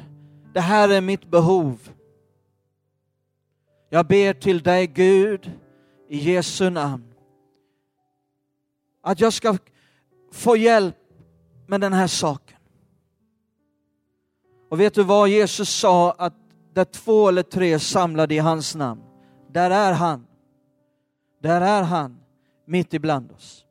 det 0.53 0.59
här 0.59 0.89
är 0.89 1.01
mitt 1.01 1.25
behov. 1.25 1.89
Jag 3.89 4.07
ber 4.07 4.33
till 4.33 4.63
dig 4.63 4.87
Gud 4.87 5.51
i 6.09 6.17
Jesu 6.17 6.69
namn. 6.69 7.13
Att 9.01 9.19
jag 9.19 9.33
ska 9.33 9.57
få 10.31 10.57
hjälp 10.57 10.97
med 11.67 11.81
den 11.81 11.93
här 11.93 12.07
saken. 12.07 12.57
Och 14.69 14.79
vet 14.79 14.93
du 14.93 15.03
vad 15.03 15.29
Jesus 15.29 15.69
sa 15.69 16.11
att 16.11 16.42
där 16.73 16.85
två 16.85 17.27
eller 17.27 17.43
tre 17.43 17.73
är 17.73 17.77
samlade 17.77 18.35
i 18.35 18.37
hans 18.37 18.75
namn, 18.75 19.01
där 19.51 19.71
är 19.71 19.93
han. 19.93 20.27
Där 21.41 21.61
är 21.61 21.83
han 21.83 22.19
mitt 22.65 22.93
ibland 22.93 23.31
oss. 23.31 23.65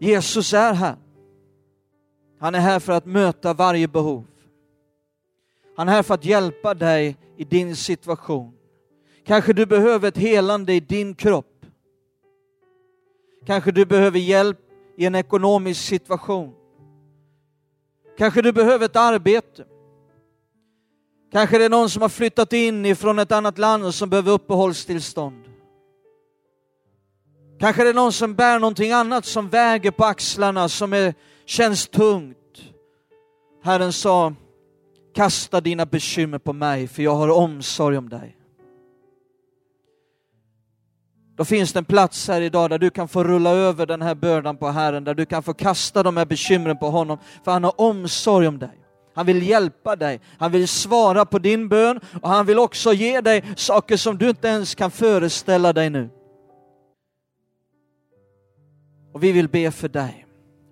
Jesus 0.00 0.52
är 0.52 0.74
här. 0.74 0.96
Han 2.38 2.54
är 2.54 2.60
här 2.60 2.80
för 2.80 2.92
att 2.92 3.06
möta 3.06 3.54
varje 3.54 3.88
behov. 3.88 4.26
Han 5.76 5.88
är 5.88 5.92
här 5.92 6.02
för 6.02 6.14
att 6.14 6.24
hjälpa 6.24 6.74
dig 6.74 7.16
i 7.36 7.44
din 7.44 7.76
situation. 7.76 8.52
Kanske 9.26 9.52
du 9.52 9.66
behöver 9.66 10.08
ett 10.08 10.18
helande 10.18 10.72
i 10.72 10.80
din 10.80 11.14
kropp. 11.14 11.66
Kanske 13.46 13.72
du 13.72 13.84
behöver 13.84 14.18
hjälp 14.18 14.58
i 14.96 15.06
en 15.06 15.14
ekonomisk 15.14 15.80
situation. 15.80 16.54
Kanske 18.18 18.42
du 18.42 18.52
behöver 18.52 18.84
ett 18.84 18.96
arbete. 18.96 19.64
Kanske 21.32 21.58
det 21.58 21.64
är 21.64 21.70
någon 21.70 21.90
som 21.90 22.02
har 22.02 22.08
flyttat 22.08 22.52
in 22.52 22.86
ifrån 22.86 23.18
ett 23.18 23.32
annat 23.32 23.58
land 23.58 23.84
och 23.84 23.94
som 23.94 24.10
behöver 24.10 24.32
uppehållstillstånd. 24.32 25.44
Kanske 27.60 27.84
det 27.84 27.88
är 27.88 27.94
någon 27.94 28.12
som 28.12 28.34
bär 28.34 28.58
någonting 28.58 28.92
annat 28.92 29.24
som 29.24 29.48
väger 29.48 29.90
på 29.90 30.04
axlarna, 30.04 30.68
som 30.68 30.92
är, 30.92 31.14
känns 31.46 31.88
tungt. 31.88 32.36
Herren 33.62 33.92
sa, 33.92 34.34
kasta 35.14 35.60
dina 35.60 35.86
bekymmer 35.86 36.38
på 36.38 36.52
mig, 36.52 36.88
för 36.88 37.02
jag 37.02 37.14
har 37.14 37.28
omsorg 37.28 37.98
om 37.98 38.08
dig. 38.08 38.36
Då 41.36 41.44
finns 41.44 41.72
det 41.72 41.78
en 41.78 41.84
plats 41.84 42.28
här 42.28 42.40
idag 42.40 42.70
där 42.70 42.78
du 42.78 42.90
kan 42.90 43.08
få 43.08 43.24
rulla 43.24 43.50
över 43.50 43.86
den 43.86 44.02
här 44.02 44.14
bördan 44.14 44.56
på 44.56 44.68
Herren, 44.68 45.04
där 45.04 45.14
du 45.14 45.26
kan 45.26 45.42
få 45.42 45.54
kasta 45.54 46.02
de 46.02 46.16
här 46.16 46.26
bekymren 46.26 46.78
på 46.78 46.90
honom, 46.90 47.18
för 47.44 47.52
han 47.52 47.64
har 47.64 47.80
omsorg 47.80 48.46
om 48.48 48.58
dig. 48.58 48.81
Han 49.14 49.26
vill 49.26 49.42
hjälpa 49.48 49.96
dig, 49.96 50.20
han 50.38 50.52
vill 50.52 50.68
svara 50.68 51.24
på 51.24 51.38
din 51.38 51.68
bön 51.68 52.00
och 52.22 52.28
han 52.28 52.46
vill 52.46 52.58
också 52.58 52.92
ge 52.92 53.20
dig 53.20 53.44
saker 53.56 53.96
som 53.96 54.18
du 54.18 54.28
inte 54.28 54.48
ens 54.48 54.74
kan 54.74 54.90
föreställa 54.90 55.72
dig 55.72 55.90
nu. 55.90 56.08
Och 59.12 59.22
vi 59.22 59.32
vill 59.32 59.48
be 59.48 59.70
för 59.70 59.88
dig, 59.88 60.26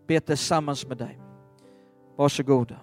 be 0.08 0.20
tillsammans 0.20 0.86
med 0.86 0.96
dig. 0.96 1.20
Varsågoda. 2.16 2.76